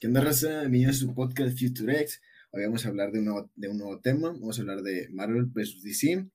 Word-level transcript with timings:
¿Qué 0.00 0.08
onda, 0.08 0.20
raza? 0.20 0.60
Bienvenidos 0.62 0.96
a 0.96 0.98
su 1.00 1.14
podcast 1.14 1.58
Future 1.58 2.00
X. 2.00 2.20
Hoy 2.50 2.64
vamos 2.64 2.84
a 2.84 2.88
hablar 2.88 3.12
de 3.12 3.20
un, 3.20 3.26
nuevo, 3.26 3.50
de 3.54 3.68
un 3.68 3.78
nuevo 3.78 4.00
tema. 4.00 4.32
Vamos 4.32 4.58
a 4.58 4.62
hablar 4.62 4.82
de 4.82 5.08
Marvel 5.10 5.46
vs. 5.46 5.82
DC. 5.82 6.26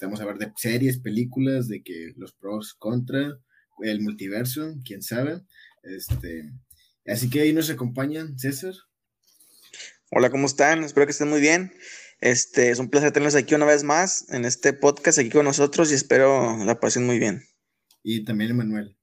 Vamos 0.00 0.20
a 0.20 0.22
hablar 0.22 0.38
de 0.38 0.52
series, 0.56 0.98
películas, 0.98 1.68
de 1.68 1.82
que 1.82 2.14
los 2.16 2.32
pros 2.32 2.74
contra, 2.74 3.38
el 3.82 4.00
multiverso, 4.00 4.74
quién 4.84 5.02
sabe. 5.02 5.42
Este, 5.82 6.50
así 7.06 7.28
que 7.28 7.42
ahí 7.42 7.52
nos 7.52 7.68
acompañan 7.68 8.38
César. 8.38 8.74
Hola, 10.10 10.30
¿cómo 10.30 10.46
están? 10.46 10.82
Espero 10.82 11.06
que 11.06 11.12
estén 11.12 11.28
muy 11.28 11.40
bien. 11.40 11.72
Este, 12.20 12.70
es 12.70 12.78
un 12.78 12.88
placer 12.88 13.12
tenerlos 13.12 13.36
aquí 13.36 13.54
una 13.54 13.66
vez 13.66 13.84
más 13.84 14.28
en 14.30 14.46
este 14.46 14.72
podcast 14.72 15.18
aquí 15.18 15.30
con 15.30 15.44
nosotros 15.44 15.92
y 15.92 15.94
espero 15.94 16.56
la 16.64 16.80
pasen 16.80 17.04
muy 17.04 17.18
bien. 17.18 17.42
Y 18.02 18.24
también 18.24 18.52
Emanuel. 18.52 18.97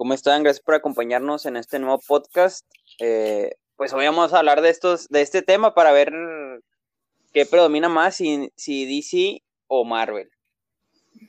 ¿Cómo 0.00 0.14
están? 0.14 0.42
Gracias 0.42 0.64
por 0.64 0.74
acompañarnos 0.74 1.44
en 1.44 1.56
este 1.56 1.78
nuevo 1.78 2.00
podcast. 2.00 2.64
Eh, 3.00 3.50
pues 3.76 3.92
hoy 3.92 4.06
vamos 4.06 4.32
a 4.32 4.38
hablar 4.38 4.62
de 4.62 4.70
estos, 4.70 5.08
de 5.08 5.20
este 5.20 5.42
tema 5.42 5.74
para 5.74 5.92
ver 5.92 6.10
qué 7.34 7.44
predomina 7.44 7.90
más, 7.90 8.16
si, 8.16 8.50
si 8.56 8.86
DC 8.86 9.44
o 9.66 9.84
Marvel. 9.84 10.30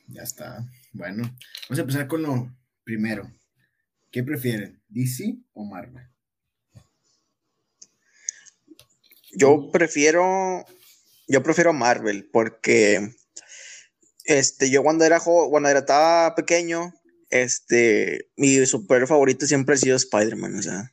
Ya 0.08 0.22
está. 0.22 0.66
Bueno, 0.94 1.23
vamos 1.68 1.80
a 1.80 1.82
empezar 1.82 2.08
con 2.08 2.22
lo 2.22 2.49
primero. 2.86 3.30
¿Qué 4.10 4.23
prefieren, 4.23 4.82
DC 4.88 5.35
o 5.52 5.66
Marvel? 5.66 6.08
Yo 9.34 9.70
prefiero, 9.70 10.63
yo 11.27 11.44
prefiero 11.44 11.74
Marvel 11.74 12.30
porque, 12.32 13.16
este, 14.24 14.72
yo 14.72 14.82
cuando 14.82 15.04
era 15.04 15.20
cuando 15.20 15.68
era 15.68 15.80
estaba 15.80 16.35
pequeño, 16.35 16.94
este, 17.31 18.30
mi 18.35 18.66
superhéroe 18.66 19.08
favorito 19.08 19.45
siempre 19.45 19.76
ha 19.76 19.77
sido 19.77 19.95
Spider-Man, 19.95 20.55
o 20.59 20.62
sea. 20.62 20.91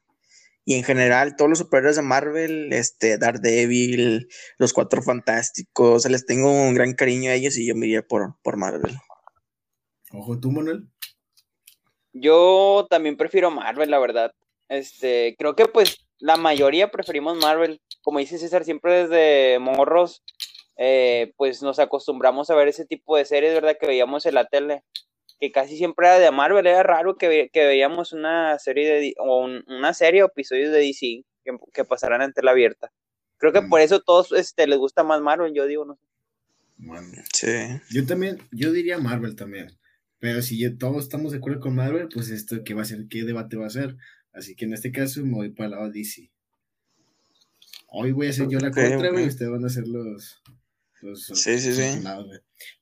Y 0.64 0.74
en 0.74 0.84
general, 0.84 1.34
todos 1.36 1.48
los 1.48 1.58
superhéroes 1.58 1.96
de 1.96 2.02
Marvel, 2.02 2.72
este, 2.72 3.16
Daredevil, 3.16 4.28
los 4.58 4.72
Cuatro 4.72 5.02
Fantásticos, 5.02 6.08
les 6.08 6.26
tengo 6.26 6.50
un 6.52 6.74
gran 6.74 6.92
cariño 6.94 7.30
a 7.30 7.34
ellos 7.34 7.56
y 7.56 7.66
yo 7.66 7.74
me 7.74 7.86
iría 7.86 8.02
por, 8.02 8.36
por 8.42 8.56
Marvel. 8.56 8.94
Ojo, 10.12 10.38
¿tú, 10.38 10.50
Manuel? 10.50 10.88
Yo 12.12 12.86
también 12.90 13.16
prefiero 13.16 13.50
Marvel, 13.50 13.90
la 13.90 13.98
verdad. 13.98 14.32
Este, 14.68 15.34
creo 15.38 15.56
que 15.56 15.66
pues 15.66 16.06
la 16.18 16.36
mayoría 16.36 16.90
preferimos 16.90 17.36
Marvel. 17.38 17.80
Como 18.02 18.18
dice 18.18 18.38
César, 18.38 18.64
siempre 18.64 19.06
desde 19.06 19.58
morros, 19.58 20.22
eh, 20.76 21.32
pues 21.36 21.62
nos 21.62 21.78
acostumbramos 21.78 22.50
a 22.50 22.54
ver 22.54 22.68
ese 22.68 22.84
tipo 22.84 23.16
de 23.16 23.24
series, 23.24 23.54
¿verdad? 23.54 23.76
Que 23.80 23.86
veíamos 23.86 24.26
en 24.26 24.34
la 24.34 24.46
tele 24.46 24.82
que 25.40 25.52
casi 25.52 25.76
siempre 25.76 26.06
era 26.06 26.18
de 26.18 26.30
Marvel, 26.30 26.66
era 26.66 26.82
raro 26.82 27.16
que, 27.16 27.50
que 27.52 27.66
veíamos 27.66 28.12
una 28.12 28.58
serie 28.58 28.88
de, 28.88 29.14
o 29.18 29.44
una 29.44 29.94
serie 29.94 30.22
o 30.22 30.26
episodios 30.26 30.72
de 30.72 30.78
DC 30.78 31.24
que, 31.44 31.56
que 31.72 31.84
pasaran 31.84 32.22
en 32.22 32.32
tela 32.32 32.50
abierta. 32.50 32.92
Creo 33.38 33.52
que 33.52 33.62
por 33.62 33.80
mm. 33.80 33.84
eso 33.84 34.00
todos 34.00 34.32
este, 34.32 34.66
les 34.66 34.78
gusta 34.78 35.04
más 35.04 35.20
Marvel, 35.20 35.52
yo 35.54 35.66
digo, 35.66 35.84
no 35.84 35.94
sé. 35.94 36.02
Bueno, 36.76 37.08
sí. 37.32 37.48
Yo 37.90 38.06
también, 38.06 38.38
yo 38.52 38.72
diría 38.72 38.98
Marvel 38.98 39.36
también. 39.36 39.68
Pero 40.20 40.42
si 40.42 40.68
todos 40.76 41.04
estamos 41.04 41.32
de 41.32 41.38
acuerdo 41.38 41.60
con 41.60 41.76
Marvel, 41.76 42.08
pues 42.12 42.30
esto 42.30 42.64
qué 42.64 42.74
va 42.74 42.82
a 42.82 42.84
ser, 42.84 43.06
qué 43.08 43.24
debate 43.24 43.56
va 43.56 43.66
a 43.66 43.70
ser. 43.70 43.96
Así 44.32 44.56
que 44.56 44.64
en 44.64 44.74
este 44.74 44.90
caso 44.90 45.24
me 45.24 45.34
voy 45.34 45.50
para 45.50 45.66
el 45.66 45.70
lado 45.72 45.90
DC. 45.90 46.30
Hoy 47.88 48.12
voy 48.12 48.26
a 48.26 48.32
ser 48.32 48.48
yo 48.48 48.58
la 48.58 48.70
contra, 48.70 49.20
y 49.20 49.26
ustedes 49.26 49.50
van 49.50 49.64
a 49.64 49.68
ser 49.68 49.86
los, 49.86 50.42
sí, 51.14 51.58
sí, 51.58 51.72
sí. 51.72 52.02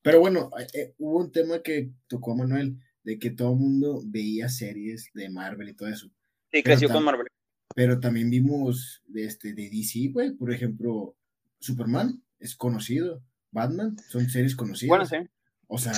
Pero 0.02 0.20
bueno, 0.20 0.50
eh, 0.58 0.66
eh, 0.74 0.94
hubo 0.98 1.18
un 1.18 1.32
tema 1.32 1.62
que 1.62 1.90
tocó 2.06 2.32
a 2.32 2.36
Manuel, 2.36 2.78
de 3.02 3.18
que 3.18 3.30
todo 3.30 3.52
el 3.52 3.58
mundo 3.58 4.02
veía 4.04 4.48
series 4.48 5.10
de 5.14 5.28
Marvel 5.30 5.68
y 5.68 5.74
todo 5.74 5.88
eso. 5.88 6.10
Sí, 6.52 6.62
creció 6.62 6.88
con 6.88 7.04
Marvel. 7.04 7.26
Pero 7.74 8.00
también 8.00 8.30
vimos 8.30 9.02
de, 9.06 9.24
este, 9.24 9.52
de 9.52 9.68
DC, 9.70 10.08
güey, 10.12 10.32
por 10.32 10.52
ejemplo, 10.52 11.16
Superman 11.60 12.22
es 12.38 12.56
conocido, 12.56 13.22
Batman 13.50 13.96
son 14.08 14.28
series 14.28 14.56
conocidas. 14.56 14.88
Bueno, 14.88 15.06
sí. 15.06 15.30
O 15.68 15.78
sea, 15.78 15.92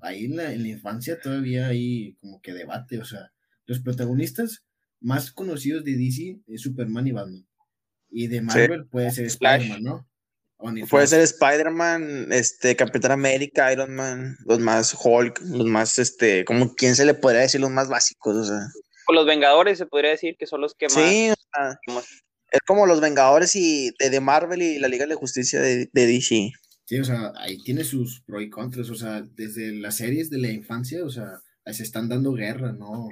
ahí 0.00 0.24
en 0.24 0.36
la, 0.36 0.52
en 0.52 0.62
la 0.62 0.68
infancia 0.68 1.20
todavía 1.20 1.68
hay 1.68 2.14
como 2.20 2.40
que 2.40 2.52
debate, 2.52 2.98
o 2.98 3.04
sea, 3.04 3.32
los 3.66 3.80
protagonistas 3.80 4.64
más 5.00 5.32
conocidos 5.32 5.84
de 5.84 5.96
DC 5.96 6.40
es 6.46 6.60
Superman 6.62 7.06
y 7.06 7.12
Batman. 7.12 7.46
Y 8.10 8.26
de 8.26 8.40
Marvel 8.42 8.86
puede 8.86 9.10
ser 9.10 9.26
Spider-Man, 9.26 9.82
¿no? 9.82 10.08
Puede 10.88 11.06
ser 11.06 11.20
Spider-Man, 11.20 12.32
este, 12.32 12.76
Capitán 12.76 13.12
América, 13.12 13.72
Iron 13.72 13.94
Man, 13.94 14.36
los 14.44 14.60
más 14.60 14.96
Hulk, 15.02 15.40
los 15.40 15.66
más, 15.66 15.98
este, 15.98 16.44
como 16.44 16.74
quién 16.74 16.94
se 16.94 17.04
le 17.04 17.14
podría 17.14 17.40
decir, 17.40 17.60
los 17.60 17.70
más 17.70 17.88
básicos, 17.88 18.36
o 18.36 18.44
sea. 18.44 18.60
O 19.08 19.12
los 19.12 19.26
Vengadores 19.26 19.78
se 19.78 19.86
podría 19.86 20.10
decir 20.10 20.36
que 20.38 20.46
son 20.46 20.60
los 20.60 20.74
que 20.74 20.86
más. 20.86 20.94
Sí, 20.94 21.30
o 21.30 21.34
sea, 21.34 22.02
es 22.52 22.60
como 22.66 22.86
los 22.86 23.00
Vengadores 23.00 23.56
y 23.56 23.90
de, 23.98 24.20
Marvel 24.20 24.62
y 24.62 24.78
la 24.78 24.88
Liga 24.88 25.06
de 25.06 25.14
Justicia 25.14 25.60
de, 25.60 25.88
DC. 25.92 26.52
Sí, 26.84 26.98
o 26.98 27.04
sea, 27.04 27.32
ahí 27.36 27.58
tiene 27.64 27.82
sus 27.82 28.20
pros 28.20 28.42
y 28.42 28.50
contras, 28.50 28.90
o 28.90 28.94
sea, 28.94 29.22
desde 29.34 29.72
las 29.72 29.96
series 29.96 30.30
de 30.30 30.38
la 30.38 30.50
infancia, 30.50 31.04
o 31.04 31.10
sea, 31.10 31.40
se 31.72 31.82
están 31.82 32.08
dando 32.08 32.32
guerra, 32.34 32.72
¿no? 32.72 33.08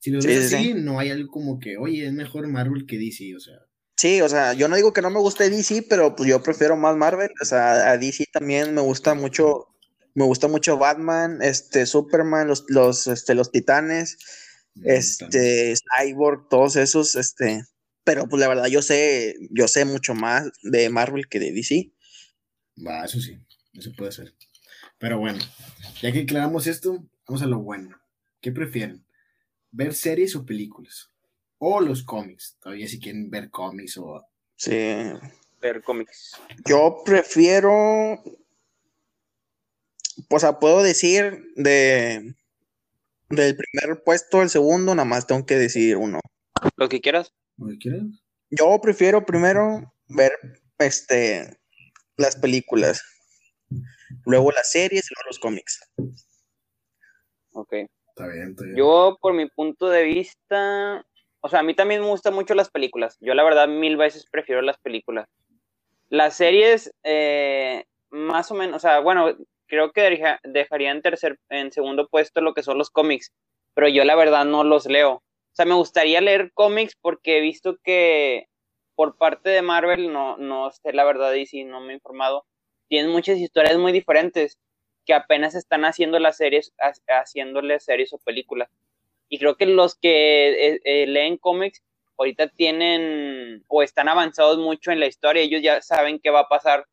Si 0.00 0.10
lo 0.10 0.20
ves 0.20 0.52
así, 0.52 0.74
no 0.74 0.98
hay 0.98 1.10
algo 1.10 1.30
como 1.30 1.58
que, 1.58 1.76
oye, 1.76 2.06
es 2.06 2.12
mejor 2.12 2.46
Marvel 2.48 2.86
que 2.86 2.98
DC, 2.98 3.36
o 3.36 3.40
sea. 3.40 3.54
Sí, 4.00 4.22
o 4.22 4.30
sea, 4.30 4.54
yo 4.54 4.66
no 4.66 4.76
digo 4.76 4.94
que 4.94 5.02
no 5.02 5.10
me 5.10 5.20
guste 5.20 5.50
DC, 5.50 5.82
pero 5.82 6.16
pues 6.16 6.26
yo 6.26 6.42
prefiero 6.42 6.74
más 6.74 6.96
Marvel. 6.96 7.28
O 7.42 7.44
sea, 7.44 7.90
a 7.90 7.98
DC 7.98 8.24
también 8.32 8.72
me 8.72 8.80
gusta 8.80 9.12
mucho, 9.12 9.66
me 10.14 10.24
gusta 10.24 10.48
mucho 10.48 10.78
Batman, 10.78 11.42
este, 11.42 11.84
Superman, 11.84 12.48
los, 12.48 12.64
los, 12.68 13.06
este, 13.08 13.34
los 13.34 13.52
Titanes, 13.52 14.16
este, 14.84 15.74
Cyborg, 15.74 16.48
todos 16.48 16.76
esos, 16.76 17.14
este, 17.14 17.62
pero 18.02 18.26
pues 18.26 18.40
la 18.40 18.48
verdad 18.48 18.68
yo 18.68 18.80
sé, 18.80 19.36
yo 19.50 19.68
sé 19.68 19.84
mucho 19.84 20.14
más 20.14 20.50
de 20.62 20.88
Marvel 20.88 21.28
que 21.28 21.38
de 21.38 21.52
DC. 21.52 21.92
Va, 22.78 23.04
eso 23.04 23.20
sí, 23.20 23.38
eso 23.74 23.92
puede 23.98 24.12
ser. 24.12 24.34
Pero 24.96 25.18
bueno, 25.18 25.40
ya 26.00 26.10
que 26.10 26.20
aclaramos 26.20 26.66
esto, 26.66 27.06
vamos 27.28 27.42
a 27.42 27.46
lo 27.46 27.58
bueno. 27.58 28.00
¿Qué 28.40 28.50
prefieren? 28.50 29.04
¿Ver 29.70 29.92
series 29.92 30.34
o 30.36 30.46
películas? 30.46 31.09
O 31.62 31.80
los 31.80 32.02
cómics, 32.02 32.56
todavía 32.58 32.88
si 32.88 32.98
quieren 32.98 33.28
ver 33.28 33.50
cómics 33.50 33.98
o... 33.98 34.26
Sí. 34.56 34.96
Ver 35.60 35.82
cómics. 35.82 36.32
Yo 36.66 37.02
prefiero... 37.04 38.22
Pues 40.28 40.44
puedo 40.58 40.82
decir 40.82 41.52
de... 41.56 42.34
Del 43.28 43.56
primer 43.56 44.02
puesto 44.02 44.40
al 44.40 44.48
segundo, 44.48 44.94
nada 44.94 45.04
más 45.04 45.26
tengo 45.26 45.44
que 45.44 45.56
decir 45.56 45.96
uno. 45.98 46.18
Lo 46.76 46.88
que 46.88 47.00
quieras. 47.00 47.32
Lo 47.58 47.68
que 47.68 47.78
quieras. 47.78 48.02
Yo 48.48 48.80
prefiero 48.80 49.24
primero 49.26 49.94
ver 50.08 50.32
este 50.78 51.60
las 52.16 52.36
películas, 52.36 53.02
luego 54.24 54.50
las 54.50 54.72
series 54.72 55.04
y 55.10 55.14
luego 55.14 55.28
los 55.28 55.38
cómics. 55.38 55.80
Ok. 57.52 57.72
Está 58.08 58.26
bien, 58.26 58.50
está 58.50 58.64
bien. 58.64 58.76
Yo, 58.76 59.18
por 59.20 59.34
mi 59.34 59.48
punto 59.48 59.88
de 59.88 60.02
vista, 60.02 61.06
o 61.40 61.48
sea, 61.48 61.60
a 61.60 61.62
mí 61.62 61.74
también 61.74 62.02
me 62.02 62.08
gustan 62.08 62.34
mucho 62.34 62.54
las 62.54 62.70
películas. 62.70 63.16
Yo 63.20 63.34
la 63.34 63.44
verdad 63.44 63.68
mil 63.68 63.96
veces 63.96 64.26
prefiero 64.30 64.62
las 64.62 64.78
películas. 64.78 65.28
Las 66.08 66.36
series, 66.36 66.92
eh, 67.04 67.84
más 68.10 68.50
o 68.50 68.54
menos, 68.54 68.76
o 68.76 68.80
sea, 68.80 69.00
bueno, 69.00 69.34
creo 69.66 69.92
que 69.92 70.38
dejaría 70.44 70.90
en 70.90 71.02
tercer, 71.02 71.38
en 71.48 71.72
segundo 71.72 72.08
puesto 72.08 72.40
lo 72.40 72.52
que 72.54 72.62
son 72.62 72.78
los 72.78 72.90
cómics, 72.90 73.32
pero 73.74 73.88
yo 73.88 74.04
la 74.04 74.16
verdad 74.16 74.44
no 74.44 74.64
los 74.64 74.86
leo. 74.86 75.12
O 75.12 75.54
sea, 75.54 75.64
me 75.66 75.74
gustaría 75.74 76.20
leer 76.20 76.52
cómics 76.52 76.96
porque 77.00 77.38
he 77.38 77.40
visto 77.40 77.76
que 77.82 78.46
por 78.96 79.16
parte 79.16 79.50
de 79.50 79.62
Marvel, 79.62 80.12
no, 80.12 80.36
no 80.36 80.70
sé 80.72 80.92
la 80.92 81.04
verdad 81.04 81.32
y 81.34 81.46
si 81.46 81.64
no 81.64 81.80
me 81.80 81.92
he 81.92 81.94
informado, 81.94 82.44
tienen 82.88 83.10
muchas 83.10 83.38
historias 83.38 83.78
muy 83.78 83.92
diferentes 83.92 84.58
que 85.06 85.14
apenas 85.14 85.54
están 85.54 85.84
haciendo 85.84 86.18
las 86.18 86.36
series, 86.36 86.74
haciéndole 87.08 87.80
series 87.80 88.12
o 88.12 88.18
películas. 88.18 88.68
Y 89.30 89.38
creo 89.38 89.56
que 89.56 89.64
los 89.64 89.94
que 89.94 90.74
eh, 90.74 90.80
eh, 90.84 91.06
leen 91.06 91.38
cómics 91.38 91.82
ahorita 92.18 92.48
tienen 92.48 93.64
o 93.68 93.82
están 93.82 94.08
avanzados 94.08 94.58
mucho 94.58 94.90
en 94.90 95.00
la 95.00 95.06
historia, 95.06 95.42
ellos 95.42 95.62
ya 95.62 95.80
saben 95.80 96.20
qué 96.22 96.30
va 96.30 96.40
a 96.40 96.48
pasar, 96.48 96.84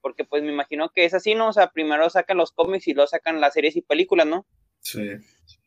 porque 0.00 0.24
pues 0.24 0.42
me 0.42 0.52
imagino 0.52 0.90
que 0.94 1.04
es 1.04 1.12
así, 1.12 1.34
¿no? 1.34 1.48
O 1.48 1.52
sea, 1.52 1.72
primero 1.72 2.08
sacan 2.08 2.38
los 2.38 2.52
cómics 2.52 2.88
y 2.88 2.94
luego 2.94 3.08
sacan 3.08 3.40
las 3.40 3.52
series 3.52 3.76
y 3.76 3.82
películas, 3.82 4.26
¿no? 4.26 4.46
Sí. 4.82 5.02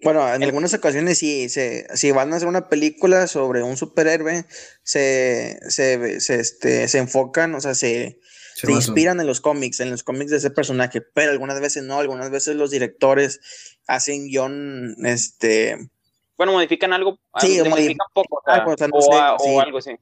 Bueno, 0.02 0.34
en 0.34 0.42
algunas 0.44 0.74
ocasiones 0.74 1.20
sí, 1.20 1.50
se, 1.50 1.86
si 1.96 2.12
van 2.12 2.34
a 2.34 2.38
hacer 2.38 2.48
una 2.48 2.70
película 2.70 3.28
sobre 3.28 3.62
un 3.62 3.78
superhéroe, 3.78 4.46
se, 4.82 5.60
se, 5.70 6.20
se, 6.20 6.40
este, 6.40 6.88
se 6.88 6.98
enfocan, 6.98 7.54
o 7.54 7.62
sea, 7.62 7.76
se, 7.76 8.20
se 8.56 8.72
inspiran 8.72 9.20
en 9.20 9.28
los 9.28 9.42
cómics, 9.42 9.82
en 9.82 9.92
los 9.92 10.04
cómics 10.04 10.32
de 10.32 10.38
ese 10.38 10.52
personaje, 10.52 11.02
pero 11.02 11.32
algunas 11.32 11.60
veces 11.60 11.84
no, 11.84 12.00
algunas 12.00 12.32
veces 12.32 12.56
los 12.56 12.72
directores 12.72 13.42
hacen 13.88 14.28
guion, 14.28 14.96
este, 15.06 15.78
bueno, 16.38 16.54
modifican 16.54 16.94
algo, 16.94 17.18
sí, 17.40 17.62
modifican 17.68 18.08
poco, 18.14 18.42
o, 18.44 19.62
algo 19.62 19.78
así. 19.78 19.96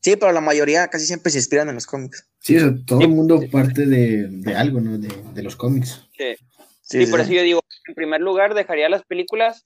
Sí, 0.00 0.16
pero 0.16 0.32
la 0.32 0.40
mayoría 0.40 0.88
casi 0.88 1.06
siempre 1.06 1.30
se 1.30 1.38
inspiran 1.38 1.68
en 1.68 1.74
los 1.74 1.86
cómics. 1.86 2.26
Sí, 2.38 2.56
todo 2.86 3.00
el 3.00 3.08
mundo 3.08 3.40
parte 3.52 3.86
de, 3.86 4.28
de, 4.28 4.54
algo, 4.54 4.80
¿no? 4.80 4.98
De, 4.98 5.08
de 5.08 5.42
los 5.42 5.56
cómics. 5.56 6.08
Sí. 6.16 6.36
Sí, 6.82 7.06
por 7.06 7.20
eso 7.20 7.32
yo 7.32 7.42
digo, 7.42 7.60
en 7.86 7.94
primer 7.94 8.20
lugar 8.20 8.54
dejaría 8.54 8.88
las 8.88 9.04
películas 9.04 9.64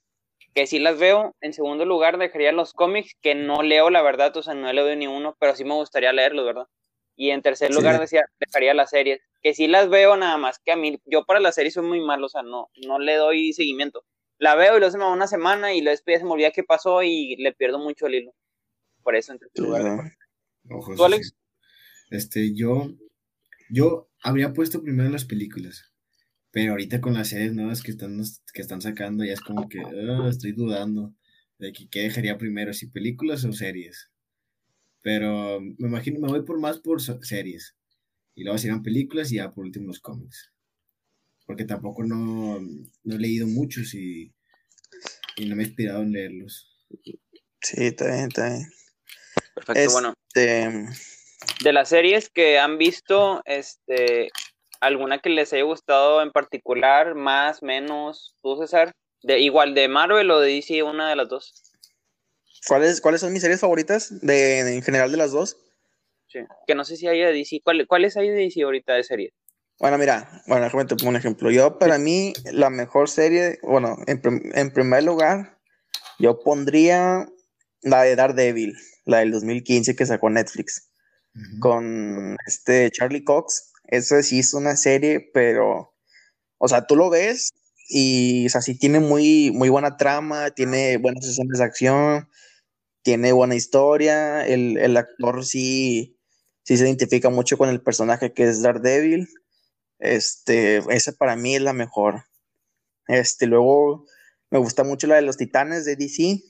que 0.55 0.67
sí 0.67 0.79
las 0.79 0.97
veo. 0.97 1.35
En 1.41 1.53
segundo 1.53 1.85
lugar, 1.85 2.17
dejaría 2.17 2.51
los 2.51 2.73
cómics, 2.73 3.15
que 3.21 3.35
no 3.35 3.61
leo, 3.61 3.89
la 3.89 4.01
verdad, 4.01 4.35
o 4.37 4.43
sea, 4.43 4.53
no 4.53 4.71
leído 4.71 4.95
ni 4.95 5.07
uno, 5.07 5.35
pero 5.39 5.55
sí 5.55 5.65
me 5.65 5.73
gustaría 5.73 6.13
leerlos, 6.13 6.45
¿verdad? 6.45 6.67
Y 7.15 7.31
en 7.31 7.41
tercer 7.41 7.73
lugar, 7.73 7.99
decía, 7.99 8.25
dejaría 8.39 8.73
las 8.73 8.89
series, 8.89 9.21
que 9.41 9.53
sí 9.53 9.67
las 9.67 9.89
veo 9.89 10.17
nada 10.17 10.37
más 10.37 10.59
que 10.59 10.71
a 10.71 10.75
mí. 10.75 10.99
Yo 11.05 11.25
para 11.25 11.39
las 11.39 11.55
series 11.55 11.73
soy 11.73 11.85
muy 11.85 11.99
malo, 11.99 12.27
o 12.27 12.29
sea, 12.29 12.41
no, 12.41 12.69
no 12.85 12.99
le 12.99 13.15
doy 13.15 13.53
seguimiento. 13.53 14.03
La 14.37 14.55
veo 14.55 14.77
y 14.77 14.81
me 14.81 14.97
va 14.99 15.13
una 15.13 15.27
semana 15.27 15.73
y 15.73 15.81
luego 15.81 15.99
ya 16.05 16.17
se 16.19 16.25
me 16.25 16.31
olvida 16.31 16.51
qué 16.51 16.63
pasó 16.63 17.03
y 17.03 17.35
le 17.37 17.53
pierdo 17.53 17.79
mucho 17.79 18.07
el 18.07 18.15
hilo. 18.15 18.33
Por 19.03 19.15
eso, 19.15 19.31
en 19.31 19.39
tercer 19.39 19.63
lugar. 19.63 20.17
¿Tú, 20.95 21.03
Alex? 21.05 21.35
Este, 22.09 22.53
yo, 22.53 22.91
yo 23.69 24.09
habría 24.21 24.53
puesto 24.53 24.81
primero 24.81 25.09
las 25.09 25.25
películas. 25.25 25.91
Pero 26.51 26.71
ahorita 26.71 27.01
con 27.01 27.13
las 27.13 27.29
series 27.29 27.53
nuevas 27.53 27.83
que 27.83 27.91
están, 27.91 28.21
que 28.53 28.61
están 28.61 28.81
sacando, 28.81 29.25
ya 29.25 29.33
es 29.33 29.41
como 29.41 29.67
que 29.67 29.79
ah, 29.79 30.27
estoy 30.29 30.53
dudando 30.53 31.13
de 31.59 31.73
que, 31.73 31.89
qué 31.89 32.03
dejaría 32.03 32.37
primero, 32.37 32.73
si 32.73 32.87
películas 32.87 33.43
o 33.43 33.51
series. 33.51 34.09
Pero 35.01 35.59
me 35.61 35.87
imagino, 35.87 36.19
me 36.19 36.29
voy 36.29 36.43
por 36.43 36.59
más 36.59 36.79
por 36.79 37.01
series. 37.01 37.75
Y 38.33 38.43
luego 38.43 38.57
serán 38.57 38.83
películas 38.83 39.31
y 39.31 39.35
ya 39.35 39.51
por 39.51 39.65
último 39.65 39.87
los 39.87 39.99
cómics. 39.99 40.51
Porque 41.45 41.65
tampoco 41.65 42.03
no, 42.03 42.57
he 42.57 43.17
leído 43.17 43.47
muchos 43.47 43.93
y, 43.93 44.33
y, 45.37 45.45
no 45.47 45.55
me 45.55 45.63
he 45.63 45.67
inspirado 45.67 46.01
en 46.01 46.11
leerlos. 46.11 46.87
Sí, 47.61 47.85
está 47.85 48.05
bien, 48.07 48.27
está 48.27 48.49
bien. 48.49 48.71
Perfecto, 49.55 49.91
bueno. 49.91 50.13
Este, 50.33 50.85
de 51.63 51.73
las 51.73 51.89
series 51.89 52.29
que 52.29 52.59
han 52.59 52.77
visto, 52.77 53.41
este, 53.45 54.29
alguna 54.81 55.19
que 55.19 55.29
les 55.29 55.53
haya 55.53 55.63
gustado 55.63 56.21
en 56.21 56.31
particular, 56.31 57.15
más, 57.15 57.63
menos, 57.63 58.35
tú 58.41 58.57
César, 58.57 58.91
de, 59.23 59.39
igual 59.39 59.73
de 59.73 59.87
Marvel 59.87 60.29
o 60.31 60.39
de 60.39 60.53
DC, 60.53 60.83
una 60.83 61.09
de 61.09 61.15
las 61.15 61.29
dos. 61.29 61.63
¿Cuáles, 62.67 63.01
¿Cuáles 63.01 63.21
son 63.21 63.33
mis 63.33 63.41
series 63.41 63.59
favoritas 63.59 64.21
de, 64.21 64.75
en 64.75 64.81
general 64.81 65.11
de 65.11 65.17
las 65.17 65.31
dos? 65.31 65.57
Sí, 66.27 66.39
que 66.67 66.75
no 66.75 66.83
sé 66.83 66.97
si 66.97 67.07
hay 67.07 67.19
de 67.19 67.31
DC. 67.31 67.61
¿Cuáles 67.87 68.17
hay 68.17 68.29
de 68.29 68.35
DC 68.35 68.63
ahorita 68.63 68.93
de 68.93 69.03
serie? 69.03 69.33
Bueno, 69.79 69.97
mira, 69.97 70.41
bueno, 70.47 70.63
déjame 70.63 70.85
te 70.85 70.95
pongo 70.95 71.09
un 71.09 71.15
ejemplo. 71.17 71.51
Yo, 71.51 71.77
para 71.77 71.97
mí, 71.97 72.33
la 72.51 72.69
mejor 72.69 73.09
serie, 73.09 73.59
bueno, 73.61 73.97
en, 74.07 74.71
primer 74.71 75.03
lugar, 75.03 75.57
yo 76.17 76.39
pondría 76.39 77.27
la 77.81 78.03
de 78.03 78.15
Daredevil, 78.15 78.75
la 79.03 79.19
del 79.19 79.31
2015 79.31 79.95
que 79.95 80.05
sacó 80.05 80.29
Netflix, 80.29 80.89
con 81.59 82.37
este 82.47 82.89
Charlie 82.89 83.25
Cox. 83.25 83.73
Eso 83.83 84.21
sí 84.23 84.39
es 84.39 84.53
una 84.53 84.77
serie, 84.77 85.29
pero, 85.33 85.93
o 86.57 86.67
sea, 86.69 86.87
tú 86.87 86.95
lo 86.95 87.09
ves 87.09 87.51
y, 87.89 88.45
o 88.47 88.49
sea, 88.49 88.61
sí 88.61 88.79
tiene 88.79 89.01
muy, 89.01 89.51
muy 89.51 89.67
buena 89.67 89.97
trama, 89.97 90.51
tiene 90.51 90.97
buenas 90.97 91.25
escenas 91.27 91.59
de 91.59 91.65
acción, 91.65 92.29
tiene 93.03 93.33
buena 93.33 93.55
historia, 93.55 94.47
el, 94.47 94.97
actor 94.97 95.45
sí, 95.45 96.17
sí 96.63 96.77
se 96.77 96.85
identifica 96.85 97.29
mucho 97.29 97.57
con 97.57 97.69
el 97.69 97.81
personaje 97.81 98.33
que 98.33 98.45
es 98.45 98.61
Daredevil. 98.61 99.27
Este, 99.99 100.77
esa 100.89 101.11
para 101.13 101.35
mí 101.35 101.55
es 101.55 101.61
la 101.61 101.73
mejor. 101.73 102.25
Este, 103.07 103.45
luego 103.45 104.05
me 104.49 104.59
gusta 104.59 104.83
mucho 104.83 105.07
la 105.07 105.15
de 105.15 105.21
los 105.21 105.37
Titanes 105.37 105.85
de 105.85 105.95
DC, 105.95 106.41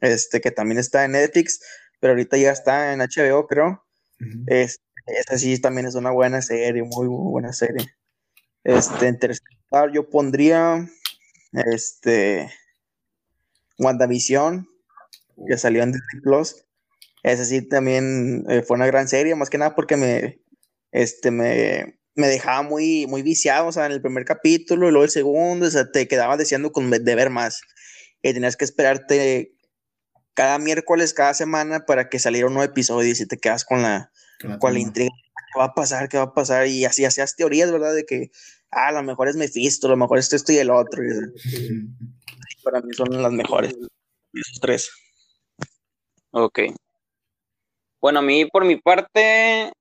este, 0.00 0.40
que 0.40 0.50
también 0.50 0.78
está 0.78 1.04
en 1.04 1.12
Netflix, 1.12 1.60
pero 2.00 2.12
ahorita 2.12 2.36
ya 2.36 2.52
está 2.52 2.92
en 2.92 3.00
HBO, 3.00 3.46
creo. 3.46 3.84
Este, 4.46 4.82
esa 5.06 5.38
sí 5.38 5.58
también 5.60 5.86
es 5.86 5.94
una 5.94 6.10
buena 6.10 6.42
serie, 6.42 6.82
muy, 6.82 7.08
muy 7.08 7.30
buena 7.30 7.52
serie. 7.52 7.86
Este, 8.64 9.06
en 9.06 9.18
tercer 9.18 9.46
lugar, 9.70 9.90
yo 9.92 10.08
pondría 10.08 10.86
este 11.52 12.50
WandaVision, 13.78 14.68
que 15.48 15.56
salió 15.56 15.82
en 15.82 15.92
Disney 15.92 16.20
Plus. 16.22 16.64
Esa 17.22 17.44
sí 17.44 17.62
también 17.62 18.44
eh, 18.48 18.62
fue 18.62 18.76
una 18.76 18.86
gran 18.86 19.08
serie, 19.08 19.34
más 19.34 19.50
que 19.50 19.58
nada 19.58 19.74
porque 19.74 19.96
me, 19.96 20.40
este, 20.92 21.30
me, 21.30 21.99
me 22.14 22.28
dejaba 22.28 22.62
muy, 22.62 23.06
muy 23.06 23.22
viciado, 23.22 23.68
o 23.68 23.72
sea, 23.72 23.86
en 23.86 23.92
el 23.92 24.00
primer 24.00 24.24
capítulo 24.24 24.88
y 24.88 24.90
luego 24.90 25.04
el 25.04 25.10
segundo, 25.10 25.66
o 25.66 25.70
sea, 25.70 25.90
te 25.90 26.08
quedabas 26.08 26.38
deseando 26.38 26.72
con, 26.72 26.90
de 26.90 27.14
ver 27.14 27.30
más. 27.30 27.62
Y 28.22 28.32
tenías 28.32 28.56
que 28.56 28.64
esperarte 28.64 29.54
cada 30.34 30.58
miércoles, 30.58 31.14
cada 31.14 31.34
semana 31.34 31.86
para 31.86 32.08
que 32.08 32.18
saliera 32.18 32.46
un 32.46 32.54
nuevo 32.54 32.70
episodio 32.70 33.10
y 33.10 33.14
si 33.14 33.26
te 33.26 33.38
quedas 33.38 33.64
con 33.64 33.82
la, 33.82 34.10
con 34.58 34.74
la, 34.74 34.80
intriga, 34.80 35.10
¿qué 35.52 35.58
va 35.58 35.66
a 35.66 35.74
pasar? 35.74 36.08
¿Qué 36.08 36.16
va 36.16 36.24
a 36.24 36.34
pasar? 36.34 36.66
Y 36.66 36.84
así 36.84 37.04
hacías 37.04 37.36
teorías, 37.36 37.70
¿verdad? 37.70 37.94
De 37.94 38.04
que, 38.04 38.30
ah, 38.70 38.88
a 38.88 38.92
lo 38.92 39.02
mejor 39.02 39.28
es 39.28 39.36
Mephisto, 39.36 39.86
a 39.86 39.90
lo 39.90 39.96
mejor 39.96 40.18
es 40.18 40.32
esto 40.32 40.52
y 40.52 40.58
el 40.58 40.70
otro. 40.70 41.02
para 42.64 42.80
mí 42.82 42.92
son 42.94 43.22
las 43.22 43.32
mejores, 43.32 43.74
esos 44.32 44.60
tres. 44.60 44.90
Ok. 46.32 46.60
Bueno, 48.00 48.20
a 48.20 48.22
mí 48.22 48.46
por 48.46 48.64
mi 48.64 48.76
parte, 48.76 49.72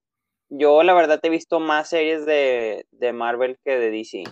yo 0.49 0.83
la 0.83 0.93
verdad 0.93 1.19
he 1.23 1.29
visto 1.29 1.59
más 1.59 1.89
series 1.89 2.25
de, 2.25 2.85
Marvel 3.13 3.57
que 3.63 3.77
de 3.77 3.91
DC. 3.91 4.23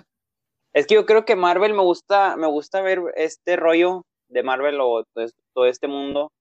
Es 0.73 0.87
que 0.87 0.95
yo 0.95 1.05
creo 1.05 1.25
que 1.25 1.35
Marvel 1.35 1.73
me 1.73 1.81
gusta, 1.81 2.35
me 2.37 2.47
gusta 2.47 2.81
ver 2.81 3.01
este 3.15 3.55
rollo 3.55 4.05
de 4.27 4.43
Marvel 4.43 4.79
o 4.81 5.05
todo 5.53 5.65
este 5.65 5.87
mundo, 5.87 6.31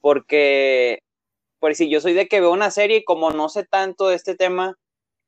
porque, 0.00 1.00
por 1.60 1.74
si 1.74 1.88
yo 1.88 2.00
soy 2.00 2.14
de 2.14 2.28
que 2.28 2.40
veo 2.40 2.52
una 2.52 2.70
serie 2.70 2.98
y 2.98 3.04
como 3.04 3.30
no 3.30 3.48
sé 3.48 3.64
tanto 3.64 4.08
de 4.08 4.16
este 4.16 4.34
tema, 4.34 4.76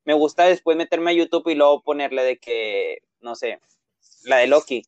me 0.05 0.14
gusta 0.14 0.44
después 0.44 0.76
meterme 0.76 1.12
a 1.12 1.14
YouTube 1.14 1.49
y 1.49 1.55
luego 1.55 1.82
ponerle 1.82 2.23
de 2.25 2.38
que, 2.38 2.99
no 3.20 3.35
sé, 3.37 3.61
la 4.25 4.38
de 4.38 4.46
Loki 4.46 4.82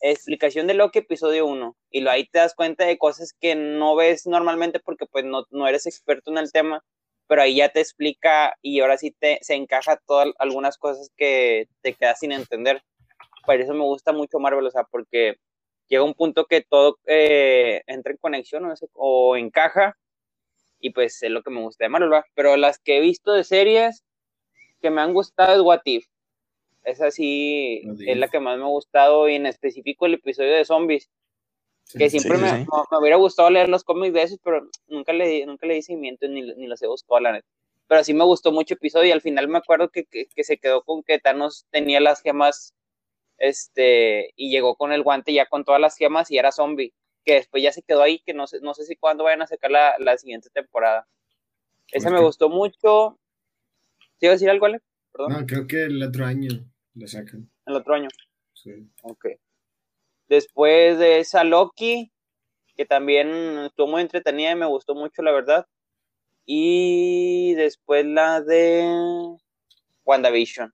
explicación 0.00 0.66
de 0.66 0.74
Loki 0.74 1.00
episodio 1.00 1.46
1 1.46 1.76
y 1.90 2.06
ahí 2.08 2.26
te 2.26 2.38
das 2.38 2.54
cuenta 2.54 2.84
de 2.84 2.98
cosas 2.98 3.32
que 3.40 3.54
no 3.54 3.96
ves 3.96 4.26
normalmente 4.26 4.80
porque 4.80 5.06
pues 5.06 5.24
no, 5.24 5.44
no 5.50 5.66
eres 5.66 5.86
experto 5.86 6.30
en 6.30 6.38
el 6.38 6.52
tema, 6.52 6.84
pero 7.26 7.42
ahí 7.42 7.56
ya 7.56 7.68
te 7.68 7.80
explica 7.80 8.56
y 8.62 8.80
ahora 8.80 8.98
sí 8.98 9.10
te 9.10 9.38
se 9.42 9.54
encaja 9.54 9.96
todas 10.06 10.28
algunas 10.38 10.78
cosas 10.78 11.10
que 11.16 11.68
te 11.82 11.94
quedas 11.94 12.20
sin 12.20 12.32
entender. 12.32 12.82
Por 13.44 13.60
eso 13.60 13.74
me 13.74 13.84
gusta 13.84 14.12
mucho 14.12 14.38
Marvel, 14.38 14.66
o 14.66 14.70
sea, 14.70 14.84
porque 14.84 15.36
llega 15.88 16.02
un 16.02 16.14
punto 16.14 16.46
que 16.46 16.62
todo 16.62 16.98
eh, 17.06 17.82
entra 17.86 18.12
en 18.12 18.18
conexión 18.18 18.64
o, 18.64 18.74
o 18.94 19.36
encaja 19.36 19.96
y 20.80 20.90
pues 20.90 21.22
es 21.22 21.30
lo 21.30 21.42
que 21.42 21.50
me 21.50 21.60
gusta 21.60 21.84
de 21.84 21.88
Marvel, 21.88 22.22
pero 22.34 22.56
las 22.56 22.78
que 22.78 22.98
he 22.98 23.00
visto 23.00 23.32
de 23.32 23.44
series 23.44 24.04
que 24.80 24.90
me 24.90 25.00
han 25.00 25.14
gustado 25.14 25.54
es 25.54 25.60
What 25.60 25.82
If 25.84 26.06
esa 26.86 27.10
sí 27.10 27.82
es 28.06 28.16
la 28.16 28.28
que 28.28 28.38
más 28.38 28.56
me 28.56 28.64
ha 28.64 28.68
gustado 28.68 29.28
y 29.28 29.34
en 29.34 29.46
específico 29.46 30.06
el 30.06 30.14
episodio 30.14 30.54
de 30.54 30.64
zombies. 30.64 31.10
Que 31.92 32.10
siempre 32.10 32.38
me, 32.38 32.52
me, 32.52 32.98
hubiera 32.98 33.16
gustado 33.16 33.50
leer 33.50 33.68
los 33.68 33.84
cómics 33.84 34.14
de 34.14 34.22
esos, 34.22 34.38
pero 34.42 34.68
nunca 34.88 35.12
le, 35.12 35.46
nunca 35.46 35.66
le 35.66 35.74
di 35.74 35.82
seguimiento 35.82 36.26
ni, 36.28 36.42
ni 36.42 36.66
los 36.66 36.82
he 36.82 36.86
buscado, 36.86 37.20
la 37.20 37.32
neta. 37.32 37.46
Pero 37.86 38.02
sí 38.02 38.14
me 38.14 38.24
gustó 38.24 38.50
mucho 38.50 38.74
el 38.74 38.78
episodio 38.78 39.08
y 39.08 39.12
al 39.12 39.20
final 39.20 39.46
me 39.48 39.58
acuerdo 39.58 39.90
que, 39.90 40.04
que, 40.04 40.44
se 40.44 40.58
quedó 40.58 40.82
con 40.82 41.02
que 41.04 41.20
Thanos 41.20 41.66
tenía 41.70 42.00
las 42.00 42.20
gemas 42.20 42.74
este, 43.38 44.32
y 44.34 44.50
llegó 44.50 44.76
con 44.76 44.92
el 44.92 45.02
guante 45.02 45.32
ya 45.32 45.46
con 45.46 45.64
todas 45.64 45.80
las 45.80 45.96
gemas 45.96 46.30
y 46.30 46.38
era 46.38 46.50
zombie. 46.50 46.92
Que 47.24 47.34
después 47.34 47.62
ya 47.62 47.72
se 47.72 47.82
quedó 47.82 48.02
ahí, 48.02 48.20
que 48.20 48.34
no 48.34 48.46
sé, 48.46 48.60
no 48.60 48.74
sé 48.74 48.84
si 48.84 48.96
cuándo 48.96 49.24
vayan 49.24 49.42
a 49.42 49.46
sacar 49.46 49.70
la, 49.70 49.94
la 49.98 50.16
siguiente 50.18 50.48
temporada. 50.50 51.06
Esa 51.92 52.10
me 52.10 52.20
gustó 52.20 52.48
mucho. 52.48 53.18
¿Sí 54.18 54.26
iba 54.26 54.32
a 54.32 54.34
decir 54.34 54.50
algo, 54.50 54.66
Ale? 54.66 54.80
Perdón. 55.12 55.32
No, 55.32 55.46
creo 55.46 55.66
que 55.66 55.84
el 55.84 56.02
otro 56.02 56.24
año. 56.24 56.50
Le 56.94 57.06
sacan. 57.06 57.50
El 57.66 57.76
otro 57.76 57.94
año. 57.94 58.08
Sí. 58.52 58.88
Ok. 59.02 59.26
Después 60.28 60.98
de 60.98 61.20
esa 61.20 61.44
Loki, 61.44 62.12
que 62.76 62.84
también 62.84 63.58
estuvo 63.66 63.86
muy 63.86 64.02
entretenida 64.02 64.52
y 64.52 64.56
me 64.56 64.66
gustó 64.66 64.94
mucho, 64.94 65.22
la 65.22 65.32
verdad. 65.32 65.66
Y 66.44 67.54
después 67.54 68.04
la 68.06 68.40
de 68.40 69.36
WandaVision. 70.04 70.72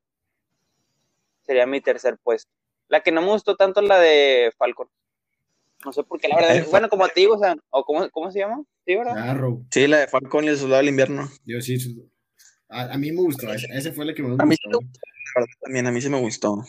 Sería 1.43 1.67
mi 1.67 1.81
tercer 1.81 2.19
puesto. 2.23 2.51
La 2.89 3.01
que 3.01 3.13
no 3.13 3.23
me 3.23 3.29
gustó 3.29 3.57
tanto 3.57 3.81
es 3.81 3.89
la 3.89 3.99
de 3.99 4.53
Falcon. 4.57 4.89
No 5.85 5.93
sé 5.93 6.05
por 6.05 6.21
qué, 6.21 6.29
la 6.29 6.37
verdad. 6.37 6.67
Bueno, 6.71 6.89
como 6.89 7.09
te 7.09 7.21
digo, 7.21 7.35
o 7.35 7.39
sea, 7.39 7.57
¿o 7.71 7.85
cómo, 7.85 8.31
se 8.31 8.39
llama? 8.39 8.63
Sí, 8.87 8.95
¿verdad? 8.95 9.37
Sí, 9.71 9.87
la 9.87 9.99
de 9.99 10.09
Falcon 10.09 10.45
y 10.45 10.49
el 10.49 10.59
Soldado 10.59 10.79
del 10.79 10.91
Invierno. 10.91 11.29
Yo 11.45 11.61
sí. 11.61 11.79
A, 12.69 12.97
mí 12.97 13.11
me 13.13 13.23
gustó. 13.23 13.53
Esa, 13.53 13.93
fue 13.93 14.05
la 14.05 14.15
que 14.15 14.23
me 14.23 14.31
gustó 14.31 14.79
también 15.61 15.87
a 15.87 15.91
mí 15.91 16.01
sí 16.01 16.09
me 16.09 16.21
gustó. 16.21 16.63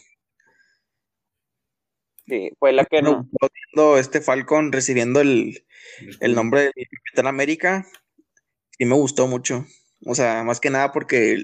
Sí, 2.28 2.52
fue 2.60 2.72
la 2.72 2.86
que 2.86 3.02
no. 3.02 3.28
Este 3.98 4.22
Falcon 4.22 4.72
recibiendo 4.72 5.20
el, 5.20 5.66
nombre 6.22 6.72
de 6.76 6.88
Capitán 6.90 7.28
América, 7.28 7.88
sí 8.78 8.86
me 8.86 8.96
gustó 8.96 9.28
mucho. 9.28 9.66
O 10.06 10.16
sea, 10.16 10.44
más 10.44 10.60
que 10.60 10.70
nada 10.70 10.92
porque 10.92 11.44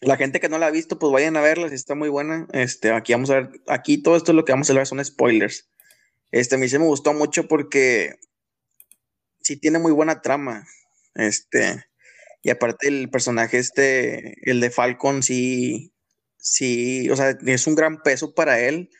la 0.00 0.16
gente 0.16 0.40
que 0.40 0.48
no 0.48 0.58
la 0.58 0.66
ha 0.66 0.70
visto, 0.70 0.98
pues 0.98 1.12
vayan 1.12 1.36
a 1.36 1.40
verla, 1.40 1.68
si 1.68 1.74
está 1.74 1.94
muy 1.94 2.08
buena. 2.08 2.46
Este, 2.52 2.92
aquí 2.92 3.12
vamos 3.12 3.30
a 3.30 3.34
ver, 3.34 3.50
aquí 3.66 4.02
todo 4.02 4.16
esto 4.16 4.32
lo 4.32 4.44
que 4.44 4.52
vamos 4.52 4.70
a 4.70 4.74
ver 4.74 4.86
son 4.86 5.04
spoilers. 5.04 5.68
Este, 6.30 6.54
a 6.54 6.58
mí 6.58 6.68
sí 6.68 6.78
me 6.78 6.84
gustó 6.84 7.12
mucho 7.12 7.48
porque 7.48 8.16
sí 9.40 9.56
tiene 9.56 9.78
muy 9.78 9.92
buena 9.92 10.22
trama. 10.22 10.66
Este, 11.14 11.84
y 12.42 12.50
aparte 12.50 12.88
el 12.88 13.10
personaje 13.10 13.58
este, 13.58 14.34
el 14.48 14.60
de 14.60 14.70
Falcon, 14.70 15.22
sí, 15.22 15.92
sí, 16.36 17.10
o 17.10 17.16
sea, 17.16 17.36
es 17.46 17.66
un 17.66 17.74
gran 17.74 18.02
peso 18.02 18.34
para 18.34 18.60
él 18.60 18.90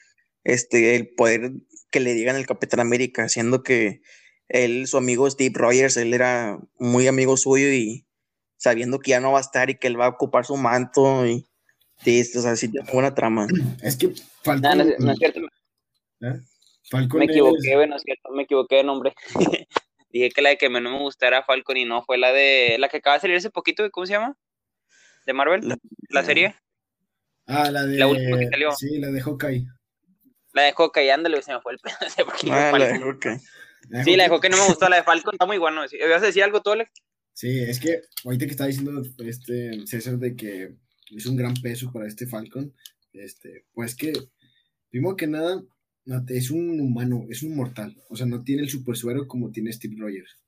este, 0.44 0.96
el 0.96 1.08
poder 1.14 1.52
que 1.90 2.00
le 2.00 2.14
digan 2.14 2.36
el 2.36 2.46
Capitán 2.46 2.80
América, 2.80 3.28
siendo 3.28 3.62
que 3.62 4.02
él, 4.48 4.86
su 4.86 4.96
amigo 4.96 5.30
Steve 5.30 5.54
Rogers, 5.54 5.96
él 5.96 6.14
era 6.14 6.58
muy 6.78 7.06
amigo 7.06 7.36
suyo 7.36 7.68
y 7.72 8.06
sabiendo 8.56 8.98
que 8.98 9.10
ya 9.10 9.20
no 9.20 9.32
va 9.32 9.38
a 9.38 9.42
estar 9.42 9.70
y 9.70 9.76
que 9.78 9.86
él 9.86 9.98
va 9.98 10.06
a 10.06 10.10
ocupar 10.10 10.44
su 10.44 10.56
manto 10.56 11.26
y 11.26 11.46
sí, 12.02 12.20
o 12.36 12.40
sea, 12.40 12.56
sí 12.56 12.68
tiene 12.68 12.90
buena 12.92 13.14
trama. 13.14 13.46
Es 13.82 13.96
que 13.96 14.12
Falcon... 14.42 14.78
No, 14.78 14.84
no, 14.98 15.12
es 15.12 15.18
cierto. 15.18 15.40
¿Eh? 16.20 16.40
me 17.14 17.24
equivoqué, 17.24 17.76
bueno, 17.76 17.96
es 17.96 18.02
cierto, 18.02 18.30
me 18.30 18.42
equivoqué 18.42 18.76
de 18.76 18.84
nombre. 18.84 19.14
Dije 20.10 20.30
que 20.30 20.42
la 20.42 20.50
de 20.50 20.58
que 20.58 20.68
no 20.68 20.80
me 20.80 20.98
gustara 20.98 21.44
Falcon 21.44 21.76
y 21.76 21.84
no, 21.84 22.02
fue 22.02 22.18
la 22.18 22.32
de 22.32 22.76
la 22.78 22.88
que 22.88 22.96
acaba 22.96 23.14
de 23.14 23.20
salir 23.20 23.36
hace 23.36 23.50
poquito, 23.50 23.88
¿cómo 23.90 24.06
se 24.06 24.14
llama? 24.14 24.36
¿De 25.24 25.32
Marvel? 25.32 25.76
¿La, 26.08 26.24
serie? 26.24 26.56
Ah, 27.46 27.70
la 27.70 27.86
de... 27.86 27.96
La 27.96 28.08
última 28.08 28.38
que 28.38 28.48
salió. 28.48 28.72
Sí, 28.72 28.98
la 28.98 29.08
de 29.08 29.20
Hawkeye. 29.20 29.66
La 30.52 30.62
de 30.62 30.72
Hawkeye, 30.72 31.12
ándale, 31.12 31.42
se 31.42 31.52
me 31.52 31.60
fue 31.60 31.72
el 31.72 31.78
pedo. 31.82 31.94
ah, 32.52 32.78
la 32.78 32.86
de 32.86 32.98
Hawkeye. 32.98 33.38
Sí, 34.04 34.16
la 34.16 34.24
de 34.24 34.30
Hawkeye 34.30 34.50
no 34.50 34.56
me 34.56 34.66
gustó, 34.66 34.88
la 34.88 34.96
de 34.96 35.02
Falcon 35.02 35.34
está 35.34 35.46
muy 35.46 35.58
bueno. 35.58 35.82
¿Vas 35.82 36.22
a 36.22 36.26
decir 36.26 36.42
algo 36.42 36.62
tú, 36.62 36.70
Alex? 36.70 36.90
Sí, 37.32 37.60
es 37.60 37.80
que 37.80 38.02
ahorita 38.24 38.44
que 38.44 38.50
está 38.50 38.66
diciendo 38.66 39.02
este 39.18 39.86
César 39.86 40.18
de 40.18 40.36
que 40.36 40.74
es 41.10 41.26
un 41.26 41.36
gran 41.36 41.54
peso 41.54 41.90
para 41.92 42.06
este 42.06 42.26
Falcon, 42.26 42.74
este, 43.12 43.64
pues 43.72 43.94
que, 43.94 44.12
primero 44.90 45.16
que 45.16 45.26
nada, 45.26 45.62
es 46.28 46.50
un 46.50 46.80
humano, 46.80 47.26
es 47.30 47.42
un 47.42 47.56
mortal. 47.56 47.96
O 48.08 48.16
sea, 48.16 48.26
no 48.26 48.42
tiene 48.42 48.62
el 48.62 48.68
super 48.68 48.96
suero 48.96 49.26
como 49.26 49.50
tiene 49.50 49.72
Steve 49.72 49.96
Rogers. 49.98 50.38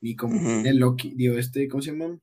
Ni 0.00 0.16
como 0.16 0.38
tiene 0.40 0.74
Loki, 0.74 1.14
digo, 1.14 1.38
este, 1.38 1.68
¿cómo 1.68 1.82
se 1.82 1.92
llama? 1.92 2.18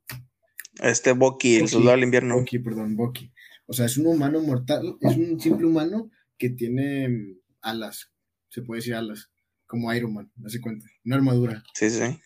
Este 0.81 1.13
Bucky, 1.13 1.57
el 1.57 1.69
soldado 1.69 1.95
del 1.95 2.03
invierno. 2.03 2.35
Bucky, 2.37 2.59
perdón, 2.59 2.95
Bucky. 2.95 3.31
O 3.67 3.73
sea, 3.73 3.85
es 3.85 3.97
un 3.97 4.07
humano 4.07 4.41
mortal, 4.41 4.97
es 4.99 5.15
un 5.15 5.39
simple 5.39 5.65
humano 5.65 6.11
que 6.39 6.49
tiene 6.49 7.09
mm, 7.09 7.39
alas, 7.61 8.11
se 8.49 8.63
puede 8.63 8.79
decir 8.79 8.95
alas, 8.95 9.29
como 9.67 9.93
Iron 9.93 10.15
Man, 10.15 10.31
no 10.37 10.49
se 10.49 10.59
cuenta, 10.59 10.87
una 11.05 11.17
armadura. 11.17 11.63
Sí, 11.75 11.91
sí. 11.91 12.19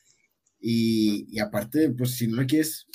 Y, 0.62 1.26
y 1.30 1.40
aparte, 1.40 1.90
pues 1.90 2.16
si 2.16 2.28
no 2.28 2.42
lo 2.42 2.48
quieres, 2.48 2.88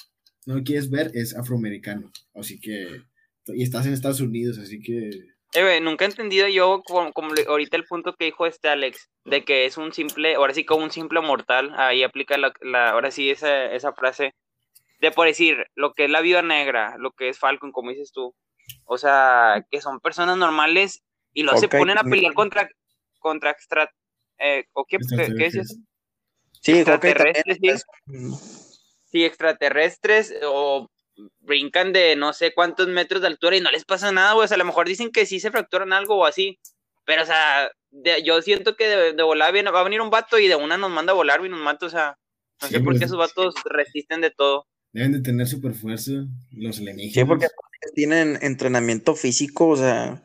no 0.47 0.55
lo 0.55 0.65
quieres 0.65 0.89
ver, 0.89 1.11
es 1.13 1.37
afroamericano. 1.37 2.11
Así 2.35 2.59
que, 2.59 3.03
y 3.49 3.63
estás 3.63 3.85
en 3.85 3.93
Estados 3.93 4.21
Unidos, 4.23 4.57
así 4.57 4.81
que 4.81 5.11
eh, 5.55 5.81
nunca 5.81 6.05
he 6.05 6.09
entendido 6.09 6.47
yo 6.47 6.83
como, 6.85 7.11
ahorita 7.49 7.77
el 7.77 7.85
punto 7.85 8.15
que 8.15 8.27
dijo 8.27 8.47
este 8.47 8.69
Alex, 8.69 9.09
de 9.25 9.45
que 9.45 9.65
es 9.65 9.79
un 9.79 9.93
simple, 9.93 10.35
ahora 10.35 10.53
sí 10.53 10.65
como 10.65 10.85
un 10.85 10.91
simple 10.91 11.21
mortal, 11.23 11.73
ahí 11.77 12.03
aplica 12.03 12.37
la, 12.37 12.91
ahora 12.91 13.11
sí 13.11 13.31
esa, 13.31 13.73
esa 13.73 13.93
frase, 13.95 14.35
de 15.01 15.11
por 15.11 15.27
decir, 15.27 15.67
lo 15.75 15.95
que 15.95 16.05
es 16.05 16.11
la 16.11 16.21
vida 16.21 16.43
negra, 16.43 16.97
lo 16.99 17.13
que 17.13 17.31
es 17.31 17.39
Falcon, 17.39 17.73
como 17.73 17.91
dices 17.91 18.13
tú, 18.13 18.35
o 18.85 18.99
sea, 18.99 19.65
que 19.71 19.81
son 19.81 20.01
personas 20.01 20.37
normales 20.37 21.03
y 21.33 21.43
luego 21.43 21.59
se 21.59 21.69
ponen 21.69 21.99
a 21.99 22.05
pelear 22.05 22.35
contra, 22.35 22.69
contra 23.19 23.51
extra, 23.51 23.91
eh, 24.39 24.65
¿o 24.73 24.85
qué, 24.85 24.99
¿qué, 25.37 25.47
es 25.47 25.55
eso? 25.55 25.75
Sí, 26.61 26.73
extraterrestres, 26.73 27.85
sí, 29.11 29.25
extraterrestres 29.25 30.35
o 30.45 30.89
brincan 31.41 31.93
de 31.93 32.17
no 32.17 32.33
sé 32.33 32.53
cuántos 32.55 32.89
metros 32.89 33.21
de 33.21 33.29
altura 33.29 33.57
y 33.57 33.61
no 33.61 33.71
les 33.71 33.85
pasa 33.85 34.13
nada, 34.13 34.33
güey. 34.35 34.45
O 34.45 34.49
sea, 34.49 34.57
a 34.57 34.59
lo 34.59 34.65
mejor 34.65 34.89
dicen 34.89 35.11
que 35.11 35.27
sí 35.27 35.41
se 35.41 35.51
fracturan 35.51 35.93
algo 35.93 36.17
o 36.17 36.27
así. 36.27 36.59
Pero, 37.05 37.23
o 37.23 37.27
sea, 37.27 37.71
yo 38.25 38.43
siento 38.43 38.77
que 38.77 38.87
de, 38.87 39.23
volar 39.23 39.53
viene, 39.53 39.71
va 39.71 39.81
a 39.81 39.85
venir 39.85 40.01
un 40.01 40.11
vato 40.11 40.39
y 40.39 40.47
de 40.47 40.57
una 40.57 40.77
nos 40.77 40.91
manda 40.91 41.13
a 41.13 41.17
volar 41.17 41.45
y 41.45 41.49
nos 41.49 41.61
mata, 41.61 41.87
o 41.87 41.91
sea, 41.91 42.19
no 42.61 42.69
sé 42.69 42.81
por 42.81 42.99
qué 42.99 43.07
esos 43.07 43.19
vatos 43.19 43.55
resisten 43.65 44.21
de 44.21 44.31
todo. 44.31 44.67
Deben 44.93 45.13
de 45.13 45.21
tener 45.21 45.47
super 45.47 45.75
fuerza 45.75 46.13
los 46.53 46.79
alienígenas. 46.79 47.15
Sí, 47.15 47.25
porque 47.25 47.47
tienen 47.95 48.39
entrenamiento 48.43 49.15
físico, 49.15 49.69
o 49.69 49.77
sea, 49.77 50.23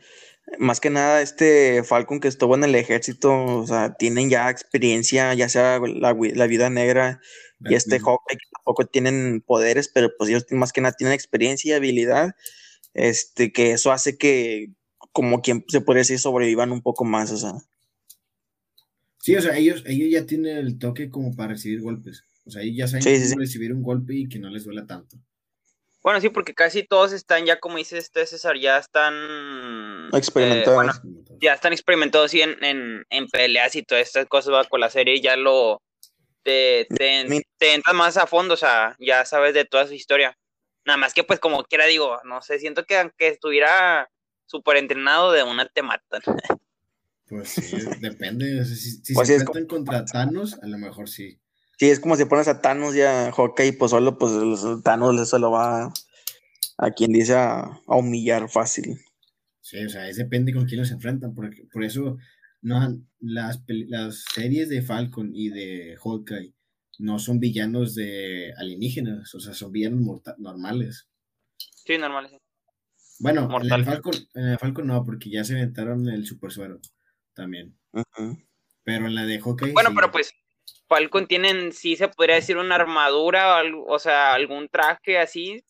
más 0.60 0.80
que 0.80 0.90
nada 0.90 1.22
este 1.22 1.84
Falcon 1.84 2.20
que 2.20 2.28
estuvo 2.28 2.56
en 2.56 2.64
el 2.64 2.76
ejército, 2.76 3.32
o 3.46 3.68
sea, 3.68 3.94
tienen 3.94 4.30
ya 4.30 4.50
experiencia, 4.50 5.34
ya 5.34 5.50
sea 5.50 5.80
la, 5.80 6.14
la 6.14 6.48
vida 6.48 6.70
negra, 6.70 7.22
y 7.70 7.76
este 7.76 8.00
Hawkeye 8.00 8.38
que 8.38 8.46
tampoco 8.54 8.86
tienen 8.86 9.42
poderes, 9.42 9.88
pero 9.88 10.12
pues 10.18 10.30
ellos 10.30 10.46
más 10.52 10.74
que 10.74 10.82
nada 10.82 10.96
tienen 10.98 11.14
experiencia 11.14 11.70
y 11.70 11.78
habilidad, 11.78 12.36
este, 12.94 13.52
que 13.52 13.72
eso 13.72 13.92
hace 13.92 14.18
que 14.18 14.72
como 15.12 15.42
quien 15.42 15.64
se 15.68 15.82
puede 15.82 16.00
decir 16.00 16.20
sobrevivan 16.20 16.72
un 16.72 16.82
poco 16.82 17.06
más, 17.06 17.32
o 17.32 17.38
sea. 17.38 17.54
Sí, 19.20 19.36
o 19.36 19.42
sea, 19.42 19.56
ellos, 19.58 19.84
ellos 19.86 20.10
ya 20.12 20.26
tienen 20.26 20.58
el 20.58 20.78
toque 20.78 21.10
como 21.10 21.34
para 21.36 21.54
recibir 21.54 21.82
golpes. 21.82 22.26
O 22.46 22.52
sea, 22.52 22.62
ellos 22.62 22.76
ya 22.76 22.88
saben 22.88 23.40
recibir 23.40 23.72
un 23.74 23.82
golpe 23.82 24.16
y 24.16 24.28
que 24.28 24.40
no 24.40 24.50
les 24.50 24.66
duela 24.66 24.86
tanto. 24.86 25.18
Bueno, 26.04 26.20
sí, 26.20 26.30
porque 26.30 26.54
casi 26.54 26.84
todos 26.84 27.14
están 27.14 27.46
ya, 27.46 27.60
como 27.60 27.78
dice 27.78 27.98
este 27.98 28.26
César, 28.26 28.58
ya 28.60 28.78
están 28.78 30.10
experimentados. 30.14 31.02
ya 31.40 31.54
están 31.54 31.72
experimentados 31.72 32.34
en, 32.34 32.62
en, 32.62 33.06
en, 33.10 33.28
peleas 33.30 33.76
y 33.76 33.84
todas 33.84 34.06
estas 34.06 34.28
cosas 34.28 34.54
va 34.54 34.66
con 34.66 34.82
la 34.82 34.90
serie, 34.90 35.22
ya 35.22 35.38
lo, 35.38 35.82
te, 36.44 36.88
te, 36.90 37.74
entras 37.74 37.96
más 37.96 38.18
a 38.18 38.28
fondo, 38.28 38.54
o 38.54 38.58
sea, 38.58 38.96
ya 39.00 39.26
sabes 39.26 39.54
de 39.54 39.66
toda 39.66 39.88
su 39.88 39.94
historia. 39.94 40.38
Nada 40.86 40.98
más 40.98 41.14
que 41.14 41.24
pues 41.24 41.40
como 41.40 41.64
quiera 41.64 41.86
digo, 41.86 42.20
no 42.26 42.42
sé, 42.42 42.60
siento 42.60 42.84
que 42.84 42.98
aunque 42.98 43.30
estuviera 43.30 44.10
súper 44.46 44.78
entrenado 44.78 45.32
de 45.32 45.44
una 45.44 45.66
te 45.68 45.82
matan. 45.82 46.22
Pues 47.26 47.50
sí, 47.50 47.78
depende. 48.02 48.66
Si, 48.66 49.14
pues 49.14 49.30
se 49.30 49.36
enfrentan 49.36 49.66
contra 49.66 50.04
Thanos, 50.04 50.60
a 50.62 50.68
lo 50.68 50.78
mejor 50.78 51.08
sí. 51.08 51.40
Sí, 51.78 51.90
es 51.90 52.00
como 52.00 52.16
si 52.16 52.26
pones 52.26 52.48
a 52.48 52.62
Thanos 52.62 52.96
y 52.96 53.02
a 53.02 53.32
Hawkeye, 53.32 53.74
pues 53.74 53.92
solo 53.92 54.18
pues 54.18 54.32
Thanos 54.84 55.30
se 55.30 55.40
lo 55.40 55.52
va 55.52 55.92
a, 56.78 56.92
quien 56.92 57.12
dice 57.12 57.36
a, 57.36 57.82
humillar 57.88 58.50
fácil. 58.50 59.00
Sí, 59.62 59.84
o 59.84 59.90
sea, 59.90 60.08
es 60.08 60.18
depende 60.18 60.54
con 60.54 60.66
quién 60.66 60.82
los 60.82 60.92
enfrentan, 60.92 61.34
porque 61.34 61.68
por 61.72 61.84
eso 61.84 62.18
no, 62.62 62.80
las, 63.20 63.64
las 63.68 64.24
series 64.34 64.70
de 64.70 64.82
Falcon 64.82 65.32
y 65.34 65.50
de 65.50 65.98
Hawkeye 66.04 66.54
no 67.00 67.18
son 67.18 67.40
villanos 67.40 67.96
de 67.96 68.54
alienígenas, 68.58 69.34
o 69.34 69.40
sea, 69.40 69.54
son 69.54 69.72
villanos 69.72 70.22
normales. 70.38 71.08
Sí, 71.58 71.98
normales. 71.98 72.34
Bueno, 73.20 73.50
en 73.62 73.72
el, 73.72 73.86
Falcon, 73.86 74.14
en 74.34 74.60
Falcon 74.60 74.88
no, 74.88 75.04
porque 75.04 75.30
ya 75.30 75.44
se 75.44 75.54
inventaron 75.54 76.08
el 76.10 76.26
super 76.26 76.52
suero 76.52 76.80
también. 77.34 77.78
Pero 78.84 79.08
en 79.08 79.16
la 79.16 79.26
de 79.26 79.40
Hawkeye. 79.40 79.72
Bueno, 79.72 79.92
pero 79.96 80.12
pues 80.12 80.34
Falcon 80.94 81.26
tienen, 81.26 81.72
sí 81.72 81.96
se 81.96 82.08
podría 82.08 82.36
decir 82.36 82.58
una 82.58 82.76
armadura, 82.76 83.64
o, 83.88 83.98
sea, 83.98 84.36
algún 84.36 84.70
traje 84.70 85.18
así. 85.18 85.64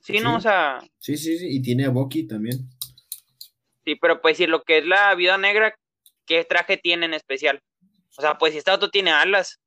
Sí, 0.00 0.20
¿no? 0.20 0.36
O 0.36 0.40
sea. 0.40 0.80
Sí, 0.98 1.16
sí, 1.16 1.38
sí, 1.38 1.46
y 1.48 1.62
tiene 1.62 1.86
a 1.86 1.88
Bucky 1.88 2.26
también. 2.26 2.58
Sí, 3.86 3.96
pero 3.96 4.20
pues 4.20 4.36
si 4.36 4.46
lo 4.46 4.62
que 4.62 4.78
es 4.78 4.84
la 4.84 5.14
vida 5.14 5.38
negra, 5.38 5.74
¿qué 6.26 6.44
traje 6.44 6.76
tiene 6.76 7.06
en 7.06 7.14
especial? 7.14 7.62
O 8.18 8.20
sea, 8.20 8.36
pues 8.36 8.52
si 8.52 8.58
este 8.58 8.70
auto 8.70 8.90
tiene 8.90 9.12
alas 9.12 9.60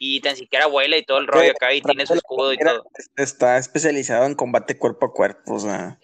y 0.00 0.20
tan 0.20 0.34
siquiera 0.34 0.66
vuela 0.66 0.98
y 0.98 1.04
todo 1.04 1.18
el 1.18 1.28
rollo 1.28 1.52
acá 1.52 1.72
y 1.72 1.80
tiene 1.80 2.04
su 2.04 2.14
escudo 2.14 2.52
y 2.52 2.58
todo. 2.58 2.84
Está 3.16 3.56
especializado 3.56 4.26
en 4.26 4.34
combate 4.34 4.76
cuerpo 4.76 5.06
a 5.06 5.12
cuerpo, 5.12 5.54
o 5.54 5.60
sea, 5.60 6.00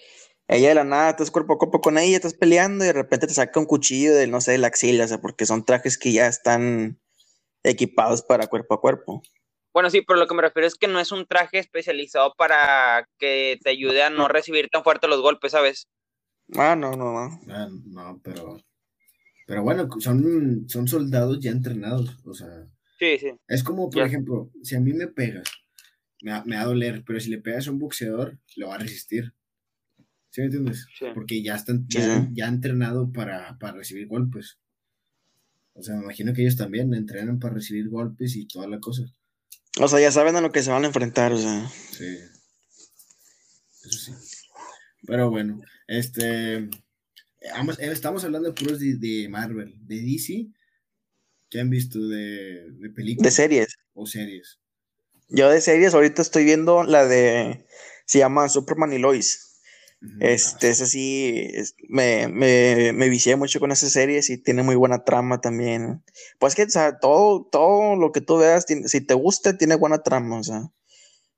ella 0.46 0.68
de 0.68 0.74
la 0.76 0.84
nada, 0.84 1.10
estás 1.10 1.32
cuerpo 1.32 1.54
a 1.54 1.58
cuerpo 1.58 1.80
con 1.80 1.98
ella, 1.98 2.14
estás 2.14 2.34
peleando 2.34 2.84
y 2.84 2.88
de 2.88 2.92
repente 2.92 3.26
te 3.26 3.34
saca 3.34 3.58
un 3.58 3.66
cuchillo 3.66 4.14
de, 4.14 4.28
no 4.28 4.40
sé, 4.40 4.52
de 4.52 4.58
la 4.58 4.68
axila, 4.68 5.04
o 5.04 5.08
sea, 5.08 5.20
porque 5.20 5.46
son 5.46 5.64
trajes 5.64 5.98
que 5.98 6.12
ya 6.12 6.28
están 6.28 7.00
equipados 7.62 8.22
para 8.22 8.46
cuerpo 8.46 8.74
a 8.74 8.80
cuerpo. 8.80 9.22
Bueno, 9.72 9.88
sí, 9.90 10.02
pero 10.02 10.18
lo 10.18 10.26
que 10.26 10.34
me 10.34 10.42
refiero 10.42 10.66
es 10.66 10.74
que 10.74 10.88
no 10.88 10.98
es 10.98 11.12
un 11.12 11.26
traje 11.26 11.58
especializado 11.58 12.34
para 12.36 13.06
que 13.18 13.58
te 13.62 13.70
ayude 13.70 14.02
a 14.02 14.10
no 14.10 14.26
recibir 14.26 14.68
tan 14.68 14.82
fuerte 14.82 15.06
los 15.06 15.20
golpes, 15.20 15.52
¿sabes? 15.52 15.88
Ah, 16.56 16.74
no, 16.74 16.92
no, 16.92 17.12
no. 17.12 17.40
Ah, 17.48 17.68
no, 17.86 18.20
pero 18.24 18.58
pero 19.50 19.64
bueno, 19.64 19.88
son, 19.98 20.68
son 20.68 20.86
soldados 20.86 21.40
ya 21.40 21.50
entrenados, 21.50 22.16
o 22.24 22.32
sea. 22.32 22.68
Sí, 23.00 23.18
sí. 23.18 23.32
Es 23.48 23.64
como, 23.64 23.90
por 23.90 24.06
ejemplo, 24.06 24.48
si 24.62 24.76
a 24.76 24.80
mí 24.80 24.92
me 24.92 25.08
pegas, 25.08 25.50
me 26.22 26.30
va, 26.30 26.60
a 26.60 26.64
doler, 26.64 27.02
pero 27.04 27.18
si 27.18 27.30
le 27.30 27.38
pegas 27.38 27.66
a 27.66 27.72
un 27.72 27.80
boxeador, 27.80 28.38
lo 28.54 28.68
va 28.68 28.76
a 28.76 28.78
resistir. 28.78 29.34
¿Sí 30.30 30.40
me 30.40 30.44
entiendes? 30.44 30.86
Porque 31.14 31.42
ya 31.42 31.56
están 31.56 31.84
ya, 31.88 32.46
entrenado 32.46 33.10
para, 33.10 33.58
recibir 33.74 34.06
golpes. 34.06 34.59
O 35.74 35.82
sea, 35.82 35.94
me 35.96 36.02
imagino 36.02 36.32
que 36.32 36.42
ellos 36.42 36.56
también 36.56 36.92
entrenan 36.94 37.38
para 37.38 37.54
recibir 37.54 37.88
golpes 37.88 38.36
y 38.36 38.46
toda 38.46 38.68
la 38.68 38.80
cosa. 38.80 39.04
O 39.78 39.88
sea, 39.88 40.00
ya 40.00 40.10
saben 40.10 40.36
a 40.36 40.40
lo 40.40 40.52
que 40.52 40.62
se 40.62 40.70
van 40.70 40.84
a 40.84 40.88
enfrentar, 40.88 41.32
o 41.32 41.38
sea. 41.38 41.70
Sí. 41.92 42.18
Eso 43.84 43.98
sí. 43.98 44.12
Pero 45.06 45.30
bueno, 45.30 45.60
este. 45.86 46.56
Eh, 46.56 46.70
estamos 47.80 48.24
hablando 48.24 48.48
de 48.48 48.54
puros 48.54 48.80
de, 48.80 49.28
Marvel, 49.30 49.74
de 49.86 50.00
DC. 50.00 50.48
¿Qué 51.48 51.60
han 51.60 51.70
visto 51.70 51.98
de, 52.06 52.70
de 52.72 52.90
películas? 52.90 53.32
De 53.32 53.42
series. 53.42 53.76
O 53.94 54.06
series. 54.06 54.58
Yo 55.28 55.48
de 55.48 55.60
series 55.60 55.94
ahorita 55.94 56.22
estoy 56.22 56.44
viendo 56.44 56.82
la 56.82 57.06
de. 57.06 57.66
Se 58.04 58.18
llama 58.18 58.48
Superman 58.48 58.92
y 58.92 58.98
Lois. 58.98 59.49
Este, 60.20 60.70
ese 60.70 60.86
sí, 60.86 61.50
me, 61.88 62.26
me, 62.28 62.92
me, 62.94 63.08
vicié 63.10 63.36
mucho 63.36 63.60
con 63.60 63.70
esa 63.70 63.90
serie, 63.90 64.22
sí 64.22 64.38
tiene 64.38 64.62
muy 64.62 64.74
buena 64.74 65.04
trama 65.04 65.42
también. 65.42 66.02
Pues 66.38 66.54
que, 66.54 66.62
o 66.62 66.70
sea, 66.70 66.98
todo, 66.98 67.46
todo 67.52 67.96
lo 67.96 68.10
que 68.10 68.22
tú 68.22 68.38
veas, 68.38 68.64
si 68.66 69.00
te 69.02 69.14
gusta, 69.14 69.58
tiene 69.58 69.74
buena 69.74 70.02
trama, 70.02 70.38
o 70.38 70.42
sea. 70.42 70.70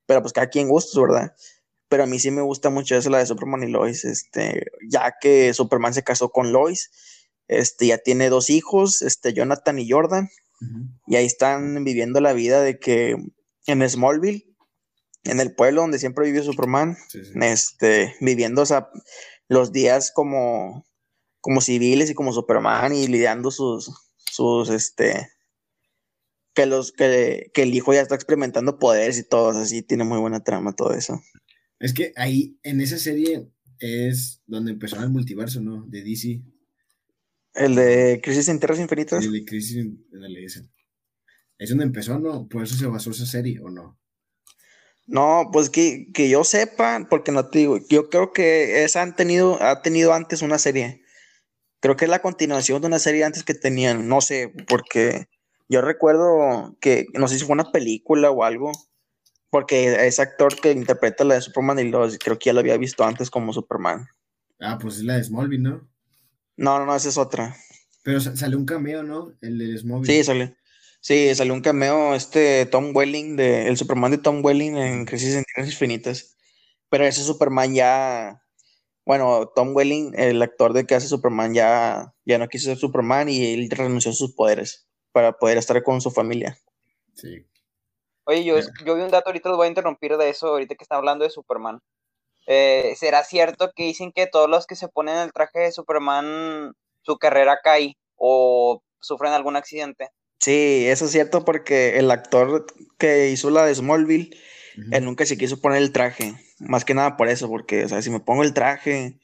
Pero 0.07 0.23
pues 0.23 0.33
cada 0.33 0.49
quien 0.49 0.69
gusta, 0.69 1.01
¿verdad? 1.01 1.35
pero 1.93 2.05
a 2.05 2.07
mí 2.07 2.19
sí 2.19 2.31
me 2.31 2.41
gusta 2.41 2.71
mucho 2.71 2.97
eso, 2.97 3.11
la 3.11 3.19
de 3.19 3.27
Superman 3.27 3.65
y 3.65 3.71
Lois, 3.71 4.07
este, 4.07 4.65
ya 4.89 5.17
que 5.21 5.53
Superman 5.53 5.93
se 5.93 6.03
casó 6.03 6.31
con 6.31 6.51
Lois, 6.51 6.91
este, 7.49 7.89
ya 7.89 7.99
tiene 7.99 8.31
dos 8.31 8.49
hijos, 8.49 9.03
este, 9.03 9.35
Jonathan 9.35 9.79
y 9.79 9.91
Jordan, 9.91 10.31
y 11.07 11.17
ahí 11.17 11.27
están 11.27 11.85
viviendo 11.85 12.23
la 12.23 12.33
vida 12.33 12.63
de 12.63 12.79
que 12.79 13.15
en 13.67 13.87
Smallville, 13.87 14.52
en 15.25 15.41
el 15.41 15.55
pueblo 15.55 15.83
donde 15.83 15.99
siempre 15.99 16.27
vivió 16.27 16.43
Superman, 16.43 16.97
este, 17.41 18.15
viviendo 18.21 18.65
los 19.49 19.73
días 19.73 20.13
como, 20.13 20.87
como 21.41 21.61
civiles 21.61 22.11
y 22.11 22.15
como 22.15 22.33
Superman 22.33 22.95
y 22.95 23.07
lidiando 23.07 23.51
sus, 23.51 23.91
sus, 24.17 24.71
este, 24.71 25.29
que 26.55 26.67
los, 26.67 26.93
que, 26.93 27.51
que 27.55 27.63
el 27.63 27.75
hijo 27.75 27.93
ya 27.93 28.01
está 28.01 28.15
experimentando 28.15 28.79
poderes 28.79 29.19
y 29.19 29.29
todo, 29.29 29.51
así, 29.51 29.83
tiene 29.83 30.05
muy 30.05 30.19
buena 30.19 30.43
trama 30.43 30.75
todo 30.75 30.95
eso. 30.95 31.21
Es 31.79 31.95
que 31.95 32.13
ahí, 32.17 32.59
en 32.63 32.81
esa 32.81 32.99
serie, 32.99 33.51
es 33.79 34.43
donde 34.47 34.73
empezó 34.73 35.03
el 35.03 35.11
multiverso, 35.11 35.61
¿no? 35.61 35.85
De 35.89 36.03
DC. 36.03 36.43
El 37.55 37.75
de 37.75 38.21
Crisis 38.23 38.49
en 38.49 38.61
Tierras 38.61 38.79
Infinitas. 38.79 39.25
El 39.25 39.33
de 39.33 39.45
Crisis 39.45 39.79
en, 39.79 40.07
ese. 40.39 40.69
Es 41.59 41.69
donde 41.69 41.85
empezó, 41.85 42.19
¿no? 42.19 42.49
Por 42.49 42.63
eso 42.63 42.77
se 42.77 42.87
basó 42.87 43.11
esa 43.11 43.27
serie, 43.27 43.59
¿o 43.61 43.69
no? 43.69 44.01
No, 45.07 45.51
pues 45.53 45.69
que, 45.69 46.09
que, 46.15 46.29
yo 46.29 46.45
sepa, 46.45 47.07
porque 47.11 47.33
no 47.33 47.49
te 47.49 47.59
digo, 47.61 47.79
yo 47.89 48.09
creo 48.09 48.33
que 48.33 48.85
esa 48.85 49.03
han 49.03 49.17
tenido, 49.17 49.63
ha 49.63 49.83
tenido 49.83 50.13
antes 50.13 50.43
una 50.43 50.59
serie. 50.59 51.03
Creo 51.81 51.97
que 51.97 52.05
es 52.05 52.11
la 52.11 52.23
continuación 52.23 52.81
de 52.81 52.87
una 52.87 52.99
serie 52.99 53.25
antes 53.25 53.43
que 53.43 53.55
tenían, 53.55 54.09
no 54.09 54.21
sé, 54.21 54.53
porque 54.69 55.29
yo 55.69 55.81
recuerdo 55.81 56.77
que, 56.81 57.07
no 57.15 57.27
sé 57.27 57.39
si 57.39 57.45
fue 57.45 57.55
una 57.55 57.73
película 57.73 58.31
o 58.31 58.45
algo, 58.45 58.71
porque 59.51 60.07
ese 60.07 60.23
actor 60.23 60.55
que 60.61 60.71
interpreta 60.73 61.25
la 61.25 61.35
de 61.35 61.43
Superman 61.43 61.79
y 61.81 61.91
los, 61.91 62.19
creo 62.19 62.39
que 62.39 62.47
ya 62.47 62.53
lo 62.53 62.61
había 62.61 62.77
visto 62.77 63.05
antes 63.05 63.31
como 63.31 63.53
Superman. 63.53 64.07
Ah, 64.61 64.79
pues 64.81 64.99
es 64.99 65.03
la 65.03 65.17
de 65.17 65.25
Smallville, 65.25 65.63
¿no? 65.63 65.89
No, 66.57 66.79
no, 66.79 66.87
no, 66.87 66.95
esa 66.95 67.09
es 67.09 67.19
otra. 67.19 67.57
Pero 68.05 68.21
salió 68.21 68.57
un 68.57 68.65
cameo, 68.65 69.03
¿no? 69.03 69.33
El 69.41 69.59
de 69.59 69.77
Smallville. 69.77 70.13
Sí, 70.13 70.25
salió. 70.25 70.55
Sí, 71.03 71.35
salió 71.35 71.53
un 71.53 71.63
cameo 71.63 72.15
este 72.15 72.65
Tom 72.65 72.95
Welling, 72.95 73.35
de, 73.35 73.67
el 73.67 73.77
Superman 73.77 74.13
de 74.13 74.19
Tom 74.19 74.41
Welling 74.45 74.77
en 74.77 75.05
Crisis 75.05 75.35
en 75.35 75.43
Tierras 75.43 75.73
Infinitas. 75.73 76.37
Pero 76.91 77.05
ese 77.05 77.25
Superman 77.25 77.75
ya, 77.75 78.41
bueno, 79.05 79.49
Tom 79.49 79.75
Welling, 79.75 80.13
el 80.17 80.41
actor 80.41 80.73
de 80.73 80.87
que 80.87 80.95
hace 80.95 81.09
Superman, 81.09 81.55
ya, 81.55 82.15
ya 82.25 82.39
no 82.39 82.47
quiso 82.47 82.67
ser 82.67 82.79
Superman 82.79 83.29
y 83.29 83.53
él 83.53 83.69
renunció 83.69 84.13
a 84.13 84.15
sus 84.15 84.33
poderes 84.33 84.87
para 85.11 85.33
poder 85.33 85.59
estar 85.59 85.83
con 85.83 86.01
su 86.01 86.13
familia. 86.13 86.57
Sí. 87.15 87.45
Oye, 88.23 88.45
yo, 88.45 88.57
yo 88.87 88.95
vi 88.95 89.03
un 89.03 89.11
dato, 89.11 89.31
ahorita 89.31 89.49
los 89.49 89.59
voy 89.59 89.67
a 89.67 89.71
interrumpir 89.71 90.17
de 90.17 90.31
eso, 90.31 90.47
ahorita 90.51 90.77
que 90.77 90.85
están 90.85 90.99
hablando 90.99 91.25
de 91.25 91.31
Superman. 91.31 91.81
Eh, 92.47 92.95
¿Será 92.97 93.25
cierto 93.25 93.73
que 93.75 93.83
dicen 93.83 94.13
que 94.13 94.29
todos 94.29 94.49
los 94.49 94.69
que 94.69 94.77
se 94.77 94.87
ponen 94.87 95.17
el 95.17 95.33
traje 95.33 95.59
de 95.59 95.73
Superman, 95.73 96.75
su 97.01 97.19
carrera 97.19 97.59
cae 97.61 97.97
o 98.15 98.85
sufren 99.01 99.33
algún 99.33 99.57
accidente? 99.57 100.11
Sí, 100.43 100.89
eso 100.89 101.05
es 101.05 101.13
cierto 101.13 101.45
porque 101.45 102.01
el 102.01 102.11
actor 102.11 102.67
que 102.99 103.31
hizo 103.31 103.49
la 103.51 103.65
de 103.65 103.77
Smallville, 103.77 104.37
él 104.91 105.05
nunca 105.05 105.25
se 105.25 105.39
quiso 105.39 105.61
poner 105.61 105.81
el 105.81 105.93
traje. 105.93 106.35
Más 106.59 106.85
que 106.85 106.95
nada 106.95 107.17
por 107.17 107.29
eso, 107.29 107.49
porque, 107.49 107.85
o 107.85 107.89
sea, 107.89 108.03
si 108.03 108.11
me 108.11 108.19
pongo 108.19 108.43
el 108.43 108.53
traje, 108.53 109.21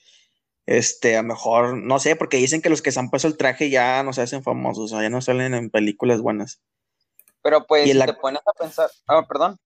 este, 0.67 1.17
a 1.17 1.23
lo 1.23 1.29
mejor, 1.29 1.77
no 1.77 1.99
sé, 1.99 2.15
porque 2.15 2.37
dicen 2.37 2.63
que 2.63 2.71
los 2.71 2.83
que 2.83 2.93
se 2.93 3.01
han 3.01 3.11
puesto 3.11 3.27
el 3.27 3.37
traje 3.37 3.69
ya 3.69 4.05
no 4.05 4.13
se 4.13 4.23
hacen 4.23 4.45
famosos, 4.45 4.85
o 4.85 4.89
sea, 4.89 5.03
ya 5.03 5.11
no 5.11 5.21
salen 5.21 5.55
en 5.55 5.71
películas 5.71 6.21
buenas. 6.21 6.61
Pero 7.43 7.67
pues, 7.67 7.91
si 7.91 7.99
te 7.99 8.15
pones 8.15 8.43
a 8.47 8.53
pensar. 8.53 8.89
Ah, 9.09 9.27
perdón. 9.27 9.59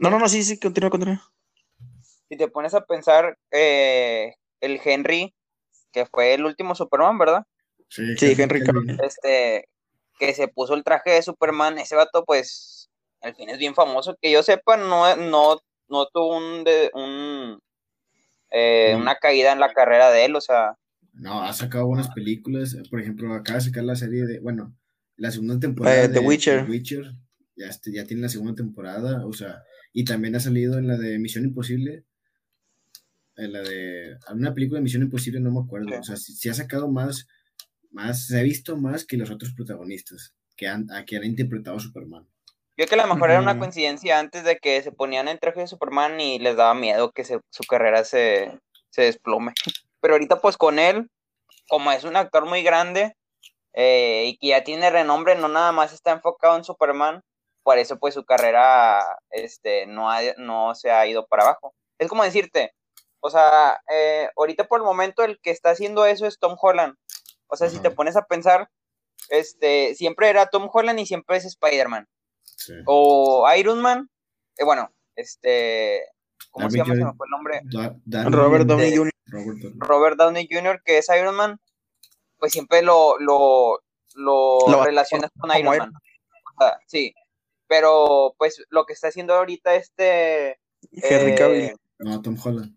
no, 0.00 0.10
no, 0.10 0.18
no, 0.18 0.28
sí, 0.28 0.42
sí, 0.42 0.60
continúa, 0.60 0.90
continúa. 0.90 1.32
Si 2.28 2.36
te 2.36 2.48
pones 2.48 2.74
a 2.74 2.84
pensar, 2.84 3.38
eh, 3.50 4.34
el 4.60 4.78
Henry, 4.84 5.34
que 5.92 6.04
fue 6.04 6.34
el 6.34 6.44
último 6.44 6.74
Superman, 6.74 7.16
¿verdad? 7.16 7.46
Sí, 7.88 8.18
sí 8.18 8.34
Henry 8.36 8.62
Este, 9.02 9.66
que 10.20 10.34
se 10.34 10.46
puso 10.46 10.74
el 10.74 10.84
traje 10.84 11.10
de 11.10 11.22
Superman, 11.22 11.78
ese 11.78 11.96
vato, 11.96 12.24
pues, 12.24 12.90
al 13.22 13.34
fin 13.34 13.48
es 13.48 13.58
bien 13.58 13.74
famoso. 13.74 14.16
Que 14.20 14.30
yo 14.30 14.42
sepa, 14.42 14.76
no, 14.76 15.16
no, 15.16 15.58
no 15.88 16.06
tuvo 16.12 16.36
un, 16.36 16.62
de, 16.62 16.90
un 16.94 17.58
eh, 18.50 18.94
una 18.96 19.16
caída 19.16 19.52
en 19.52 19.60
la 19.60 19.72
carrera 19.72 20.10
de 20.10 20.26
él, 20.26 20.36
o 20.36 20.40
sea. 20.40 20.76
No, 21.12 21.42
ha 21.42 21.52
sacado 21.52 21.86
buenas 21.86 22.10
películas. 22.10 22.76
Por 22.90 23.00
ejemplo, 23.00 23.32
acaba 23.34 23.58
de 23.58 23.64
sacar 23.64 23.84
la 23.84 23.96
serie 23.96 24.24
de, 24.26 24.40
bueno, 24.40 24.76
la 25.16 25.30
segunda 25.30 25.58
temporada 25.58 26.04
eh, 26.04 26.08
de 26.08 26.14
The 26.14 26.20
Witcher. 26.20 26.68
Witcher. 26.68 27.12
Ya, 27.56 27.66
este, 27.66 27.92
ya 27.92 28.04
tiene 28.04 28.22
la 28.22 28.28
segunda 28.28 28.54
temporada, 28.54 29.26
o 29.26 29.32
sea, 29.32 29.62
y 29.92 30.04
también 30.04 30.34
ha 30.34 30.40
salido 30.40 30.78
en 30.78 30.86
la 30.86 30.96
de 30.96 31.18
Misión 31.18 31.44
Imposible. 31.44 32.04
En 33.36 33.52
la 33.52 33.60
de. 33.60 34.16
Una 34.32 34.54
película 34.54 34.78
de 34.78 34.84
Misión 34.84 35.02
Imposible, 35.02 35.40
no 35.40 35.52
me 35.52 35.60
acuerdo. 35.60 35.98
O 35.98 36.02
sea, 36.02 36.16
si, 36.16 36.48
ha 36.48 36.54
sacado 36.54 36.90
más, 36.90 37.26
más. 37.90 38.26
Se 38.26 38.38
ha 38.38 38.42
visto 38.42 38.76
más 38.76 39.04
que 39.04 39.16
los 39.16 39.30
otros 39.30 39.52
protagonistas 39.52 40.34
que 40.56 40.68
han, 40.68 40.86
que 41.06 41.16
han 41.16 41.24
interpretado 41.24 41.76
a 41.76 41.80
Superman. 41.80 42.26
Yo 42.76 42.86
creo 42.86 42.88
que 42.88 42.94
a 42.94 43.06
lo 43.06 43.14
mejor 43.14 43.30
era 43.30 43.40
una 43.40 43.58
coincidencia 43.58 44.18
antes 44.18 44.44
de 44.44 44.56
que 44.56 44.82
se 44.82 44.92
ponían 44.92 45.28
en 45.28 45.38
traje 45.38 45.60
de 45.60 45.66
Superman 45.66 46.20
y 46.20 46.38
les 46.38 46.56
daba 46.56 46.74
miedo 46.74 47.12
que 47.12 47.24
su 47.24 47.64
carrera 47.68 48.04
se, 48.04 48.58
se 48.90 49.02
desplome. 49.02 49.52
Pero 50.00 50.14
ahorita, 50.14 50.40
pues 50.40 50.56
con 50.56 50.78
él, 50.78 51.10
como 51.68 51.92
es 51.92 52.04
un 52.04 52.16
actor 52.16 52.46
muy 52.46 52.62
grande, 52.62 53.14
eh, 53.72 54.24
y 54.26 54.38
que 54.38 54.48
ya 54.48 54.64
tiene 54.64 54.90
renombre, 54.90 55.36
no 55.36 55.48
nada 55.48 55.72
más 55.72 55.92
está 55.92 56.10
enfocado 56.12 56.56
en 56.56 56.64
Superman, 56.64 57.22
por 57.62 57.78
eso 57.78 57.98
pues 57.98 58.14
su 58.14 58.24
carrera 58.24 59.18
este, 59.30 59.86
no, 59.86 60.08
no 60.38 60.74
se 60.74 60.90
ha 60.90 61.06
ido 61.06 61.26
para 61.26 61.44
abajo. 61.44 61.74
Es 61.98 62.08
como 62.08 62.24
decirte, 62.24 62.72
o 63.20 63.30
sea, 63.30 63.80
eh, 63.92 64.28
ahorita 64.36 64.64
por 64.64 64.80
el 64.80 64.84
momento 64.84 65.22
el 65.22 65.38
que 65.40 65.50
está 65.50 65.70
haciendo 65.70 66.06
eso 66.06 66.26
es 66.26 66.38
Tom 66.38 66.56
Holland. 66.60 66.96
O 67.50 67.56
sea, 67.56 67.68
si 67.68 67.80
te 67.80 67.90
pones 67.90 68.16
a 68.16 68.26
pensar, 68.26 68.70
este, 69.28 69.94
siempre 69.94 70.28
era 70.28 70.46
Tom 70.46 70.68
Holland 70.72 70.98
y 71.00 71.06
siempre 71.06 71.36
es 71.36 71.44
Spider-Man. 71.44 72.08
O 72.86 73.46
Iron 73.56 73.80
Man, 73.80 74.10
eh, 74.56 74.64
bueno, 74.64 74.92
este, 75.16 76.04
¿cómo 76.50 76.70
se 76.70 76.78
llama? 76.78 76.94
Se 76.94 77.04
me 77.04 77.12
fue 77.14 77.26
el 77.26 77.30
nombre. 77.30 77.60
Robert 78.30 78.66
Downey 78.66 78.96
Jr. 78.96 79.12
Robert 79.78 80.16
Downey 80.16 80.48
Jr., 80.50 80.82
que 80.84 80.98
es 80.98 81.08
Iron 81.08 81.36
Man, 81.36 81.58
pues 82.38 82.52
siempre 82.52 82.82
lo, 82.82 83.18
lo, 83.18 83.80
lo, 84.14 84.84
relacionas 84.84 85.30
con 85.38 85.56
Iron 85.56 85.78
Man. 85.78 85.92
sí, 86.86 87.14
pero 87.66 88.34
pues 88.38 88.62
lo 88.68 88.84
que 88.84 88.92
está 88.92 89.08
haciendo 89.08 89.34
ahorita 89.34 89.74
este... 89.74 90.58
Henry 90.92 91.34
Cavill. 91.34 91.64
Eh, 91.64 91.76
no, 91.98 92.20
Tom 92.20 92.36
Holland. 92.42 92.76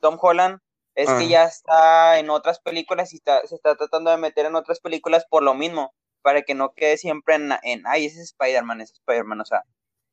Tom 0.00 0.18
Holland 0.20 0.60
es 0.94 1.08
que 1.08 1.24
ah. 1.24 1.28
ya 1.28 1.44
está 1.44 2.18
en 2.18 2.30
otras 2.30 2.60
películas 2.60 3.12
y 3.12 3.18
se 3.18 3.54
está 3.54 3.76
tratando 3.76 4.10
de 4.10 4.16
meter 4.16 4.46
en 4.46 4.54
otras 4.54 4.80
películas 4.80 5.26
por 5.28 5.42
lo 5.42 5.54
mismo, 5.54 5.94
para 6.22 6.42
que 6.42 6.54
no 6.54 6.72
quede 6.72 6.96
siempre 6.96 7.34
en, 7.34 7.52
en 7.62 7.86
ay, 7.86 8.06
ese 8.06 8.20
es 8.20 8.32
Spider-Man, 8.32 8.80
ese 8.80 8.92
es 8.92 8.98
Spider-Man, 9.00 9.40
o 9.40 9.44
sea, 9.44 9.64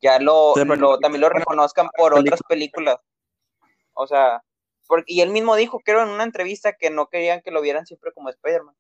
ya 0.02 0.20
lo, 0.20 0.56
lo 0.56 1.00
también 1.00 1.22
lo 1.22 1.30
reconozcan 1.30 1.88
por 1.96 2.13
otras 2.13 2.41
películas. 2.48 2.98
O 3.94 4.08
sea, 4.08 4.44
y 5.06 5.22
él 5.22 5.30
mismo 5.30 5.56
dijo, 5.56 5.80
creo, 5.80 6.04
en 6.04 6.10
una 6.10 6.24
entrevista 6.24 6.74
que 6.74 6.89
no 6.89 7.08
querían 7.08 7.41
que 7.41 7.52
lo 7.52 7.62
vieran 7.62 7.86
siempre 7.86 8.12
como 8.13 8.30
Spider-Man. 8.30 8.76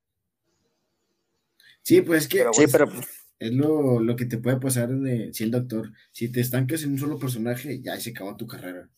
Sí, 1.83 2.01
pues 2.01 2.27
que 2.27 2.45
sí, 2.51 2.65
pero... 2.71 2.87
es 3.39 3.51
lo, 3.51 4.15
que 4.15 4.25
te 4.25 4.37
puede 4.37 4.59
pasar 4.59 4.89
de, 4.89 5.33
si 5.33 5.43
el 5.43 5.51
doctor, 5.51 5.91
si 6.11 6.31
te 6.31 6.41
estancas 6.41 6.83
en 6.83 6.91
un 6.91 6.99
solo 6.99 7.17
personaje, 7.17 7.81
ya 7.81 7.99
se 7.99 8.11
acabó 8.11 8.35
tu 8.35 8.47
carrera. 8.47 8.89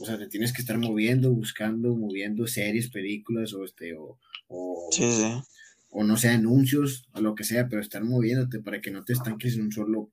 O 0.00 0.04
sea, 0.04 0.18
te 0.18 0.28
tienes 0.28 0.52
que 0.52 0.60
estar 0.60 0.78
moviendo, 0.78 1.32
buscando, 1.32 1.94
moviendo 1.94 2.46
series, 2.46 2.90
películas 2.90 3.52
o 3.54 3.64
este, 3.64 3.94
o, 3.94 4.18
o, 4.48 4.90
o 5.90 6.04
no 6.04 6.16
sé, 6.16 6.28
anuncios, 6.28 7.08
o 7.12 7.20
lo 7.20 7.34
que 7.34 7.44
sea, 7.44 7.68
pero 7.68 7.82
estar 7.82 8.04
moviéndote 8.04 8.60
para 8.60 8.80
que 8.80 8.90
no 8.90 9.04
te 9.04 9.12
estanques 9.12 9.54
en 9.54 9.62
un 9.62 9.72
solo, 9.72 10.10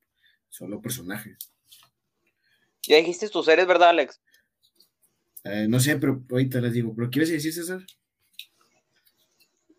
solo 0.49 0.81
personaje. 0.81 1.37
Ya 2.87 2.97
dijiste 2.97 3.29
tus 3.29 3.45
series, 3.45 3.67
¿verdad, 3.67 3.89
Alex? 3.89 4.19
Eh, 5.43 5.67
no 5.69 5.79
sé, 5.79 5.97
pero 5.97 6.23
ahorita 6.29 6.59
les 6.61 6.73
digo, 6.73 6.93
¿pero 6.95 7.09
quieres 7.09 7.29
decir, 7.29 7.53
César? 7.53 7.85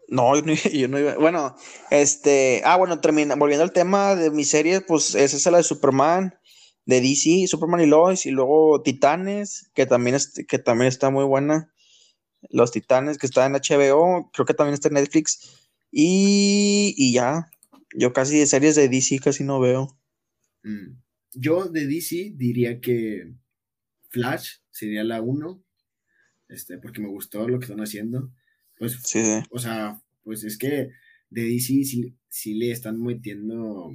No, 0.08 0.36
yo 0.36 0.88
no, 0.88 0.98
iba. 0.98 1.14
Bueno, 1.18 1.56
este. 1.90 2.62
Ah, 2.64 2.76
bueno, 2.76 3.00
termina. 3.00 3.34
Volviendo 3.34 3.64
al 3.64 3.72
tema 3.72 4.14
de 4.14 4.30
mi 4.30 4.44
serie, 4.44 4.80
pues 4.80 5.14
esa 5.14 5.36
es 5.36 5.46
la 5.46 5.58
de 5.58 5.64
Superman, 5.64 6.38
de 6.86 7.00
DC, 7.00 7.46
Superman 7.48 7.80
y 7.80 7.86
Lois, 7.86 8.26
y 8.26 8.30
luego 8.30 8.80
Titanes, 8.82 9.70
que 9.74 9.86
también, 9.86 10.16
que 10.48 10.58
también 10.58 10.88
está 10.88 11.10
muy 11.10 11.24
buena. 11.24 11.72
Los 12.50 12.72
Titanes, 12.72 13.18
que 13.18 13.26
está 13.26 13.44
en 13.46 13.52
HBO, 13.52 14.30
creo 14.32 14.46
que 14.46 14.54
también 14.54 14.74
está 14.74 14.88
en 14.88 14.94
Netflix. 14.94 15.68
Y, 15.90 16.94
y 16.96 17.12
ya. 17.12 17.50
Yo 17.94 18.12
casi 18.12 18.38
de 18.38 18.46
series 18.46 18.76
de 18.76 18.88
DC 18.88 19.18
casi 19.18 19.44
no 19.44 19.60
veo. 19.60 19.96
Mm. 20.62 20.98
Yo 21.34 21.68
de 21.68 21.86
DC 21.86 22.32
diría 22.34 22.80
que 22.80 23.34
Flash 24.08 24.56
sería 24.70 25.04
la 25.04 25.20
1, 25.20 25.62
este, 26.48 26.78
porque 26.78 27.00
me 27.00 27.08
gustó 27.08 27.48
lo 27.48 27.58
que 27.58 27.64
están 27.64 27.80
haciendo. 27.80 28.30
Pues, 28.78 28.98
o 29.50 29.58
sea, 29.58 30.00
pues 30.22 30.44
es 30.44 30.56
que 30.58 30.90
de 31.30 31.42
DC 31.42 31.84
sí, 32.28 32.54
le 32.54 32.70
están 32.70 33.02
metiendo, 33.02 33.94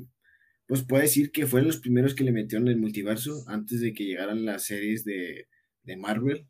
pues 0.72 0.84
puede 0.84 1.04
decir 1.04 1.34
que 1.34 1.46
fueron 1.48 1.68
los 1.68 1.82
primeros 1.82 2.16
que 2.16 2.24
le 2.24 2.32
metieron 2.32 2.70
el 2.70 2.78
multiverso 2.78 3.44
antes 3.48 3.82
de 3.82 3.94
que 3.94 4.06
llegaran 4.06 4.46
las 4.46 4.64
series 4.64 5.04
de, 5.04 5.50
Marvel, 5.98 6.48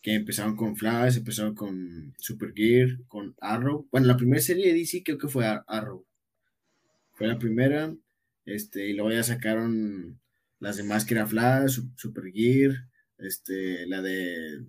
que 0.00 0.14
empezaron 0.14 0.56
con 0.56 0.76
Flash, 0.78 1.18
empezaron 1.18 1.54
con 1.54 2.14
Supergear, 2.16 3.00
con 3.06 3.36
Arrow. 3.42 3.86
Bueno, 3.92 4.06
la 4.06 4.16
primera 4.16 4.40
serie 4.40 4.68
de 4.68 4.78
DC 4.78 5.02
creo 5.04 5.18
que 5.18 5.28
fue 5.28 5.44
Arrow. 5.66 6.06
Fue 7.12 7.26
la 7.26 7.38
primera, 7.38 7.94
este, 8.46 8.88
y 8.88 8.94
luego 8.94 9.12
ya 9.12 9.22
sacaron 9.22 10.18
las 10.58 10.78
demás 10.78 11.04
que 11.04 11.12
era 11.12 11.26
Flash, 11.26 11.80
Supergear, 11.96 12.88
este, 13.18 13.86
la 13.86 14.00
de 14.00 14.64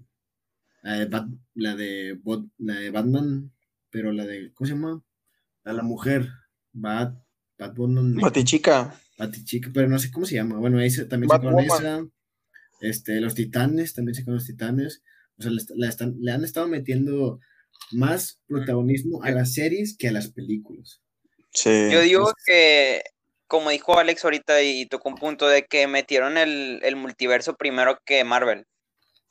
la 0.82 0.98
de, 1.00 1.10
la 1.54 1.76
de, 1.78 2.20
de 2.58 2.90
Batman, 2.92 3.54
pero 3.90 4.12
la 4.12 4.26
de, 4.26 4.52
¿cómo 4.54 4.68
se 4.68 4.74
llama? 4.74 5.02
La 5.64 5.72
de 5.72 5.78
la 5.78 5.84
mujer, 5.84 6.28
Bat, 6.74 7.25
Batwoman. 7.58 8.16
Batichica. 8.16 9.00
Batichica, 9.18 9.70
pero 9.74 9.88
no 9.88 10.00
sé 10.00 10.12
cómo 10.12 10.26
se 10.26 10.36
llama. 10.36 10.58
Bueno, 10.58 10.80
ahí 10.80 10.90
también 11.08 11.30
se 11.30 11.40
con 11.40 11.60
esa. 11.60 12.06
Este, 12.82 13.22
los 13.22 13.36
titanes, 13.36 13.94
también 13.94 14.16
se 14.16 14.26
con 14.26 14.34
los 14.34 14.46
titanes. 14.46 15.02
O 15.38 15.44
sea, 15.44 15.52
le, 15.52 15.88
están, 15.88 16.16
le 16.20 16.32
han 16.32 16.44
estado 16.44 16.68
metiendo 16.68 17.40
más 17.92 18.42
protagonismo 18.48 19.24
a 19.24 19.32
las 19.32 19.54
series 19.54 19.96
que 19.98 20.08
a 20.08 20.12
las 20.12 20.30
películas. 20.30 21.02
Sí. 21.52 21.90
Yo 21.92 22.02
digo 22.02 22.34
que, 22.46 23.02
como 23.48 23.70
dijo 23.70 23.98
Alex 23.98 24.24
ahorita 24.24 24.62
y 24.62 24.86
tocó 24.86 25.10
un 25.10 25.16
punto 25.16 25.48
de 25.48 25.66
que 25.66 25.88
metieron 25.88 26.38
el, 26.38 26.80
el 26.84 26.96
multiverso 26.96 27.56
primero 27.56 28.00
que 28.06 28.24
Marvel. 28.24 28.66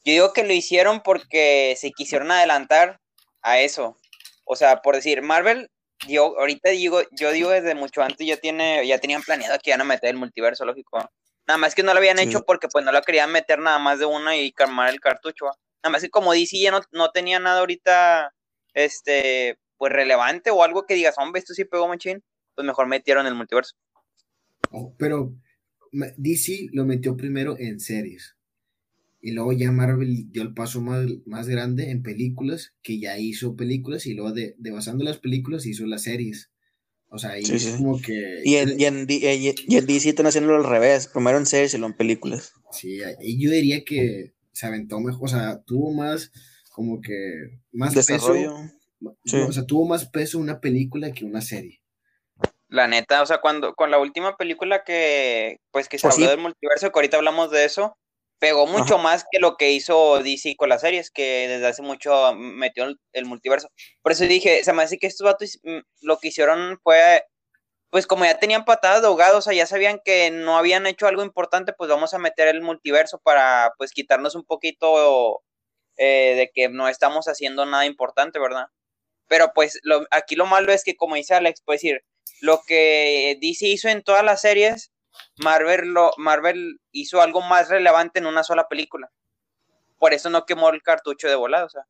Yo 0.05 0.13
digo 0.13 0.33
que 0.33 0.45
lo 0.45 0.53
hicieron 0.53 1.01
porque 1.03 1.75
se 1.79 1.91
quisieron 1.91 2.31
adelantar 2.31 3.01
a 3.43 3.61
eso. 3.61 3.97
O 4.45 4.57
sea, 4.57 4.83
por 4.83 4.95
decir, 4.95 5.23
Marvel, 5.23 5.71
yo 6.09 6.39
ahorita 6.39 6.71
digo, 6.71 7.01
yo 7.13 7.33
digo 7.33 7.51
desde 7.51 7.75
mucho 7.75 8.03
antes 8.03 8.27
ya 8.27 8.37
tiene, 8.37 8.87
ya 8.87 8.99
tenían 8.99 9.23
planeado 9.23 9.59
que 9.63 9.71
iban 9.71 9.81
a 9.81 9.85
meter 9.85 10.11
el 10.11 10.17
multiverso, 10.17 10.65
lógico. 10.65 10.99
Nada 11.47 11.59
más 11.59 11.75
que 11.75 11.83
no 11.83 11.93
lo 11.93 11.99
habían 11.99 12.19
hecho 12.19 12.45
porque 12.45 12.69
pues 12.69 12.85
no 12.85 12.93
lo 12.93 13.03
querían 13.03 13.31
meter 13.31 13.59
nada 13.59 13.79
más 13.79 13.99
de 13.99 14.07
una 14.07 14.37
y 14.37 14.53
calmar 14.53 14.91
el 14.91 15.01
cartucho. 15.01 15.47
Nada 15.83 15.93
más 15.93 16.03
que 16.03 16.09
como 16.09 16.33
DC 16.33 16.59
ya 16.59 16.71
no, 16.71 16.81
no 16.93 17.11
tenía 17.11 17.39
nada 17.39 17.61
ahorita, 17.61 18.33
este, 18.73 19.59
pues 19.77 19.93
relevante 19.93 20.51
o 20.51 20.63
algo 20.65 20.87
que 20.87 20.95
digas, 20.95 21.17
hombre, 21.19 21.41
esto 21.41 21.53
sí 21.53 21.67
pegó 21.67 21.87
machín, 21.87 22.23
pues 22.55 22.67
mejor 22.67 22.87
metieron 22.87 23.27
el 23.27 23.35
multiverso. 23.35 23.75
Oh, 24.71 24.95
pero 24.99 25.35
DC 25.93 26.69
lo 26.73 26.85
metió 26.85 27.17
primero 27.17 27.57
en 27.59 27.79
series. 27.79 28.34
Y 29.27 29.31
luego 29.31 29.55
ya 29.55 29.73
Marvel 29.73 30.31
dio 30.33 30.43
el 30.43 30.53
paso 30.53 30.83
más, 30.83 31.07
más 31.25 31.49
grande 31.49 31.91
en 31.91 32.03
películas, 32.03 32.75
que 32.83 33.01
ya 33.01 33.17
hizo 33.19 33.57
películas 33.57 34.05
y 34.05 34.13
luego 34.13 34.33
de, 34.33 34.55
de 34.59 34.71
basando 34.71 35.03
las 35.03 35.17
películas 35.17 35.65
hizo 35.65 35.87
las 35.87 36.03
series. 36.03 36.51
O 37.09 37.17
sea, 37.17 37.39
y 37.39 37.43
es 37.43 37.69
como 37.79 37.99
que. 38.03 38.43
Y 38.45 38.57
en, 38.57 38.79
y, 38.79 38.85
en, 38.85 39.07
y 39.09 39.77
en 39.79 39.87
DC 39.87 40.11
están 40.11 40.27
haciéndolo 40.27 40.57
al 40.57 40.71
revés, 40.71 41.09
primero 41.09 41.39
en 41.39 41.47
series 41.47 41.73
y 41.73 41.79
luego 41.79 41.93
en 41.93 41.97
películas. 41.97 42.53
Sí, 42.71 43.01
y 43.23 43.43
yo 43.43 43.51
diría 43.51 43.83
que 43.83 44.35
se 44.53 44.67
aventó 44.67 45.01
mejor, 45.01 45.25
o 45.25 45.29
sea, 45.29 45.63
tuvo 45.63 45.95
más, 45.95 46.31
como 46.69 47.01
que, 47.01 47.61
más 47.73 47.95
Desarrollo. 47.95 48.55
peso. 49.25 49.47
O 49.49 49.53
sea, 49.53 49.65
tuvo 49.65 49.89
más 49.89 50.05
peso 50.07 50.39
una 50.39 50.61
película 50.61 51.13
que 51.13 51.25
una 51.25 51.41
serie. 51.41 51.81
La 52.69 52.89
neta, 52.89 53.23
o 53.23 53.27
sea, 53.27 53.41
cuando, 53.41 53.73
con 53.73 53.91
la 53.91 53.99
última 53.99 54.37
película 54.37 54.85
que, 54.85 55.61
pues, 55.71 55.89
que 55.89 55.97
se 55.97 56.09
pues 56.09 56.17
habló 56.17 56.29
del 56.29 56.41
multiverso, 56.41 56.93
que 56.93 56.99
ahorita 56.99 57.17
hablamos 57.17 57.51
de 57.51 57.65
eso, 57.65 57.97
pegó 58.45 58.67
mucho 58.67 58.99
más 58.99 59.25
que 59.31 59.39
lo 59.39 59.57
que 59.57 59.71
hizo 59.71 60.19
DC 60.23 60.57
con 60.57 60.69
las 60.69 60.83
series, 60.83 61.11
que 61.11 61.49
desde 61.49 61.67
hace 61.67 61.81
mucho 61.81 62.35
metió 62.35 62.85
el, 63.13 63.25
multiverso. 63.25 63.71
Por 64.03 64.13
eso 64.13 64.25
dije, 64.25 64.63
se 64.63 64.75
me 64.75 64.83
hace 64.83 64.99
que 64.99 65.07
estos 65.07 65.25
vatos 65.25 65.59
mm, 65.63 65.79
lo 66.03 66.19
que 66.19 66.29
hicieron 66.29 66.79
fue, 66.83 67.25
pues 67.89 68.07
como 68.07 68.27
ya 68.27 68.39
tenían 68.39 68.67
patadas 68.67 69.01
de 69.01 69.07
ahogado, 69.07 69.39
o 69.39 69.41
sea, 69.41 69.55
ya 69.55 69.65
sabían 69.65 69.99
que 70.05 70.31
no 70.31 70.59
habían 70.59 70.87
hecho 70.87 71.07
algo 71.07 71.23
importante, 71.25 71.73
pues 71.73 71.89
vamos 71.89 72.13
a 72.13 72.19
meter 72.19 72.49
el 72.49 72.61
multiverso 72.61 73.19
para, 73.19 73.73
pues, 73.79 73.93
quitarnos 73.93 74.35
un 74.35 74.45
poquito 74.45 75.41
eh, 75.97 76.35
de 76.37 76.51
que 76.53 76.69
no 76.69 76.89
estamos 76.89 77.29
haciendo 77.29 77.65
nada 77.65 77.87
importante, 77.87 78.39
¿verdad? 78.39 78.67
Pero 79.27 79.53
pues 79.55 79.81
lo, 79.85 80.05
aquí 80.11 80.37
lo 80.37 80.45
malo 80.45 80.71
es 80.71 80.85
que, 80.85 80.97
como 80.97 81.15
dice 81.15 81.33
Alex, 81.35 81.63
pues 81.65 81.81
decir, 81.81 82.03
lo 82.43 82.61
que 82.67 83.39
DC 83.41 83.67
hizo 83.69 83.89
en 83.89 84.03
todas 84.03 84.23
las 84.23 84.43
series, 84.43 84.93
Marvel, 85.43 85.93
lo, 85.93 86.13
Marvel 86.17 86.81
hizo 86.93 87.21
algo 87.21 87.41
más 87.43 87.69
relevante 87.69 88.19
en 88.19 88.27
una 88.27 88.43
sola 88.43 88.69
película. 88.69 89.11
Por 89.99 90.13
eso 90.13 90.31
no 90.31 90.45
quemó 90.45 90.71
el 90.71 90.83
cartucho 90.83 91.29
de 91.29 91.35
volado, 91.35 91.67
o 91.67 91.71
sea. 91.71 91.87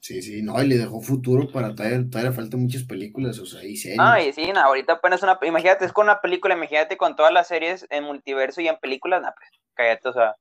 Sí, 0.00 0.22
sí, 0.22 0.42
no, 0.42 0.62
y 0.62 0.68
le 0.68 0.78
dejó 0.78 1.00
futuro 1.00 1.50
para 1.50 1.74
traer, 1.74 2.08
todavía 2.08 2.32
falta 2.32 2.56
muchas 2.56 2.84
películas, 2.84 3.38
o 3.38 3.46
sea, 3.46 3.64
y 3.64 3.76
series. 3.76 3.98
Ah, 4.00 4.20
y 4.22 4.32
sí, 4.32 4.48
ahorita 4.54 4.94
apenas 4.94 5.22
una, 5.22 5.38
imagínate, 5.42 5.84
es 5.84 5.92
con 5.92 6.04
una 6.04 6.20
película, 6.20 6.54
imagínate 6.54 6.96
con 6.96 7.16
todas 7.16 7.32
las 7.32 7.48
series 7.48 7.86
en 7.90 8.04
multiverso 8.04 8.60
y 8.60 8.68
en 8.68 8.76
películas, 8.76 9.22
nah, 9.22 9.32
pues, 9.32 9.50
cállate, 9.74 10.08
o 10.08 10.12
sea, 10.12 10.36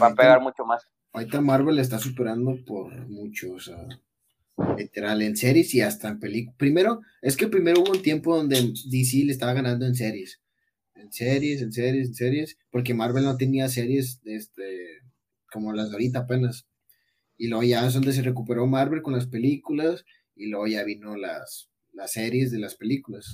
va 0.00 0.06
a 0.06 0.14
pegar 0.14 0.40
mucho 0.40 0.64
más. 0.64 0.86
Ahorita 1.12 1.40
Marvel 1.40 1.78
está 1.78 1.98
superando 1.98 2.56
por 2.64 2.94
mucho, 3.08 3.54
o 3.54 3.60
sea, 3.60 3.76
literal, 4.76 5.22
en 5.22 5.36
series 5.36 5.74
y 5.74 5.80
hasta 5.80 6.08
en 6.08 6.20
películas. 6.20 6.56
Primero, 6.58 7.00
es 7.22 7.36
que 7.36 7.48
primero 7.48 7.80
hubo 7.80 7.92
un 7.92 8.02
tiempo 8.02 8.36
donde 8.36 8.72
DC 8.86 9.24
le 9.24 9.32
estaba 9.32 9.52
ganando 9.52 9.84
en 9.84 9.94
series 9.94 10.41
en 11.02 11.12
series, 11.12 11.60
en 11.60 11.72
series, 11.72 12.08
en 12.08 12.14
series, 12.14 12.58
porque 12.70 12.94
Marvel 12.94 13.24
no 13.24 13.36
tenía 13.36 13.68
series 13.68 14.20
este, 14.24 15.00
como 15.50 15.72
las 15.72 15.90
de 15.90 15.96
ahorita 15.96 16.20
apenas. 16.20 16.66
Y 17.36 17.48
luego 17.48 17.64
ya 17.64 17.86
es 17.86 17.94
donde 17.94 18.12
se 18.12 18.22
recuperó 18.22 18.66
Marvel 18.66 19.02
con 19.02 19.14
las 19.14 19.26
películas 19.26 20.04
y 20.36 20.48
luego 20.48 20.66
ya 20.66 20.84
vino 20.84 21.16
las, 21.16 21.70
las 21.92 22.12
series 22.12 22.50
de 22.50 22.58
las 22.58 22.76
películas. 22.76 23.26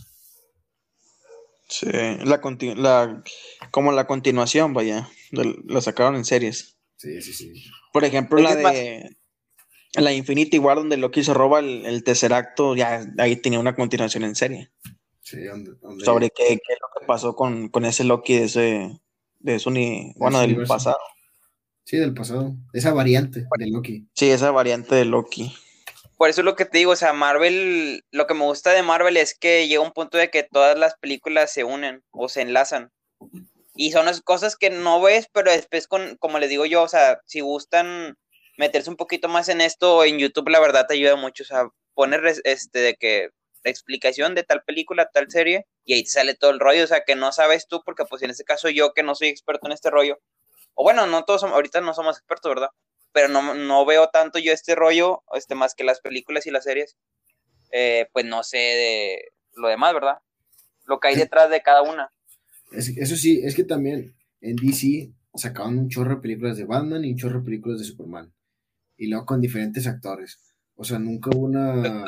Sí, 1.68 1.86
la, 1.92 2.40
la 2.76 3.24
como 3.70 3.92
la 3.92 4.06
continuación, 4.06 4.72
vaya, 4.72 5.08
la 5.30 5.80
sacaron 5.82 6.16
en 6.16 6.24
series. 6.24 6.78
Sí, 6.96 7.20
sí, 7.20 7.32
sí. 7.34 7.52
Por 7.92 8.04
ejemplo, 8.04 8.40
la 8.40 8.56
de 8.56 9.16
la 9.94 10.12
Infinity 10.14 10.58
War, 10.58 10.78
donde 10.78 10.96
Loki 10.96 11.22
se 11.22 11.34
roba 11.34 11.60
el, 11.60 11.84
el 11.84 12.02
tercer 12.04 12.32
acto, 12.32 12.74
ya 12.74 13.06
ahí 13.18 13.36
tenía 13.36 13.60
una 13.60 13.74
continuación 13.74 14.24
en 14.24 14.34
serie. 14.34 14.70
Sobre 16.04 16.30
qué, 16.30 16.54
es 16.54 16.78
lo 16.80 17.00
que 17.00 17.06
pasó 17.06 17.34
con, 17.34 17.70
ese 17.84 18.04
Loki 18.04 18.38
de 18.38 18.44
ese, 18.44 19.00
de 19.38 20.12
bueno, 20.16 20.40
del 20.40 20.66
pasado. 20.66 20.98
Sí, 21.84 21.96
del 21.96 22.14
pasado. 22.14 22.54
Esa 22.72 22.92
variante 22.92 23.46
de 23.58 23.66
Loki. 23.66 24.08
Sí, 24.14 24.30
esa 24.30 24.50
variante 24.50 24.94
de 24.94 25.04
Loki. 25.04 25.54
Por 26.16 26.28
eso 26.28 26.40
es 26.40 26.44
lo 26.44 26.56
que 26.56 26.64
te 26.64 26.78
digo, 26.78 26.92
o 26.92 26.96
sea, 26.96 27.12
Marvel, 27.12 28.04
lo 28.10 28.26
que 28.26 28.34
me 28.34 28.44
gusta 28.44 28.72
de 28.72 28.82
Marvel 28.82 29.16
es 29.16 29.38
que 29.38 29.68
llega 29.68 29.80
un 29.82 29.92
punto 29.92 30.18
de 30.18 30.30
que 30.30 30.42
todas 30.42 30.76
las 30.76 30.96
películas 30.96 31.52
se 31.52 31.64
unen 31.64 32.02
o 32.10 32.28
se 32.28 32.42
enlazan. 32.42 32.90
Y 33.74 33.92
son 33.92 34.06
las 34.06 34.20
cosas 34.20 34.56
que 34.56 34.70
no 34.70 35.00
ves, 35.00 35.28
pero 35.32 35.52
después, 35.52 35.86
con, 35.86 36.16
como 36.16 36.40
les 36.40 36.50
digo 36.50 36.66
yo, 36.66 36.82
o 36.82 36.88
sea, 36.88 37.20
si 37.24 37.40
gustan 37.40 38.16
meterse 38.56 38.90
un 38.90 38.96
poquito 38.96 39.28
más 39.28 39.48
en 39.48 39.60
esto, 39.60 40.04
en 40.04 40.18
YouTube 40.18 40.48
la 40.48 40.58
verdad 40.60 40.86
te 40.88 40.94
ayuda 40.94 41.14
mucho, 41.14 41.44
o 41.44 41.46
sea, 41.46 41.68
poner 41.94 42.22
este 42.44 42.80
de 42.80 42.96
que 42.96 43.30
explicación 43.70 44.34
de 44.34 44.44
tal 44.44 44.62
película, 44.62 45.10
tal 45.12 45.30
serie, 45.30 45.66
y 45.84 45.94
ahí 45.94 46.04
te 46.04 46.10
sale 46.10 46.34
todo 46.34 46.50
el 46.50 46.60
rollo, 46.60 46.84
o 46.84 46.86
sea, 46.86 47.02
que 47.06 47.16
no 47.16 47.32
sabes 47.32 47.66
tú, 47.68 47.82
porque 47.84 48.04
pues 48.04 48.22
en 48.22 48.30
este 48.30 48.44
caso 48.44 48.68
yo 48.68 48.92
que 48.92 49.02
no 49.02 49.14
soy 49.14 49.28
experto 49.28 49.66
en 49.66 49.72
este 49.72 49.90
rollo, 49.90 50.18
o 50.74 50.82
bueno, 50.82 51.06
no 51.06 51.24
todos 51.24 51.42
ahorita 51.44 51.80
no 51.80 51.94
somos 51.94 52.18
expertos, 52.18 52.50
¿verdad? 52.50 52.70
Pero 53.12 53.28
no, 53.28 53.54
no 53.54 53.84
veo 53.84 54.10
tanto 54.10 54.38
yo 54.38 54.52
este 54.52 54.74
rollo, 54.74 55.22
este, 55.34 55.54
más 55.54 55.74
que 55.74 55.84
las 55.84 56.00
películas 56.00 56.46
y 56.46 56.50
las 56.50 56.64
series, 56.64 56.96
eh, 57.72 58.08
pues 58.12 58.24
no 58.24 58.42
sé 58.42 58.58
de 58.58 59.32
lo 59.56 59.68
demás, 59.68 59.92
¿verdad? 59.94 60.18
Lo 60.86 61.00
que 61.00 61.08
hay 61.08 61.16
detrás 61.16 61.50
de 61.50 61.62
cada 61.62 61.82
una. 61.82 62.12
eso 62.70 63.16
sí, 63.16 63.40
es 63.44 63.54
que 63.54 63.64
también 63.64 64.14
en 64.40 64.56
DC 64.56 65.12
sacaban 65.34 65.78
un 65.78 65.88
chorro 65.88 66.16
de 66.16 66.20
películas 66.20 66.56
de 66.56 66.64
Batman 66.64 67.04
y 67.04 67.12
un 67.12 67.18
chorro 67.18 67.40
de 67.40 67.44
películas 67.44 67.78
de 67.78 67.84
Superman. 67.84 68.32
Y 68.96 69.08
luego 69.08 69.26
con 69.26 69.40
diferentes 69.40 69.86
actores. 69.86 70.38
O 70.74 70.84
sea, 70.84 70.98
nunca 70.98 71.30
hubo 71.34 71.46
una 71.46 72.04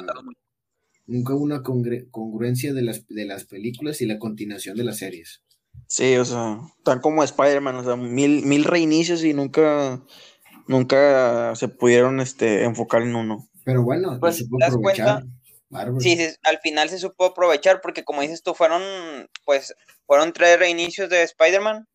nunca 1.10 1.34
hubo 1.34 1.42
una 1.42 1.62
congruencia 1.62 2.72
de 2.72 2.82
las, 2.82 3.06
de 3.08 3.24
las 3.24 3.44
películas 3.44 4.00
y 4.00 4.06
la 4.06 4.18
continuación 4.18 4.76
de 4.76 4.84
las 4.84 4.98
series. 4.98 5.42
Sí, 5.86 6.16
o 6.16 6.24
sea, 6.24 6.60
tan 6.84 7.00
como 7.00 7.24
Spider-Man, 7.24 7.76
o 7.76 7.84
sea, 7.84 7.96
mil, 7.96 8.44
mil 8.46 8.64
reinicios 8.64 9.24
y 9.24 9.34
nunca, 9.34 10.00
nunca 10.68 11.54
se 11.56 11.68
pudieron 11.68 12.20
este, 12.20 12.64
enfocar 12.64 13.02
en 13.02 13.16
uno. 13.16 13.48
Pero 13.64 13.82
bueno, 13.82 14.18
pues, 14.20 14.36
se 14.36 14.46
pudo 14.46 14.64
aprovechar. 14.64 15.24
Sí, 15.98 16.18
al 16.42 16.58
final 16.60 16.88
se 16.88 16.98
supo 16.98 17.26
aprovechar 17.26 17.80
porque 17.80 18.04
como 18.04 18.22
dices 18.22 18.42
tú, 18.42 18.54
fueron, 18.54 18.82
pues, 19.44 19.74
fueron 20.06 20.32
tres 20.32 20.58
reinicios 20.58 21.10
de 21.10 21.22
Spider-Man 21.22 21.86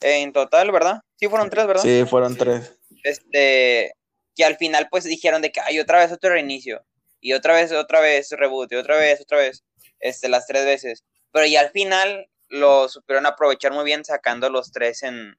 en 0.00 0.32
total, 0.32 0.70
¿verdad? 0.72 1.00
Sí, 1.16 1.28
fueron 1.28 1.48
tres, 1.48 1.66
¿verdad? 1.66 1.82
Sí, 1.82 2.04
fueron 2.08 2.36
tres. 2.36 2.76
Este, 3.04 3.92
que 4.34 4.44
al 4.44 4.56
final 4.56 4.88
pues 4.90 5.04
dijeron 5.04 5.42
de 5.42 5.52
que 5.52 5.60
hay 5.60 5.78
otra 5.78 5.98
vez 5.98 6.12
otro 6.12 6.30
reinicio 6.30 6.84
y 7.24 7.32
otra 7.32 7.54
vez, 7.54 7.72
otra 7.72 8.00
vez 8.00 8.28
reboot, 8.32 8.70
y 8.70 8.76
otra 8.76 8.98
vez, 8.98 9.22
otra 9.22 9.38
vez, 9.38 9.64
este, 9.98 10.28
las 10.28 10.46
tres 10.46 10.66
veces. 10.66 11.04
Pero 11.32 11.46
ya 11.46 11.60
al 11.60 11.70
final 11.70 12.28
lo 12.50 12.86
supieron 12.90 13.24
aprovechar 13.24 13.72
muy 13.72 13.82
bien 13.86 14.04
sacando 14.04 14.50
los 14.50 14.70
tres 14.70 15.02
en, 15.02 15.34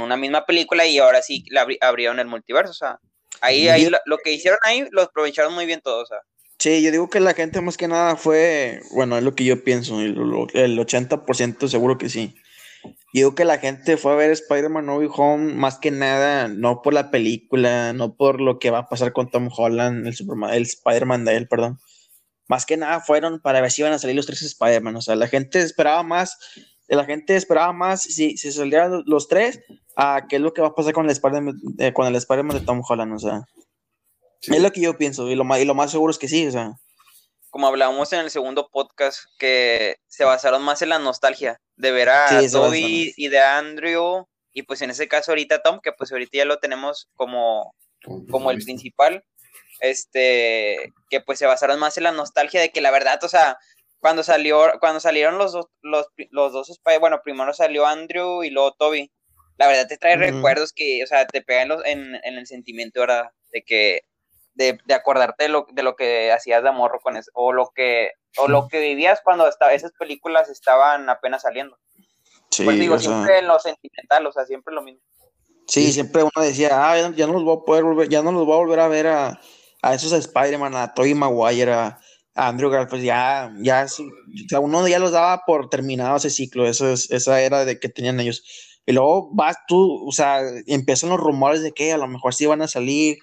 una 0.00 0.16
misma 0.16 0.46
película 0.46 0.86
y 0.86 0.98
ahora 0.98 1.20
sí 1.20 1.44
abrieron 1.80 2.20
el 2.20 2.28
multiverso. 2.28 2.70
O 2.70 2.74
sea, 2.74 3.00
ahí, 3.40 3.68
ahí 3.68 3.90
lo, 4.04 4.18
que 4.18 4.32
hicieron 4.32 4.60
ahí 4.62 4.86
lo 4.92 5.02
aprovecharon 5.02 5.52
muy 5.54 5.66
bien 5.66 5.80
todos. 5.80 6.04
O 6.04 6.06
sea. 6.06 6.18
Sí, 6.60 6.82
yo 6.82 6.92
digo 6.92 7.10
que 7.10 7.18
la 7.18 7.34
gente 7.34 7.60
más 7.62 7.76
que 7.76 7.88
nada 7.88 8.14
fue, 8.14 8.80
bueno, 8.92 9.18
es 9.18 9.24
lo 9.24 9.34
que 9.34 9.44
yo 9.44 9.64
pienso, 9.64 10.00
el, 10.00 10.16
el 10.54 10.78
80% 10.78 11.66
seguro 11.66 11.98
que 11.98 12.08
sí. 12.08 12.36
Yo 12.84 13.20
digo 13.20 13.34
que 13.34 13.44
la 13.44 13.58
gente 13.58 13.96
fue 13.96 14.12
a 14.12 14.16
ver 14.16 14.30
Spider-Man 14.30 14.86
No 14.86 14.98
Way 14.98 15.08
Home 15.16 15.54
más 15.54 15.78
que 15.78 15.90
nada, 15.90 16.48
no 16.48 16.82
por 16.82 16.92
la 16.92 17.10
película, 17.10 17.92
no 17.92 18.14
por 18.16 18.40
lo 18.40 18.58
que 18.58 18.70
va 18.70 18.80
a 18.80 18.88
pasar 18.88 19.12
con 19.12 19.30
Tom 19.30 19.48
Holland, 19.54 20.06
el, 20.06 20.14
Superman, 20.14 20.52
el 20.52 20.62
Spider-Man 20.62 21.24
de 21.24 21.36
él, 21.36 21.48
perdón. 21.48 21.78
Más 22.48 22.66
que 22.66 22.76
nada 22.76 23.00
fueron 23.00 23.40
para 23.40 23.60
ver 23.60 23.70
si 23.70 23.82
iban 23.82 23.92
a 23.92 23.98
salir 23.98 24.14
los 24.14 24.26
tres 24.26 24.42
Spider-Man. 24.42 24.96
O 24.96 25.00
sea, 25.00 25.16
la 25.16 25.26
gente 25.26 25.60
esperaba 25.60 26.02
más, 26.02 26.38
la 26.86 27.04
gente 27.04 27.34
esperaba 27.34 27.72
más 27.72 28.02
si, 28.02 28.36
si 28.36 28.52
salieran 28.52 29.02
los 29.06 29.28
tres 29.28 29.60
a 29.96 30.26
qué 30.28 30.36
es 30.36 30.42
lo 30.42 30.52
que 30.52 30.62
va 30.62 30.68
a 30.68 30.74
pasar 30.74 30.92
con 30.92 31.06
el 31.06 31.10
Spider-Man 31.12 31.60
eh, 31.78 31.92
con 31.92 32.06
el 32.06 32.16
Spider 32.16 32.44
de 32.44 32.60
Tom 32.60 32.82
Holland. 32.86 33.14
O 33.14 33.18
sea, 33.18 33.42
es 34.42 34.62
lo 34.62 34.70
que 34.70 34.80
yo 34.80 34.96
pienso 34.96 35.28
y 35.28 35.34
lo, 35.34 35.44
más, 35.44 35.60
y 35.60 35.64
lo 35.64 35.74
más 35.74 35.90
seguro 35.90 36.10
es 36.10 36.18
que 36.18 36.28
sí. 36.28 36.46
O 36.46 36.52
sea, 36.52 36.72
como 37.50 37.66
hablábamos 37.66 38.12
en 38.12 38.20
el 38.20 38.30
segundo 38.30 38.68
podcast, 38.70 39.20
que 39.38 39.96
se 40.06 40.24
basaron 40.24 40.62
más 40.62 40.82
en 40.82 40.90
la 40.90 40.98
nostalgia 40.98 41.58
de 41.78 41.92
ver 41.92 42.08
a 42.08 42.28
Toby 42.50 43.14
y 43.16 43.28
de 43.28 43.40
Andrew, 43.40 44.26
y 44.52 44.62
pues 44.62 44.82
en 44.82 44.90
ese 44.90 45.08
caso 45.08 45.30
ahorita 45.30 45.62
Tom, 45.62 45.80
que 45.80 45.92
pues 45.92 46.12
ahorita 46.12 46.38
ya 46.38 46.44
lo 46.44 46.58
tenemos 46.58 47.08
como, 47.14 47.74
como 48.30 48.50
el 48.50 48.58
principal, 48.58 49.24
este, 49.80 50.92
que 51.08 51.20
pues 51.20 51.38
se 51.38 51.46
basaron 51.46 51.78
más 51.78 51.96
en 51.96 52.04
la 52.04 52.12
nostalgia 52.12 52.60
de 52.60 52.70
que 52.70 52.80
la 52.80 52.90
verdad, 52.90 53.22
o 53.22 53.28
sea, 53.28 53.58
cuando 54.00 54.24
salió, 54.24 54.72
cuando 54.80 54.98
salieron 54.98 55.38
los 55.38 55.52
dos, 55.52 55.66
los, 55.80 56.06
los 56.30 56.52
dos 56.52 56.80
bueno, 57.00 57.20
primero 57.22 57.54
salió 57.54 57.86
Andrew 57.86 58.42
y 58.42 58.50
luego 58.50 58.72
Toby, 58.72 59.10
la 59.56 59.68
verdad 59.68 59.86
te 59.86 59.98
trae 59.98 60.16
recuerdos 60.16 60.72
que, 60.72 61.02
o 61.04 61.06
sea, 61.06 61.26
te 61.26 61.42
pegan 61.42 61.70
en, 61.84 62.16
en 62.24 62.38
el 62.38 62.46
sentimiento, 62.46 63.00
¿verdad? 63.00 63.30
De 63.52 63.62
que 63.62 64.02
de, 64.54 64.78
de 64.84 64.94
acordarte 64.94 65.44
de 65.44 65.48
lo, 65.48 65.66
de 65.70 65.82
lo 65.84 65.94
que 65.94 66.32
hacías 66.32 66.64
de 66.64 66.68
amor 66.68 66.98
con 67.02 67.16
eso, 67.16 67.30
o 67.34 67.52
lo 67.52 67.70
que, 67.72 68.10
o 68.38 68.48
lo 68.48 68.68
que 68.68 68.80
vivías 68.80 69.20
cuando 69.22 69.48
estaba, 69.48 69.72
esas 69.72 69.92
películas 69.92 70.48
estaban 70.48 71.08
apenas 71.08 71.42
saliendo. 71.42 71.78
Sí, 72.50 72.64
pues 72.64 72.78
digo, 72.78 72.98
siempre 72.98 73.38
en 73.38 73.48
lo 73.48 73.58
sentimental, 73.58 74.26
o 74.26 74.32
sea, 74.32 74.46
siempre 74.46 74.74
lo 74.74 74.82
mismo. 74.82 75.02
Sí, 75.66 75.92
siempre 75.92 76.22
uno 76.22 76.42
decía, 76.42 76.70
ah, 76.72 77.10
ya 77.10 77.26
no 77.26 77.34
los 77.34 77.44
voy 77.44 77.58
a 77.58 77.64
poder 77.64 77.84
volver, 77.84 78.08
ya 78.08 78.22
no 78.22 78.32
los 78.32 78.46
voy 78.46 78.54
a 78.54 78.58
volver 78.58 78.80
a 78.80 78.88
ver 78.88 79.06
a, 79.06 79.40
a 79.82 79.94
esos 79.94 80.12
Spider-Man, 80.12 80.74
a 80.74 80.94
Tobey 80.94 81.14
Maguire, 81.14 81.72
a, 81.72 82.00
Andrew 82.34 82.70
Garfield, 82.70 82.90
pues 82.90 83.02
ya, 83.02 83.52
ya, 83.60 83.84
o 83.84 84.48
sea, 84.48 84.60
uno 84.60 84.86
ya 84.86 85.00
los 85.00 85.10
daba 85.10 85.42
por 85.44 85.68
terminado 85.68 86.16
ese 86.16 86.30
ciclo, 86.30 86.68
eso 86.68 86.88
es, 86.88 87.10
esa 87.10 87.42
era 87.42 87.64
de 87.64 87.80
que 87.80 87.88
tenían 87.88 88.20
ellos. 88.20 88.44
Y 88.86 88.92
luego 88.92 89.30
vas 89.34 89.56
tú, 89.66 90.06
o 90.06 90.12
sea, 90.12 90.40
empiezan 90.66 91.10
los 91.10 91.18
rumores 91.18 91.62
de 91.62 91.72
que 91.72 91.92
a 91.92 91.98
lo 91.98 92.06
mejor 92.06 92.32
sí 92.34 92.46
van 92.46 92.62
a 92.62 92.68
salir, 92.68 93.18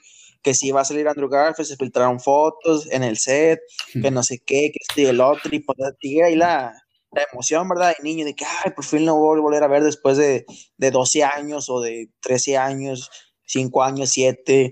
que 0.45 0.53
si 0.53 0.69
va 0.69 0.81
a 0.81 0.85
salir 0.85 1.07
Andrew 1.07 1.27
Garfield, 1.27 1.67
se 1.67 1.75
filtraron 1.75 2.19
fotos 2.19 2.87
en 2.91 3.01
el 3.01 3.17
set, 3.17 3.61
que 3.91 4.11
no 4.11 4.21
sé 4.21 4.43
qué, 4.45 4.69
que 4.71 4.77
este 4.87 5.01
y 5.01 5.05
el 5.05 5.19
otro, 5.19 5.49
y 5.51 5.57
pues 5.57 5.75
ahí 6.23 6.35
la, 6.35 6.71
la 7.11 7.23
emoción, 7.33 7.67
¿verdad? 7.67 7.95
De 7.97 8.03
niño, 8.03 8.25
de 8.25 8.35
que, 8.35 8.45
ay, 8.63 8.71
por 8.75 8.85
fin 8.85 9.07
lo 9.07 9.15
voy 9.15 9.39
a 9.39 9.41
volver 9.41 9.63
a 9.63 9.67
ver 9.67 9.81
después 9.81 10.17
de, 10.17 10.45
de 10.77 10.91
12 10.91 11.23
años 11.23 11.67
o 11.71 11.81
de 11.81 12.11
13 12.21 12.57
años, 12.57 13.09
5 13.47 13.83
años, 13.83 14.11
7. 14.11 14.71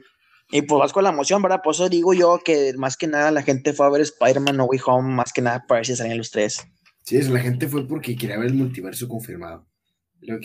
Y 0.52 0.62
pues 0.62 0.78
vas 0.80 0.94
con 0.94 1.06
la 1.06 1.10
emoción, 1.10 1.42
¿verdad? 1.42 1.62
Por 1.64 1.74
eso 1.74 1.90
digo 1.90 2.14
yo 2.14 2.38
que 2.46 2.74
más 2.78 2.96
que 2.96 3.08
nada 3.08 3.32
la 3.32 3.42
gente 3.42 3.74
fue 3.74 3.88
a 3.88 3.90
ver 3.90 4.02
Spider-Man 4.02 4.56
No 4.56 4.66
Way 4.66 4.80
Home, 4.86 5.12
más 5.12 5.34
que 5.34 5.42
nada 5.42 5.66
para 5.68 5.80
ver 5.80 5.88
si 5.88 5.96
salían 5.96 6.20
los 6.20 6.30
tres. 6.30 6.62
Sí, 7.02 7.18
eso, 7.18 7.34
la 7.34 7.40
gente 7.40 7.68
fue 7.68 7.88
porque 7.88 8.16
quería 8.16 8.38
ver 8.38 8.50
el 8.50 8.54
multiverso 8.54 9.08
confirmado. 9.08 9.66